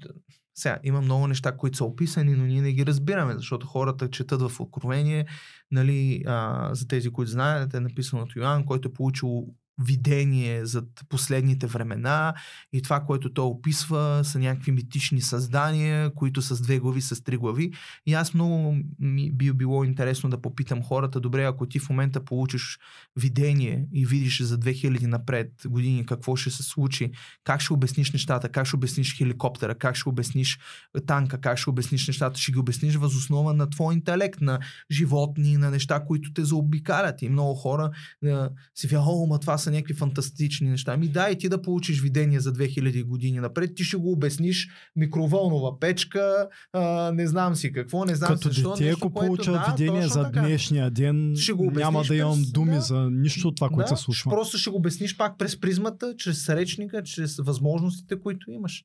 [0.55, 4.43] сега има много неща, които са описани, но ние не ги разбираме, защото хората четат
[4.43, 5.27] в Откровение,
[5.71, 9.47] нали, а, за тези, които знаят, е написано от Йоанн, който е получил
[9.79, 12.35] видение за последните времена
[12.73, 17.37] и това, което той описва са някакви митични създания, които с две глави, с три
[17.37, 17.73] глави.
[18.07, 22.25] И аз много ми би било интересно да попитам хората, добре, ако ти в момента
[22.25, 22.79] получиш
[23.17, 27.11] видение и видиш за 2000 напред години какво ще се случи,
[27.45, 30.59] как ще обясниш нещата, как ще обясниш хеликоптера, как ще обясниш
[31.07, 34.59] танка, как ще обясниш нещата, ще ги обясниш възоснова на твой интелект, на
[34.91, 37.23] животни, на неща, които те заобикалят.
[37.23, 37.91] И много хора
[38.25, 40.93] а, си вярват, о, ма това са някакви фантастични неща.
[40.93, 44.69] Ами да, и ти да получиш видение за 2000 години напред, ти ще го обясниш
[44.97, 48.71] микроволнова печка, а, не знам си какво, не знам Като си защо.
[48.71, 50.41] дете, нещо, ако което- получа да, видение за така.
[50.41, 52.81] днешния ден, Ще го няма да имам през- думи да.
[52.81, 54.31] за нищо от това, което да, се случва.
[54.31, 58.85] Просто ще го обясниш пак през призмата, чрез речника, чрез възможностите, които имаш.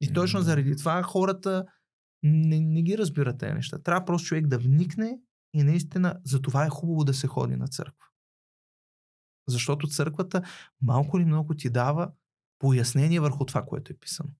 [0.00, 1.64] И точно заради това хората
[2.22, 3.78] не, не ги разбират тези неща.
[3.78, 5.18] Трябва просто човек да вникне
[5.54, 8.04] и наистина за това е хубаво да се ходи на църква.
[9.48, 10.42] Защото църквата
[10.82, 12.10] малко или много ти дава
[12.58, 14.30] пояснение върху това, което е писано.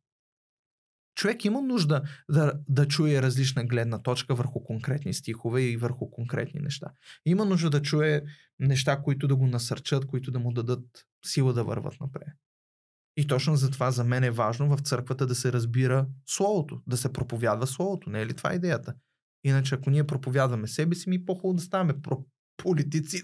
[1.17, 6.61] Човек има нужда да, да чуе различна гледна точка върху конкретни стихове и върху конкретни
[6.61, 6.87] неща.
[7.25, 8.23] Има нужда да чуе
[8.59, 12.29] неща, които да го насърчат, които да му дадат сила да върват напред.
[13.17, 16.97] И точно за това за мен е важно в църквата да се разбира Словото, да
[16.97, 18.11] се проповядва Словото.
[18.11, 18.95] Не е ли това идеята?
[19.45, 22.03] Иначе ако ние проповядваме себе си, ми е по-хубаво да ставаме
[22.57, 23.23] политици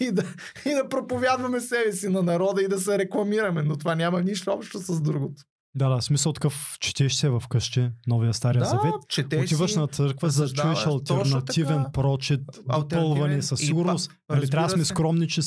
[0.00, 0.22] и да,
[0.66, 4.50] и да проповядваме себе си на народа и да се рекламираме, но това няма нищо
[4.50, 5.42] общо с другото.
[5.74, 9.78] Да, да, смисъл такъв, четеш се в къщи, новия стария да, завет, четеш отиваш си,
[9.78, 11.92] на църква, за да чуеш альтернативен така.
[11.92, 14.10] прочит, допълване със сигурност.
[14.26, 15.40] па- Нали, трябва да сме скромни, че.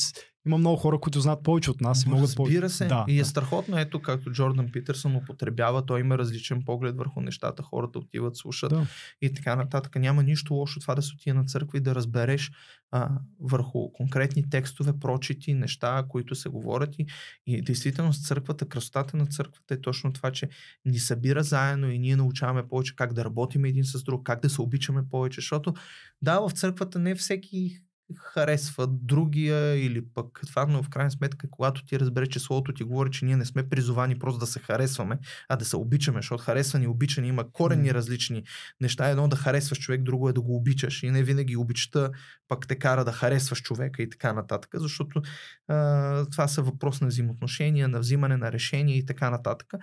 [0.45, 2.29] Има много хора, които знаят повече от нас и могат.
[2.29, 2.85] Разбира се.
[2.85, 3.25] Да, и е да.
[3.25, 8.69] страхотно, ето както Джордан Питърсън употребява, той има различен поглед върху нещата, хората отиват, слушат
[8.69, 8.87] Да.
[9.21, 9.95] и така нататък.
[9.95, 12.51] Няма нищо лошо това да се отиде на църква и да разбереш
[12.91, 13.09] а,
[13.39, 16.99] върху конкретни текстове, прочити, неща, които се говорят.
[16.99, 17.05] И,
[17.47, 20.49] и действително с църквата, красотата на църквата е точно това, че
[20.85, 24.49] ни събира заедно и ние научаваме повече как да работим един с друг, как да
[24.49, 25.73] се обичаме повече, защото
[26.21, 27.79] да, в църквата не всеки
[28.17, 32.83] харесва другия или пък това, но в крайна сметка, когато ти разбереш, че Словото ти
[32.83, 35.19] говори, че ние не сме призовани просто да се харесваме,
[35.49, 38.43] а да се обичаме, защото харесване и обичане има коренни различни
[38.81, 39.09] неща.
[39.09, 41.03] Едно да харесваш човек, друго е да го обичаш.
[41.03, 42.09] И не винаги обичта
[42.47, 45.21] пък те кара да харесваш човека и така нататък, защото
[45.67, 49.73] а, това са въпрос на взаимоотношения, на взимане на решения и така нататък.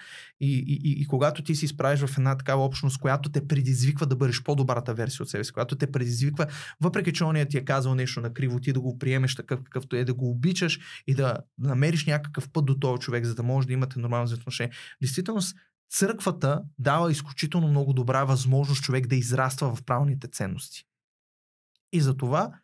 [0.40, 4.06] И, и, и, и когато ти си изправиш в една такава общност, която те предизвиква
[4.06, 6.46] да бъдеш по-добрата версия от себе си, която те предизвиква,
[6.80, 9.96] въпреки че ония ти е казал нещо на криво, ти да го приемеш такъв какъвто
[9.96, 13.66] е, да го обичаш и да намериш някакъв път до този човек, за да може
[13.66, 14.72] да имате нормално взаимоотношение.
[15.00, 15.40] Действително,
[15.90, 20.84] църквата дава изключително много добра възможност човек да израства в правилните ценности.
[21.92, 22.60] И за това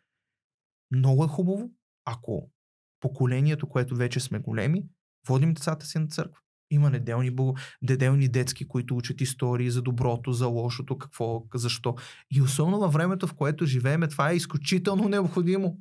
[0.91, 1.71] много е хубаво,
[2.05, 2.51] ако
[2.99, 4.83] поколението, което вече сме големи,
[5.27, 6.41] водим децата си на църква.
[6.71, 7.35] Има неделни,
[7.81, 11.95] неделни детски, които учат истории за доброто, за лошото, какво, защо.
[12.31, 15.79] И особено във времето, в което живееме, това е изключително необходимо.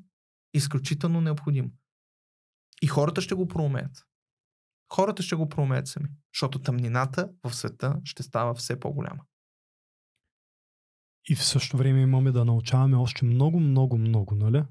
[0.54, 1.70] Изключително необходимо.
[2.82, 4.04] И хората ще го проумеят.
[4.92, 6.08] Хората ще го проумеят сами.
[6.34, 9.24] Защото тъмнината в света ще става все по-голяма.
[11.28, 14.64] И в същото време имаме да научаваме още много, много, много, нали?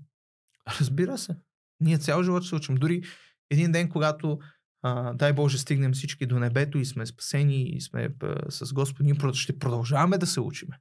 [0.79, 1.37] Разбира се.
[1.79, 2.75] Ние цял живот се учим.
[2.75, 3.03] Дори
[3.49, 4.39] един ден, когато
[4.81, 9.05] а, дай Боже стигнем всички до небето и сме спасени и сме а, с Господ,
[9.05, 10.79] ние ще продължаваме да се учиме.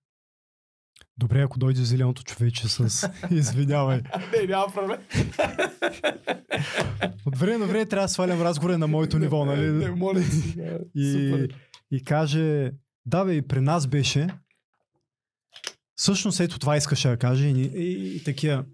[1.18, 3.10] Добре, ако дойде зеленото човече с...
[3.30, 4.02] Извинявай.
[4.32, 4.98] Не, няма проблем.
[7.26, 9.70] От време на време трябва да свалям разговора на моето ниво, нали?
[9.70, 10.20] Не, моля
[10.94, 11.48] и,
[11.90, 12.72] и каже,
[13.06, 14.28] да бе, и при нас беше.
[15.94, 18.64] Всъщност ето това искаше да каже и, и, и такива.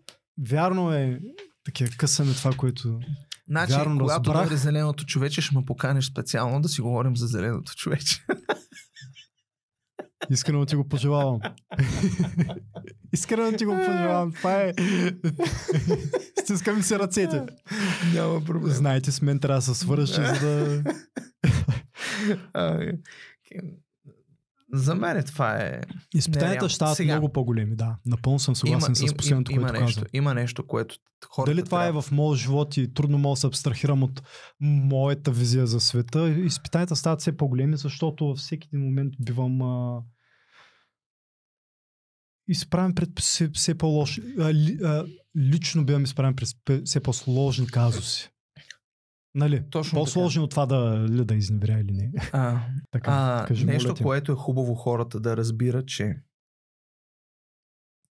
[0.48, 1.20] Вярно е,
[1.64, 3.00] такива късаме това, което...
[3.52, 4.48] Значи, Вярно, когато разбрах.
[4.48, 8.24] дойде зеленото човече, ще ме поканеш специално да си говорим за зеленото човече.
[10.30, 11.40] Искрено ти го пожелавам.
[13.12, 14.32] Искрено ти го пожелавам.
[14.32, 14.72] Това е...
[16.40, 17.46] Стискам си ръцете.
[18.14, 18.72] Няма проблем.
[18.72, 20.82] Знаете, с мен трябва да се свържи, за да...
[24.74, 25.80] За мен това е
[26.14, 27.14] Изпитанията ще стават Сега.
[27.14, 27.96] много по-големи, да.
[28.06, 30.10] Напълно съм съгласен с последното, има, което нещо, казвам.
[30.12, 30.96] има нещо, което
[31.30, 31.98] хората Дали това трябва...
[31.98, 34.22] е в моят живот и трудно мога да се абстрахирам от
[34.60, 36.28] моята визия за света.
[36.28, 40.02] Изпитанията стават все по-големи, защото във всеки един момент бивам а...
[42.48, 44.22] изправен пред все, все по-лоши.
[44.40, 45.04] А, ли, а,
[45.36, 48.30] лично бивам изправен пред все по-сложни казуси.
[49.34, 49.64] Нали?
[49.70, 52.12] Точно По-сложни от това да, ли, да изневеря или не.
[52.32, 56.22] А, Така, а, кажи, нещо, което е хубаво хората да разбират, че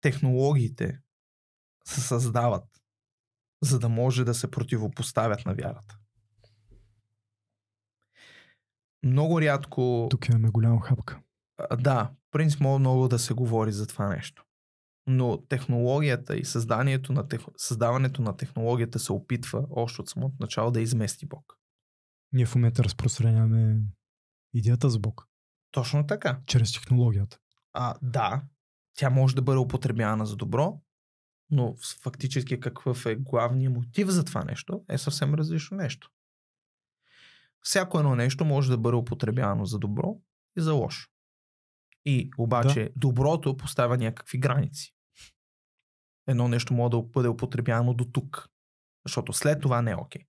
[0.02, 1.00] технологиите
[1.86, 2.66] се създават,
[3.64, 5.98] за да може да се противопоставят на вярата.
[9.04, 11.20] Много рядко Тук имаме голяма хапка.
[11.80, 14.46] Да, принцип много да се говори за това нещо.
[15.08, 17.42] Но технологията и създанието на тех...
[17.58, 21.58] създаването на технологията се опитва още от самото начало да измести Бог.
[22.34, 23.80] Ние в момента разпространяваме
[24.54, 25.28] идеята за Бог.
[25.72, 26.40] Точно така.
[26.46, 27.40] Чрез технологията.
[27.74, 28.44] А, да,
[28.94, 30.82] тя може да бъде употребявана за добро,
[31.50, 36.12] но фактически какъв е главният мотив за това нещо е съвсем различно нещо.
[37.62, 40.22] Всяко едно нещо може да бъде употребявано за добро
[40.58, 41.11] и за лошо.
[42.06, 42.90] И обаче да.
[42.96, 44.94] доброто поставя някакви граници.
[46.28, 48.50] Едно нещо може да бъде употребявано до тук,
[49.06, 50.22] защото след това не е окей.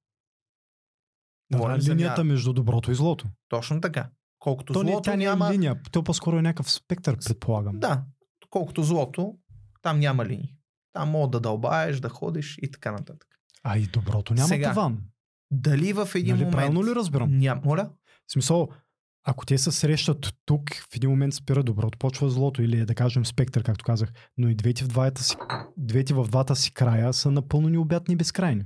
[1.51, 2.25] Да, Говорим за линията вяра.
[2.25, 3.27] между доброто и злото.
[3.49, 4.11] Точно така.
[4.39, 5.45] Колкото То не, злото тя няма...
[5.45, 5.83] няма линия.
[5.93, 7.79] То по-скоро е някакъв спектър, предполагам.
[7.81, 8.05] Да,
[8.51, 9.39] колкото злото,
[9.83, 10.57] там няма линии.
[10.93, 13.29] Там мога да дълбаеш, да ходиш и така нататък.
[13.63, 15.03] А и доброто няма Сега, таван.
[15.51, 16.53] Дали в един Нали, момент...
[16.57, 17.39] правилно ли разбирам?
[17.39, 17.91] Ням, моля?
[18.27, 18.69] В смисъл,
[19.25, 22.95] ако те се срещат тук, в един момент спира доброто, почва злото или е, да
[22.95, 25.37] кажем спектър, както казах, но и двете в, двата си,
[25.77, 28.65] двете в двата си края са напълно необятни и безкрайни.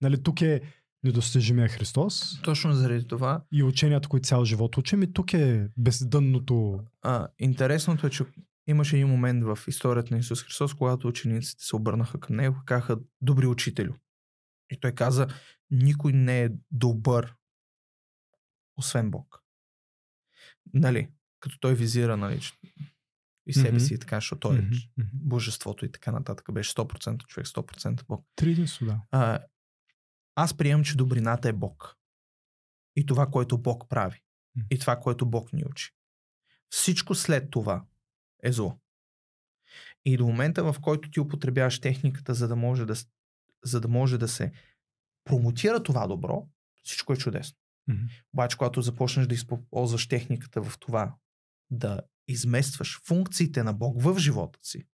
[0.00, 0.60] Нали, тук е
[1.04, 3.44] недостижимия Христос Точно заради това.
[3.52, 5.02] и ученията, които цял живот учим.
[5.02, 6.80] И тук е бездънното.
[7.02, 8.24] А, интересното е, че
[8.66, 12.66] имаше един момент в историята на Исус Христос, когато учениците се обърнаха към него и
[12.66, 13.92] казаха добри учителю.
[14.70, 15.26] И той каза,
[15.70, 17.34] никой не е добър,
[18.76, 19.42] освен Бог.
[20.74, 21.08] Нали?
[21.40, 22.40] Като той визира, нали,
[23.46, 24.76] и себе си и така, защото той е мгм.
[25.12, 26.52] божеството и така нататък.
[26.52, 28.26] Беше 100% човек, 100% Бог.
[28.36, 29.00] Три единство, да.
[29.10, 29.38] А,
[30.34, 31.96] аз приемам, че добрината е Бог.
[32.96, 34.22] И това, което Бог прави.
[34.56, 34.62] М.
[34.70, 35.90] И това, което Бог ни учи.
[36.70, 37.84] Всичко след това
[38.42, 38.78] е зло.
[40.04, 42.94] И до момента, в който ти употребяваш техниката, за да може да,
[43.64, 44.52] за да, може да се
[45.24, 46.48] промотира това добро,
[46.84, 47.58] всичко е чудесно.
[47.88, 48.06] Мгм.
[48.34, 51.14] Обаче, когато започнеш да използваш техниката в това
[52.28, 54.86] изместваш функциите на Бог в живота си,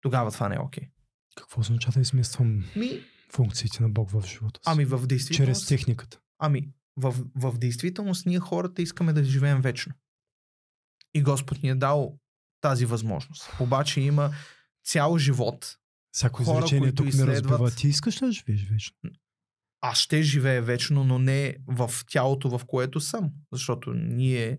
[0.00, 0.90] тогава това не е окей.
[1.36, 3.00] Какво означава да измествам Ми,
[3.32, 4.62] функциите на Бог в живота си?
[4.66, 5.60] ами в действителност...
[5.60, 6.20] Чрез техниката.
[6.38, 9.94] Ами, в, в действителност ние хората искаме да живеем вечно.
[11.14, 12.18] И Господ ни е дал
[12.60, 13.50] тази възможност.
[13.60, 14.30] Обаче има
[14.84, 15.78] цял живот.
[16.12, 17.70] Всяко Хора, изречение тук ме изследват- разбива.
[17.70, 18.96] Ти искаш ли да живееш вечно?
[19.80, 23.30] Аз ще живея вечно, но не в тялото, в което съм.
[23.52, 24.58] Защото ние,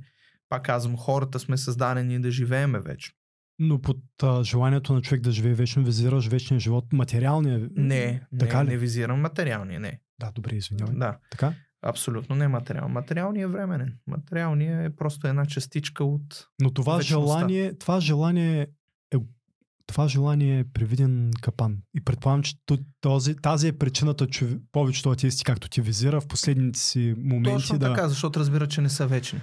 [0.49, 3.15] пак казвам, хората сме създадени да живееме вечно.
[3.59, 7.69] Но под а, желанието на човек да живее вечно, визираш вечния живот, материалния.
[7.75, 8.69] Не, Така не, ли?
[8.69, 9.99] не визирам материалния, не.
[10.19, 10.95] Да, добре, извинявай.
[10.95, 11.53] Да, Така?
[11.81, 12.89] абсолютно не материал.
[12.89, 13.97] Материалният е временен.
[14.07, 16.47] Материалният е просто една частичка от...
[16.61, 17.37] Но това Вечността.
[17.39, 18.67] желание, това желание е
[19.89, 21.77] това желание е привиден капан.
[21.95, 22.55] И предполагам, че
[23.01, 27.79] този, тази е причината, че повечето атеисти, както ти визира, в последните си моменти Точно
[27.79, 27.93] да...
[27.93, 29.41] така, защото разбира, че не са вечни.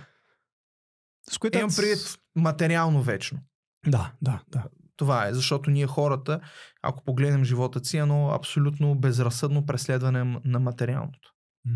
[1.30, 3.38] С което Имам предвид материално вечно.
[3.86, 4.64] Да, да, да.
[4.96, 6.40] Това е, защото ние хората,
[6.82, 11.34] ако погледнем живота си, едно абсолютно безразсъдно преследване на материалното.
[11.64, 11.72] М.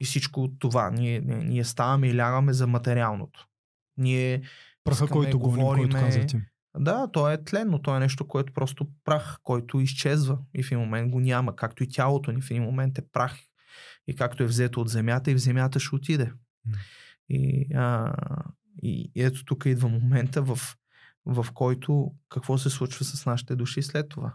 [0.00, 0.90] И всичко от това.
[0.90, 3.46] Ние, ние, ние ставаме и лягаме за материалното.
[3.96, 4.42] Ние,
[4.84, 6.40] Праха, който гоним, който ти.
[6.78, 10.78] Да, то е тленно, то е нещо, което просто прах, който изчезва и в един
[10.78, 11.56] момент го няма.
[11.56, 13.38] Както и тялото ни в един момент е прах.
[14.06, 16.32] И както е взето от земята и в земята ще отиде.
[17.28, 18.14] И, а,
[18.82, 20.58] и ето тук идва момента, в,
[21.26, 24.34] в който какво се случва с нашите души след това.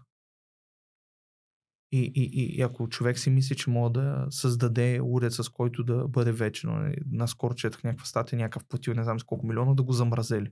[1.91, 6.07] И, и, и, ако човек си мисли, че може да създаде уред, с който да
[6.07, 9.83] бъде вечно, нали, наскоро четах някаква статия, някакъв платил, не знам с колко милиона, да
[9.83, 10.51] го замразели.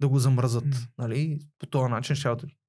[0.00, 0.64] Да го замръзат.
[0.64, 0.72] М.
[0.98, 1.40] Нали?
[1.58, 2.28] По този начин ще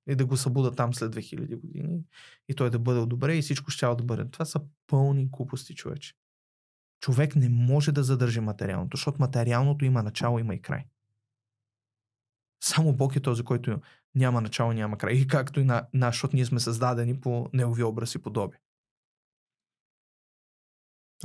[0.09, 2.03] и да го събудат там след 2000 години
[2.49, 4.31] и той да бъде добре и всичко ще да бъде.
[4.31, 6.13] Това са пълни глупости, човече.
[6.99, 10.85] Човек не може да задържи материалното, защото материалното има начало, има и край.
[12.63, 13.81] Само Бог е този, който
[14.15, 15.13] няма начало, няма край.
[15.13, 18.59] И както и на, на защото ние сме създадени по негови образ и подобие.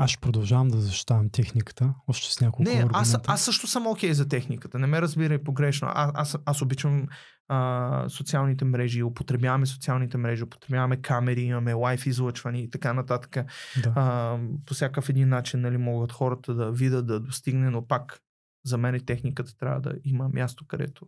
[0.03, 3.33] Аз ще продължавам да защитавам техниката, още с няколко Не, аз, аргумента.
[3.33, 4.79] аз също съм окей за техниката.
[4.79, 5.89] Не ме разбирай погрешно.
[5.91, 7.07] А, аз, аз обичам
[7.49, 13.47] а, социалните мрежи, употребяваме социалните мрежи, употребяваме камери, имаме лайф излъчвани и така нататък.
[13.83, 13.93] Да.
[13.97, 18.21] А, по всякакъв един начин нали, могат хората да видят, да достигне, но пак
[18.65, 21.07] за мен техниката трябва да има място, където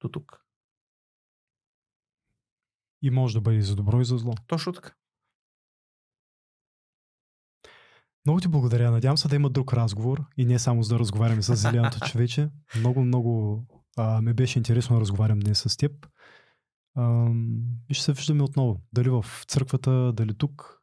[0.00, 0.40] до тук.
[3.02, 4.34] И може да бъде за добро и за зло.
[4.46, 4.90] Точно така.
[8.26, 8.90] Много ти благодаря.
[8.90, 12.48] Надявам се да има друг разговор и не само за да разговаряме с Зелянто човече.
[12.78, 13.62] Много, много
[13.96, 15.92] а, ме беше интересно да разговарям днес с теб.
[16.94, 17.30] А,
[17.90, 18.80] и ще се виждаме отново.
[18.92, 20.80] Дали в църквата, дали тук.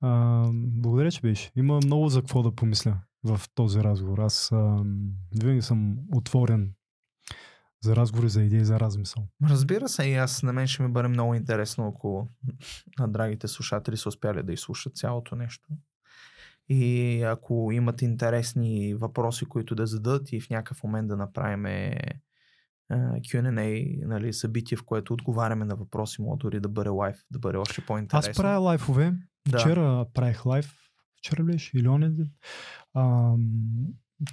[0.00, 1.50] А, благодаря, че беше.
[1.56, 4.18] Има много за какво да помисля в този разговор.
[4.18, 4.84] Аз а,
[5.40, 6.72] винаги съм отворен
[7.82, 9.28] за разговори, за идеи, за размисъл.
[9.48, 12.28] Разбира се, и аз на мен ще ми бъде много интересно, ако
[12.98, 15.68] на драгите слушатели са успяли да изслушат цялото нещо.
[16.72, 21.62] И ако имат интересни въпроси, които да зададат и в някакъв момент да направим
[22.92, 27.58] Q&A, нали, събитие, в което отговаряме на въпроси, може дори да бъде лайв, да бъде
[27.58, 28.30] още по-интересно.
[28.30, 29.12] Аз правя лайфове.
[29.48, 29.58] Да.
[29.58, 30.76] Вчера правих лайф.
[31.18, 32.30] Вчера беше или онен ден.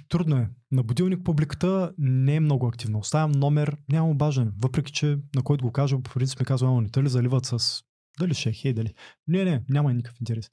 [0.08, 0.50] Трудно е.
[0.72, 2.98] На будилник публиката не е много активна.
[2.98, 4.50] Оставям номер, няма обаждане.
[4.58, 7.46] Въпреки, че на който го кажа, по принцип ми казва, «Ама не те ли заливат
[7.46, 7.82] с
[8.20, 8.94] дали ще е хей, дали.
[9.28, 10.50] Не, не, няма никакъв интерес.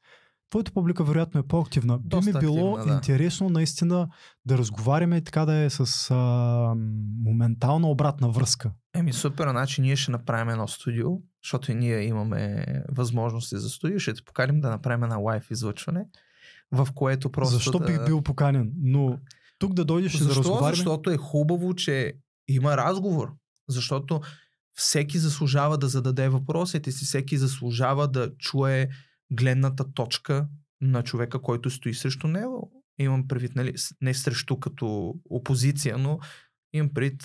[0.55, 1.97] Твоята публика вероятно е по-активна.
[1.97, 2.95] Би ми Доста било активна, да.
[2.95, 4.07] интересно наистина
[4.45, 6.15] да разговаряме така да е с а,
[7.23, 8.71] моментална обратна връзка.
[8.93, 11.07] Еми супер, значи ние ще направим едно студио,
[11.43, 13.99] защото и ние имаме възможности за студио.
[13.99, 16.05] Ще те поканим да направим една лайв излъчване,
[16.71, 17.85] в което просто Защо да...
[17.85, 18.71] бих бил поканен?
[18.81, 19.19] Но
[19.59, 20.39] тук да дойдеш и да Защо?
[20.39, 20.75] разговаряме.
[20.75, 22.13] Защото е хубаво, че
[22.47, 23.33] има разговор.
[23.69, 24.21] Защото
[24.73, 28.89] всеки заслужава да зададе въпросите си, всеки заслужава да чуе
[29.31, 30.47] гледната точка
[30.81, 32.71] на човека, който стои срещу него.
[32.99, 36.19] Имам предвид, нали, не срещу като опозиция, но
[36.73, 37.23] имам предвид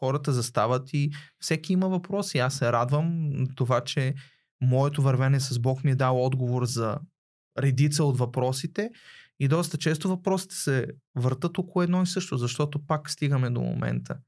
[0.00, 2.38] хората застават и всеки има въпроси.
[2.38, 4.14] Аз се радвам това, че
[4.60, 6.98] моето вървене с Бог ми е дал отговор за
[7.58, 8.90] редица от въпросите
[9.40, 14.18] и доста често въпросите се въртат около едно и също, защото пак стигаме до момента.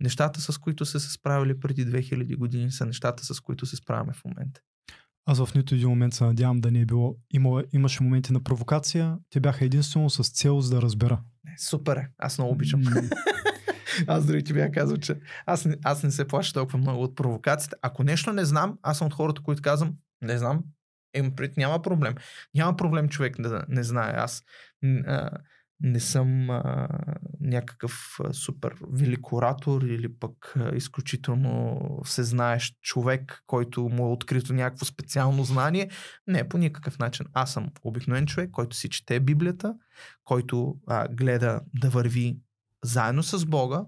[0.00, 4.12] Нещата, с които са се справили преди 2000 години, са нещата, с които се справяме
[4.12, 4.60] в момента.
[5.30, 7.16] Аз в нито един момент се надявам да не е било.
[7.30, 11.20] Има, имаше моменти на провокация, те бяха единствено с цел за да разбера.
[11.58, 12.82] Супер е, аз много обичам.
[14.06, 17.16] аз дори ти бях казал, че аз, не, аз не се плаша толкова много от
[17.16, 17.76] провокацията.
[17.82, 20.64] Ако нещо не знам, аз съм от хората, които казвам, не знам,
[21.16, 22.14] им пред няма проблем.
[22.54, 24.12] Няма проблем човек да не знае.
[24.16, 24.42] Аз
[25.80, 26.88] не съм а,
[27.40, 35.44] някакъв супер велик оратор или пък изключително всезнаещ човек, който му е открито някакво специално
[35.44, 35.90] знание.
[36.26, 37.26] Не, по никакъв начин.
[37.32, 39.74] Аз съм обикновен човек, който си чете Библията,
[40.24, 42.38] който а, гледа да върви
[42.84, 43.84] заедно с Бога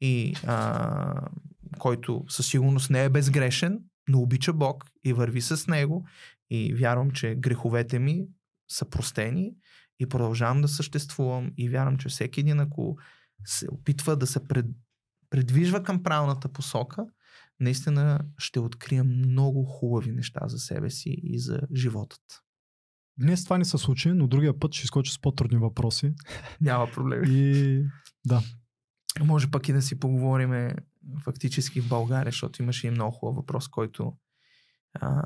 [0.00, 1.28] и а,
[1.78, 3.78] който със сигурност не е безгрешен,
[4.08, 6.06] но обича Бог и върви с Него
[6.50, 8.26] и вярвам, че греховете ми
[8.70, 9.52] са простени
[10.00, 12.96] и продължавам да съществувам и вярвам, че всеки един, ако
[13.44, 14.66] се опитва да се пред,
[15.30, 17.06] предвижва към правилната посока,
[17.60, 22.22] наистина ще открия много хубави неща за себе си и за животът.
[23.18, 26.14] Днес това не се случи, но другия път ще изкочи с по-трудни въпроси.
[26.60, 27.22] Няма проблем.
[27.26, 27.84] И
[28.26, 28.42] да.
[29.20, 30.74] Може пък и да си поговорим
[31.24, 34.16] фактически в България, защото имаше и много хубав въпрос, който
[34.94, 35.22] а,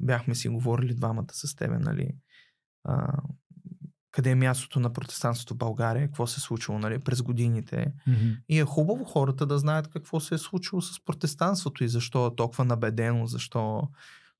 [0.00, 2.10] бяхме си говорили двамата с тебе, нали,
[2.84, 3.22] а,
[4.14, 7.92] къде е мястото на протестантството в България, какво се е случило нали, през годините.
[8.08, 8.38] Mm-hmm.
[8.48, 12.36] И е хубаво хората да знаят какво се е случило с протестантството и защо е
[12.36, 13.88] толкова набедено, защо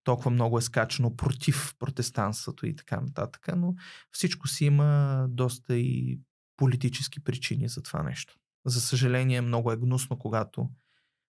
[0.05, 3.49] толкова много е скачано против протестантството и така нататък.
[3.57, 3.75] Но
[4.11, 6.21] всичко си има доста и
[6.57, 8.37] политически причини за това нещо.
[8.67, 10.71] За съжаление, много е гнусно, когато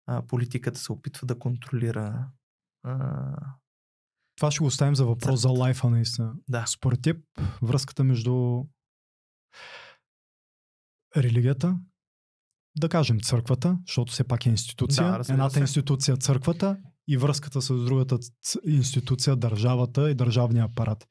[0.06, 2.28] а, политиката се опитва да контролира
[2.82, 3.34] а,
[4.38, 6.32] това ще го оставим за въпрос за лайфа наистина.
[6.48, 6.64] Да.
[6.66, 7.16] Според теб,
[7.62, 8.64] връзката между
[11.16, 11.78] религията,
[12.76, 15.60] да кажем църквата, защото все пак е институция, Да, едната се.
[15.60, 18.18] институция църквата и връзката с другата
[18.66, 21.08] институция, държавата и държавния апарат.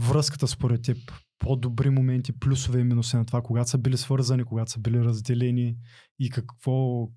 [0.00, 0.98] Връзката според теб,
[1.38, 5.76] по-добри моменти, плюсове и минуси на това, когато са били свързани, когато са били разделени
[6.18, 7.08] и какво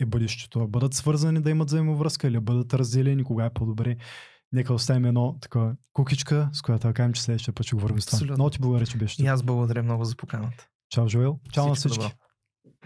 [0.00, 0.58] е бъдещето.
[0.58, 3.96] Да бъдат свързани да имат взаимовръзка или да бъдат разделени, кога е по-добре.
[4.52, 8.06] Нека оставим едно такова кукичка, с която да кажем, че следващия път ще говорим с
[8.06, 8.34] това.
[8.34, 10.66] Много ти благодаря, че беше и аз благодаря много за поканата.
[10.90, 11.38] Чао, Жоел.
[11.52, 12.04] Чао на Всичко всички.
[12.04, 12.27] добро.